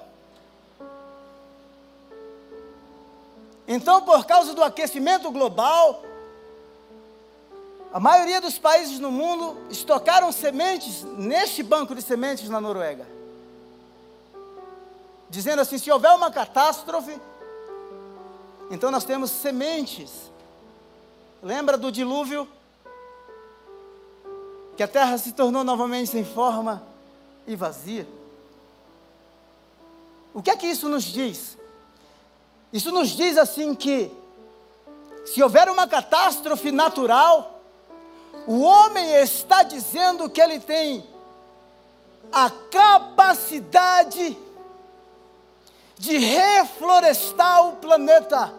Então, 3.66 4.02
por 4.02 4.26
causa 4.26 4.52
do 4.52 4.62
aquecimento 4.62 5.30
global, 5.30 6.02
a 7.92 7.98
maioria 7.98 8.40
dos 8.40 8.58
países 8.58 8.98
no 8.98 9.10
mundo 9.10 9.56
estocaram 9.70 10.30
sementes 10.30 11.02
neste 11.16 11.62
banco 11.62 11.94
de 11.94 12.02
sementes 12.02 12.50
na 12.50 12.60
Noruega 12.60 13.14
dizendo 15.34 15.60
assim: 15.60 15.78
se 15.78 15.90
houver 15.90 16.12
uma 16.12 16.30
catástrofe, 16.30 17.20
então 18.70 18.90
nós 18.90 19.04
temos 19.04 19.30
sementes. 19.30 20.32
Lembra 21.44 21.76
do 21.76 21.92
dilúvio? 21.92 22.48
Que 24.78 24.82
a 24.82 24.88
terra 24.88 25.18
se 25.18 25.32
tornou 25.32 25.62
novamente 25.62 26.10
sem 26.10 26.24
forma 26.24 26.82
e 27.46 27.54
vazia. 27.54 28.08
O 30.32 30.42
que 30.42 30.50
é 30.50 30.56
que 30.56 30.66
isso 30.66 30.88
nos 30.88 31.04
diz? 31.04 31.58
Isso 32.72 32.90
nos 32.90 33.10
diz 33.10 33.36
assim 33.36 33.74
que, 33.74 34.10
se 35.26 35.42
houver 35.42 35.68
uma 35.68 35.86
catástrofe 35.86 36.72
natural, 36.72 37.60
o 38.46 38.62
homem 38.62 39.14
está 39.16 39.62
dizendo 39.62 40.30
que 40.30 40.40
ele 40.40 40.58
tem 40.58 41.06
a 42.32 42.48
capacidade 42.70 44.34
de 45.98 46.16
reflorestar 46.16 47.68
o 47.68 47.76
planeta, 47.76 48.50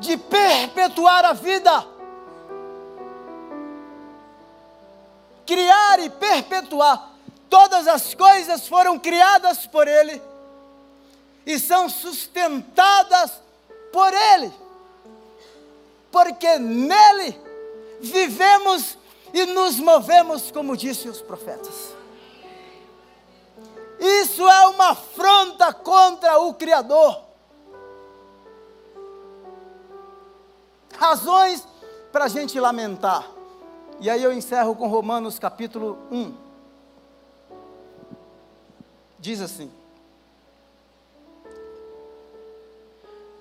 de 0.00 0.16
perpetuar 0.16 1.24
a 1.24 1.32
vida, 1.32 1.99
criar 5.46 6.00
e 6.00 6.10
perpetuar. 6.10 7.10
Todas 7.48 7.88
as 7.88 8.14
coisas 8.14 8.68
foram 8.68 8.98
criadas 8.98 9.66
por 9.66 9.88
Ele 9.88 10.22
e 11.44 11.58
são 11.58 11.88
sustentadas 11.88 13.32
por 13.92 14.12
Ele, 14.12 14.52
porque 16.12 16.58
nele 16.58 17.36
vivemos 18.00 18.96
e 19.32 19.46
nos 19.46 19.76
movemos, 19.78 20.50
como 20.50 20.76
disse 20.76 21.08
os 21.08 21.20
profetas. 21.20 21.94
Isso 23.98 24.48
é 24.48 24.66
uma 24.68 24.90
afronta 24.90 25.72
contra 25.72 26.38
o 26.38 26.54
Criador. 26.54 27.20
Razões 30.96 31.66
para 32.10 32.24
a 32.24 32.28
gente 32.28 32.58
lamentar. 32.58 33.39
E 34.00 34.08
aí 34.08 34.22
eu 34.22 34.32
encerro 34.32 34.74
com 34.74 34.88
Romanos 34.88 35.38
capítulo 35.38 35.98
1. 36.10 36.34
Diz 39.18 39.42
assim: 39.42 39.70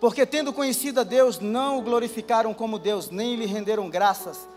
Porque 0.01 0.25
tendo 0.25 0.51
conhecido 0.51 0.99
a 0.99 1.03
Deus, 1.03 1.39
não 1.39 1.79
o 1.79 1.81
glorificaram 1.81 2.53
como 2.53 2.77
Deus, 2.77 3.09
nem 3.09 3.37
lhe 3.37 3.45
renderam 3.45 3.89
graças, 3.89 4.47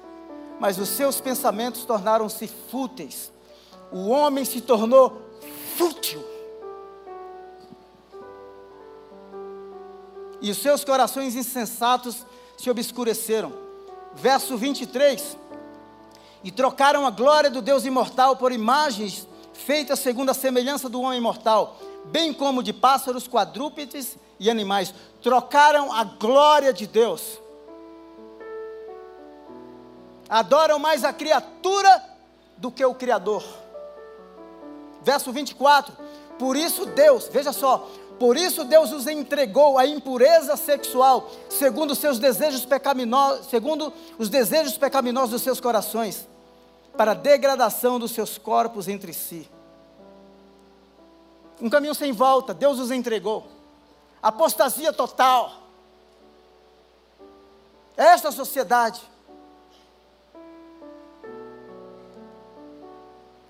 mas 0.59 0.77
os 0.79 0.89
seus 0.89 1.21
pensamentos 1.21 1.85
tornaram-se 1.85 2.49
fúteis. 2.49 3.31
O 3.93 4.09
homem 4.09 4.45
se 4.45 4.61
tornou 4.61 5.23
fútil. 5.77 6.25
E 10.41 10.51
os 10.51 10.59
seus 10.59 10.85
corações 10.85 11.37
insensatos 11.37 12.27
se 12.57 12.69
obscureceram. 12.69 13.53
Verso 14.15 14.57
23. 14.57 15.37
E 16.45 16.51
trocaram 16.51 17.07
a 17.07 17.11
glória 17.11 17.51
do 17.51 17.63
Deus 17.63 17.85
imortal 17.85 18.37
por 18.37 18.53
imagens 18.53 19.27
feitas 19.53 19.99
segundo 19.99 20.31
a 20.31 20.35
semelhança 20.35 20.89
do 20.89 21.01
homem 21.01 21.21
mortal, 21.21 21.79
bem 22.07 22.33
como 22.33 22.63
de 22.63 22.73
pássaros, 22.73 23.29
quadrúpedes 23.29 24.17
e 24.41 24.51
animais. 24.51 24.95
Trocaram 25.23 25.93
a 25.93 26.05
glória 26.05 26.73
de 26.73 26.87
Deus. 26.87 27.39
Adoram 30.29 30.79
mais 30.79 31.05
a 31.05 31.13
criatura 31.13 32.03
do 32.57 32.71
que 32.71 32.85
o 32.85 32.95
Criador 32.95 33.45
verso 35.03 35.33
24. 35.33 35.95
Por 36.39 36.57
isso 36.57 36.87
Deus, 36.87 37.29
veja 37.31 37.53
só, 37.53 37.89
por 38.19 38.37
isso 38.37 38.65
Deus 38.65 38.93
os 38.93 39.07
entregou 39.07 39.79
à 39.79 39.87
impureza 39.87 40.57
sexual, 40.57 41.31
segundo 41.49 41.95
seus 41.95 42.19
desejos 42.19 42.65
pecaminosos, 42.65 43.47
segundo 43.47 43.93
os 44.19 44.29
desejos 44.29 44.79
pecaminosos 44.79 45.31
dos 45.31 45.43
seus 45.43 45.61
corações, 45.61 46.29
para 46.97 47.13
a 47.13 47.15
degradação 47.15 47.99
dos 47.99 48.13
seus 48.13 48.39
corpos 48.39 48.89
entre 48.89 49.13
si. 49.13 49.49
Um 51.61 51.71
caminho 51.71 51.95
sem 51.95 52.13
volta, 52.13 52.53
Deus 52.53 52.79
os 52.79 52.91
entregou. 52.91 53.47
Apostasia 54.23 54.93
total. 54.93 55.53
Esta 57.97 58.33
sociedade. 58.33 59.01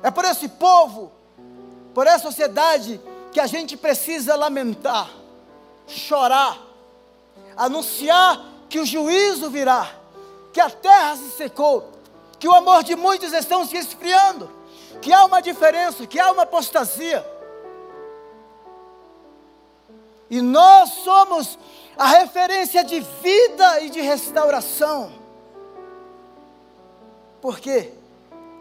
É 0.03 0.11
por 0.11 0.25
esse 0.25 0.49
povo 0.49 1.13
por 1.95 2.07
essa 2.07 2.25
sociedade 2.25 3.01
que 3.33 3.41
a 3.41 3.47
gente 3.47 3.77
precisa 3.77 4.35
lamentar, 4.35 5.11
chorar, 5.87 6.59
anunciar 7.57 8.45
que 8.69 8.79
o 8.79 8.87
juízo 8.87 9.51
virá, 9.51 9.91
que 10.53 10.61
a 10.61 10.71
terra 10.71 11.17
se 11.17 11.31
secou, 11.33 11.91
que 12.43 12.49
o 12.49 12.53
amor 12.53 12.83
de 12.83 12.97
muitos 12.97 13.33
estão 13.33 13.65
se 13.65 13.77
esfriando, 13.77 14.51
que 15.01 15.13
há 15.13 15.25
uma 15.25 15.41
diferença, 15.41 16.05
que 16.09 16.19
há 16.19 16.33
uma 16.33 16.43
apostasia. 16.43 17.25
E 20.29 20.43
nós 20.43 20.91
somos 20.91 21.57
a 21.97 22.05
referência 22.05 22.83
de 22.83 22.99
vida 22.99 23.83
e 23.83 23.91
de 23.91 24.01
restauração. 24.01 25.13
Por 27.41 27.61
quê? 27.61 27.93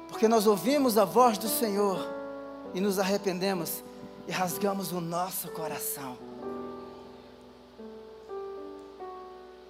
Porque 0.09 0.27
nós 0.27 0.45
ouvimos 0.45 0.95
a 0.95 1.03
voz 1.03 1.39
do 1.39 1.49
Senhor 1.49 2.07
e 2.75 2.79
nos 2.79 2.99
arrependemos 2.99 3.83
e 4.27 4.31
rasgamos 4.31 4.91
o 4.91 5.01
nosso 5.01 5.49
coração. 5.53 6.19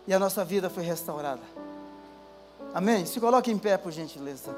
E 0.06 0.14
a 0.14 0.20
nossa 0.20 0.44
vida 0.44 0.70
foi 0.70 0.84
restaurada. 0.84 1.71
Amém? 2.74 3.06
Se 3.06 3.20
coloque 3.20 3.52
em 3.52 3.58
pé, 3.58 3.78
por 3.78 3.92
gentileza. 3.92 4.56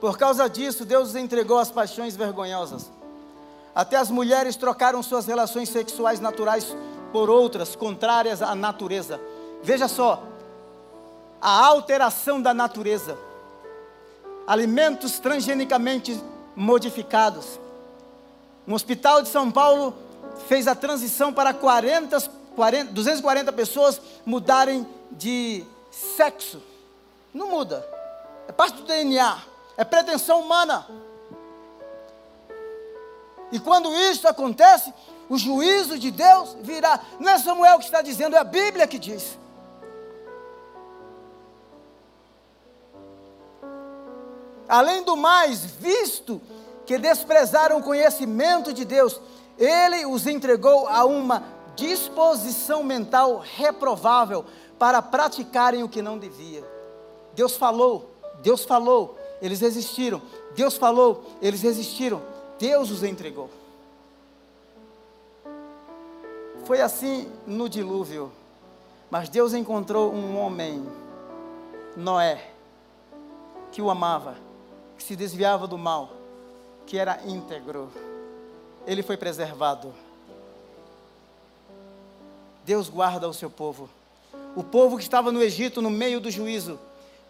Por 0.00 0.18
causa 0.18 0.48
disso, 0.48 0.84
Deus 0.84 1.10
os 1.10 1.16
entregou 1.16 1.58
às 1.58 1.70
paixões 1.70 2.16
vergonhosas. 2.16 2.90
Até 3.74 3.96
as 3.96 4.10
mulheres 4.10 4.56
trocaram 4.56 5.02
suas 5.02 5.26
relações 5.26 5.68
sexuais 5.68 6.18
naturais 6.18 6.76
por 7.12 7.30
outras 7.30 7.76
contrárias 7.76 8.42
à 8.42 8.54
natureza. 8.54 9.20
Veja 9.62 9.86
só, 9.86 10.22
a 11.40 11.66
alteração 11.66 12.42
da 12.42 12.52
natureza, 12.52 13.16
alimentos 14.46 15.20
transgenicamente 15.20 16.20
modificados. 16.56 17.60
Um 18.66 18.74
hospital 18.74 19.22
de 19.22 19.28
São 19.28 19.50
Paulo 19.50 19.94
fez 20.48 20.66
a 20.66 20.74
transição 20.74 21.32
para 21.32 21.54
40, 21.54 22.18
40, 22.54 22.92
240 22.92 23.52
pessoas 23.52 24.00
mudarem 24.24 24.86
de 25.10 25.64
sexo. 25.90 26.62
Não 27.32 27.48
muda. 27.48 27.86
É 28.48 28.52
parte 28.52 28.76
do 28.76 28.84
DNA. 28.84 29.38
É 29.76 29.84
pretensão 29.84 30.40
humana. 30.40 30.86
E 33.50 33.58
quando 33.58 33.94
isso 33.94 34.26
acontece, 34.26 34.92
o 35.28 35.36
juízo 35.36 35.98
de 35.98 36.10
Deus 36.10 36.56
virá. 36.60 37.00
Não 37.18 37.30
é 37.30 37.38
Samuel 37.38 37.78
que 37.78 37.84
está 37.84 38.02
dizendo, 38.02 38.36
é 38.36 38.38
a 38.38 38.44
Bíblia 38.44 38.86
que 38.86 38.98
diz. 38.98 39.38
Além 44.68 45.02
do 45.02 45.16
mais, 45.16 45.64
visto 45.64 46.40
que 46.86 46.98
desprezaram 46.98 47.78
o 47.78 47.82
conhecimento 47.82 48.72
de 48.72 48.84
Deus, 48.84 49.20
ele 49.58 50.06
os 50.06 50.26
entregou 50.26 50.88
a 50.88 51.04
uma 51.04 51.42
disposição 51.76 52.82
mental 52.82 53.38
reprovável 53.38 54.44
para 54.78 55.00
praticarem 55.00 55.82
o 55.82 55.88
que 55.88 56.02
não 56.02 56.18
devia. 56.18 56.64
Deus 57.34 57.56
falou, 57.56 58.10
Deus 58.42 58.64
falou, 58.64 59.18
eles 59.40 59.60
resistiram. 59.60 60.20
Deus 60.54 60.76
falou, 60.76 61.24
eles 61.40 61.62
resistiram. 61.62 62.22
Deus 62.58 62.90
os 62.90 63.02
entregou. 63.02 63.50
Foi 66.64 66.80
assim 66.80 67.30
no 67.46 67.68
dilúvio. 67.68 68.30
Mas 69.10 69.28
Deus 69.28 69.52
encontrou 69.52 70.12
um 70.12 70.38
homem, 70.38 70.86
Noé, 71.96 72.50
que 73.70 73.82
o 73.82 73.90
amava 73.90 74.36
que 75.02 75.08
se 75.08 75.16
desviava 75.16 75.66
do 75.66 75.76
mal, 75.76 76.10
que 76.86 76.96
era 76.96 77.20
íntegro, 77.26 77.90
ele 78.86 79.02
foi 79.02 79.16
preservado. 79.16 79.92
Deus 82.64 82.88
guarda 82.88 83.28
o 83.28 83.34
seu 83.34 83.50
povo. 83.50 83.88
O 84.54 84.62
povo 84.62 84.96
que 84.96 85.02
estava 85.02 85.32
no 85.32 85.42
Egito, 85.42 85.80
no 85.80 85.90
meio 85.90 86.20
do 86.20 86.30
juízo, 86.30 86.78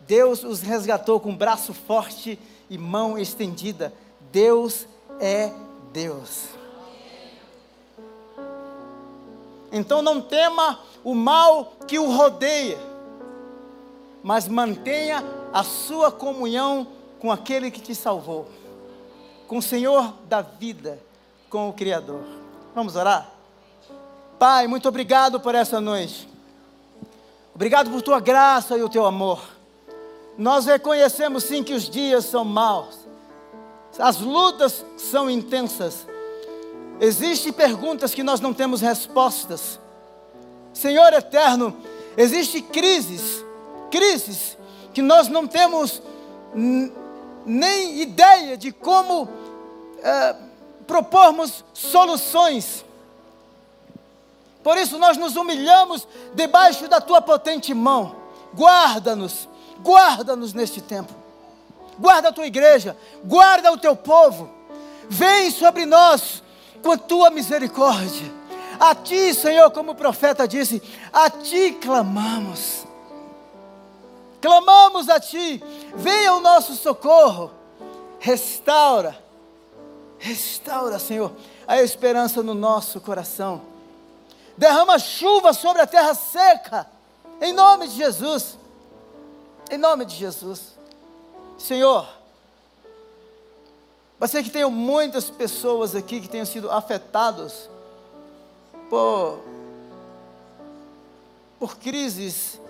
Deus 0.00 0.42
os 0.42 0.60
resgatou 0.60 1.20
com 1.20 1.34
braço 1.34 1.72
forte 1.72 2.38
e 2.68 2.76
mão 2.76 3.18
estendida. 3.18 3.92
Deus 4.32 4.86
é 5.20 5.52
Deus. 5.92 6.48
Então 9.70 10.02
não 10.02 10.20
tema 10.20 10.80
o 11.02 11.14
mal 11.14 11.72
que 11.86 11.98
o 11.98 12.10
rodeia, 12.10 12.78
mas 14.22 14.46
mantenha 14.46 15.24
a 15.52 15.64
sua 15.64 16.12
comunhão 16.12 16.86
com 17.18 17.32
aquele 17.32 17.70
que 17.70 17.80
te 17.80 17.94
salvou, 17.94 18.48
com 19.48 19.58
o 19.58 19.62
Senhor 19.62 20.12
da 20.28 20.42
vida, 20.42 20.98
com 21.48 21.68
o 21.68 21.72
Criador. 21.72 22.22
Vamos 22.74 22.96
orar? 22.96 23.32
Pai, 24.42 24.66
muito 24.66 24.88
obrigado 24.88 25.38
por 25.38 25.54
essa 25.54 25.80
noite. 25.80 26.28
Obrigado 27.54 27.92
por 27.92 28.02
tua 28.02 28.18
graça 28.18 28.76
e 28.76 28.82
o 28.82 28.88
teu 28.88 29.06
amor. 29.06 29.40
Nós 30.36 30.66
reconhecemos 30.66 31.44
sim 31.44 31.62
que 31.62 31.72
os 31.72 31.88
dias 31.88 32.24
são 32.24 32.44
maus, 32.44 33.06
as 34.00 34.18
lutas 34.18 34.84
são 34.96 35.30
intensas. 35.30 36.08
Existem 37.00 37.52
perguntas 37.52 38.12
que 38.12 38.24
nós 38.24 38.40
não 38.40 38.52
temos 38.52 38.80
respostas. 38.80 39.78
Senhor 40.72 41.12
eterno, 41.12 41.76
existem 42.16 42.62
crises, 42.62 43.44
crises 43.92 44.58
que 44.92 45.02
nós 45.02 45.28
não 45.28 45.46
temos 45.46 46.02
nem 47.46 48.00
ideia 48.00 48.56
de 48.56 48.72
como 48.72 49.28
é, 50.02 50.34
propormos 50.84 51.64
soluções. 51.72 52.84
Por 54.62 54.76
isso 54.76 54.98
nós 54.98 55.16
nos 55.16 55.36
humilhamos 55.36 56.06
debaixo 56.34 56.88
da 56.88 57.00
tua 57.00 57.20
potente 57.20 57.74
mão. 57.74 58.16
Guarda-nos, 58.54 59.48
guarda-nos 59.80 60.52
neste 60.52 60.80
tempo. 60.80 61.12
Guarda 61.98 62.28
a 62.28 62.32
tua 62.32 62.46
igreja, 62.46 62.96
guarda 63.24 63.72
o 63.72 63.78
teu 63.78 63.96
povo. 63.96 64.50
Vem 65.08 65.50
sobre 65.50 65.84
nós 65.84 66.42
com 66.82 66.92
a 66.92 66.96
tua 66.96 67.30
misericórdia. 67.30 68.32
A 68.78 68.94
ti, 68.94 69.34
Senhor, 69.34 69.70
como 69.70 69.92
o 69.92 69.96
profeta 69.96 70.46
disse, 70.48 70.82
a 71.12 71.28
ti 71.28 71.72
clamamos 71.80 72.86
clamamos 74.42 75.08
a 75.08 75.20
Ti, 75.20 75.62
venha 75.94 76.34
o 76.34 76.40
nosso 76.40 76.74
socorro, 76.74 77.52
restaura, 78.18 79.16
restaura, 80.18 80.98
Senhor, 80.98 81.32
a 81.66 81.80
esperança 81.80 82.42
no 82.42 82.52
nosso 82.52 83.00
coração, 83.00 83.62
derrama 84.56 84.98
chuva 84.98 85.52
sobre 85.52 85.82
a 85.82 85.86
terra 85.86 86.14
seca, 86.14 86.86
em 87.40 87.52
nome 87.52 87.88
de 87.88 87.96
Jesus, 87.96 88.58
em 89.70 89.78
nome 89.78 90.04
de 90.04 90.14
Jesus, 90.14 90.76
Senhor, 91.58 92.06
você 94.18 94.42
que 94.42 94.50
tem 94.50 94.64
muitas 94.70 95.30
pessoas 95.30 95.96
aqui 95.96 96.20
que 96.20 96.28
tenham 96.28 96.46
sido 96.46 96.70
afetados 96.70 97.68
por, 98.88 99.40
por 101.58 101.76
crises 101.76 102.60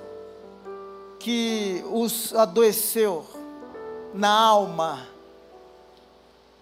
que 1.19 1.85
os 1.91 2.35
adoeceu 2.35 3.27
na 4.15 4.31
alma, 4.31 5.07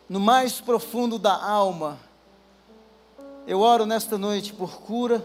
no 0.09 0.19
mais 0.19 0.61
profundo 0.61 1.19
da 1.21 1.41
alma. 1.41 1.99
Eu 3.47 3.61
oro 3.61 3.87
nesta 3.87 4.19
noite 4.19 4.53
por 4.53 4.81
cura, 4.81 5.25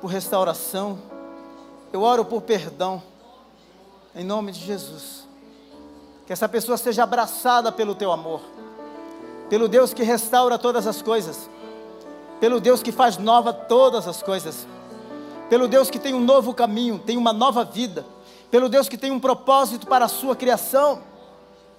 por 0.00 0.08
restauração, 0.08 0.98
eu 1.92 2.02
oro 2.02 2.24
por 2.24 2.42
perdão, 2.42 3.02
em 4.14 4.24
nome 4.24 4.52
de 4.52 4.60
Jesus. 4.60 5.26
Que 6.26 6.32
essa 6.32 6.48
pessoa 6.48 6.76
seja 6.76 7.04
abraçada 7.04 7.72
pelo 7.72 7.94
teu 7.94 8.12
amor, 8.12 8.40
pelo 9.48 9.68
Deus 9.68 9.94
que 9.94 10.02
restaura 10.02 10.58
todas 10.58 10.86
as 10.86 11.00
coisas, 11.00 11.48
pelo 12.40 12.60
Deus 12.60 12.82
que 12.82 12.92
faz 12.92 13.16
nova 13.16 13.52
todas 13.52 14.06
as 14.06 14.22
coisas. 14.22 14.66
Pelo 15.48 15.66
Deus 15.66 15.88
que 15.88 15.98
tem 15.98 16.12
um 16.14 16.20
novo 16.20 16.52
caminho, 16.52 16.98
tem 16.98 17.16
uma 17.16 17.32
nova 17.32 17.64
vida, 17.64 18.04
pelo 18.50 18.68
Deus 18.68 18.86
que 18.86 18.98
tem 18.98 19.10
um 19.10 19.18
propósito 19.18 19.86
para 19.86 20.04
a 20.04 20.08
sua 20.08 20.36
criação. 20.36 21.02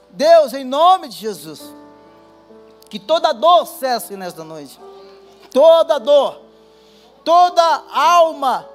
Deus, 0.09 0.53
em 0.53 0.63
nome 0.63 1.07
de 1.07 1.15
Jesus, 1.15 1.61
que 2.89 2.97
toda 2.97 3.31
dor 3.31 3.67
cesse 3.67 4.15
nesta 4.17 4.43
noite, 4.43 4.79
toda 5.51 5.99
dor, 5.99 6.41
toda 7.23 7.83
alma 7.91 8.67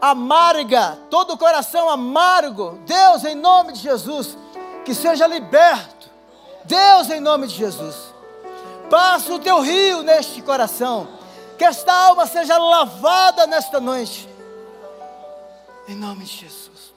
amarga, 0.00 0.98
todo 1.10 1.36
coração 1.36 1.88
amargo, 1.88 2.78
Deus, 2.86 3.24
em 3.24 3.34
nome 3.34 3.72
de 3.72 3.80
Jesus, 3.80 4.36
que 4.84 4.94
seja 4.94 5.26
liberto, 5.26 6.08
Deus, 6.64 7.10
em 7.10 7.20
nome 7.20 7.46
de 7.46 7.54
Jesus, 7.54 7.96
passa 8.90 9.32
o 9.34 9.38
teu 9.38 9.60
rio 9.60 10.02
neste 10.02 10.40
coração, 10.42 11.08
que 11.56 11.64
esta 11.64 11.92
alma 11.92 12.26
seja 12.26 12.56
lavada 12.56 13.46
nesta 13.46 13.80
noite. 13.80 14.28
Em 15.88 15.94
nome 15.94 16.24
de 16.24 16.36
Jesus. 16.36 16.92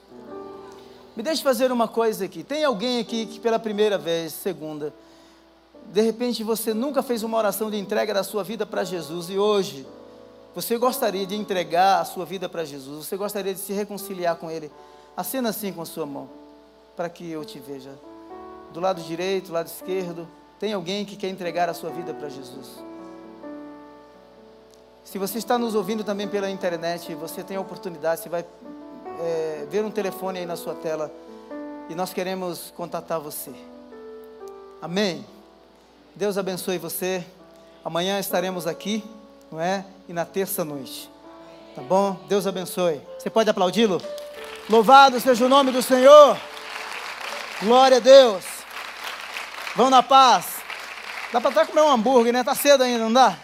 Me 1.16 1.22
deixe 1.22 1.42
fazer 1.42 1.72
uma 1.72 1.88
coisa 1.88 2.24
aqui. 2.24 2.42
Tem 2.42 2.64
alguém 2.64 2.98
aqui 3.00 3.26
que 3.26 3.40
pela 3.40 3.58
primeira 3.58 3.98
vez, 3.98 4.32
segunda, 4.32 4.94
de 5.90 6.00
repente 6.00 6.42
você 6.42 6.72
nunca 6.74 7.02
fez 7.02 7.22
uma 7.22 7.38
oração 7.38 7.70
de 7.70 7.78
entrega 7.78 8.12
da 8.12 8.22
sua 8.22 8.44
vida 8.44 8.64
para 8.66 8.84
Jesus 8.84 9.28
e 9.28 9.38
hoje 9.38 9.86
você 10.54 10.76
gostaria 10.76 11.26
de 11.26 11.34
entregar 11.34 12.00
a 12.00 12.04
sua 12.04 12.24
vida 12.24 12.48
para 12.48 12.64
Jesus, 12.64 13.06
você 13.06 13.16
gostaria 13.16 13.54
de 13.54 13.60
se 13.60 13.72
reconciliar 13.72 14.36
com 14.36 14.50
Ele. 14.50 14.70
Acena 15.16 15.48
assim 15.48 15.72
com 15.72 15.82
a 15.82 15.86
sua 15.86 16.06
mão, 16.06 16.28
para 16.96 17.08
que 17.08 17.30
eu 17.30 17.44
te 17.44 17.58
veja. 17.58 17.90
Do 18.72 18.80
lado 18.80 19.02
direito, 19.02 19.48
do 19.48 19.52
lado 19.54 19.66
esquerdo, 19.66 20.28
tem 20.58 20.72
alguém 20.72 21.04
que 21.04 21.16
quer 21.16 21.28
entregar 21.28 21.68
a 21.68 21.74
sua 21.74 21.90
vida 21.90 22.12
para 22.14 22.28
Jesus. 22.28 22.68
Se 25.04 25.18
você 25.18 25.38
está 25.38 25.58
nos 25.58 25.74
ouvindo 25.74 26.04
também 26.04 26.28
pela 26.28 26.48
internet, 26.48 27.14
você 27.14 27.42
tem 27.42 27.56
a 27.56 27.60
oportunidade, 27.60 28.20
você 28.20 28.28
vai 28.28 28.44
é, 29.20 29.66
ver 29.68 29.84
um 29.84 29.90
telefone 29.90 30.38
aí 30.38 30.46
na 30.46 30.56
sua 30.56 30.74
tela 30.74 31.12
e 31.88 31.94
nós 31.94 32.12
queremos 32.12 32.72
contatar 32.76 33.18
você. 33.20 33.52
Amém? 34.80 35.24
Deus 36.14 36.36
abençoe 36.36 36.78
você. 36.78 37.24
Amanhã 37.84 38.20
estaremos 38.20 38.66
aqui, 38.66 39.02
não 39.50 39.60
é? 39.60 39.84
E 40.08 40.12
na 40.12 40.24
terça 40.24 40.64
noite. 40.64 41.10
Tá 41.74 41.82
bom? 41.82 42.18
Deus 42.28 42.46
abençoe. 42.46 43.00
Você 43.18 43.30
pode 43.30 43.48
aplaudi-lo? 43.48 44.00
Louvado 44.68 45.18
seja 45.18 45.44
o 45.44 45.48
nome 45.48 45.72
do 45.72 45.82
Senhor. 45.82 46.36
Glória 47.62 47.96
a 47.96 48.00
Deus. 48.00 48.44
Vão 49.74 49.88
na 49.88 50.02
paz. 50.02 50.56
Dá 51.32 51.40
para 51.40 51.50
até 51.50 51.64
comer 51.64 51.80
um 51.80 51.90
hambúrguer, 51.90 52.32
né? 52.32 52.44
Tá 52.44 52.54
cedo 52.54 52.82
ainda, 52.82 53.04
não 53.04 53.12
dá? 53.12 53.38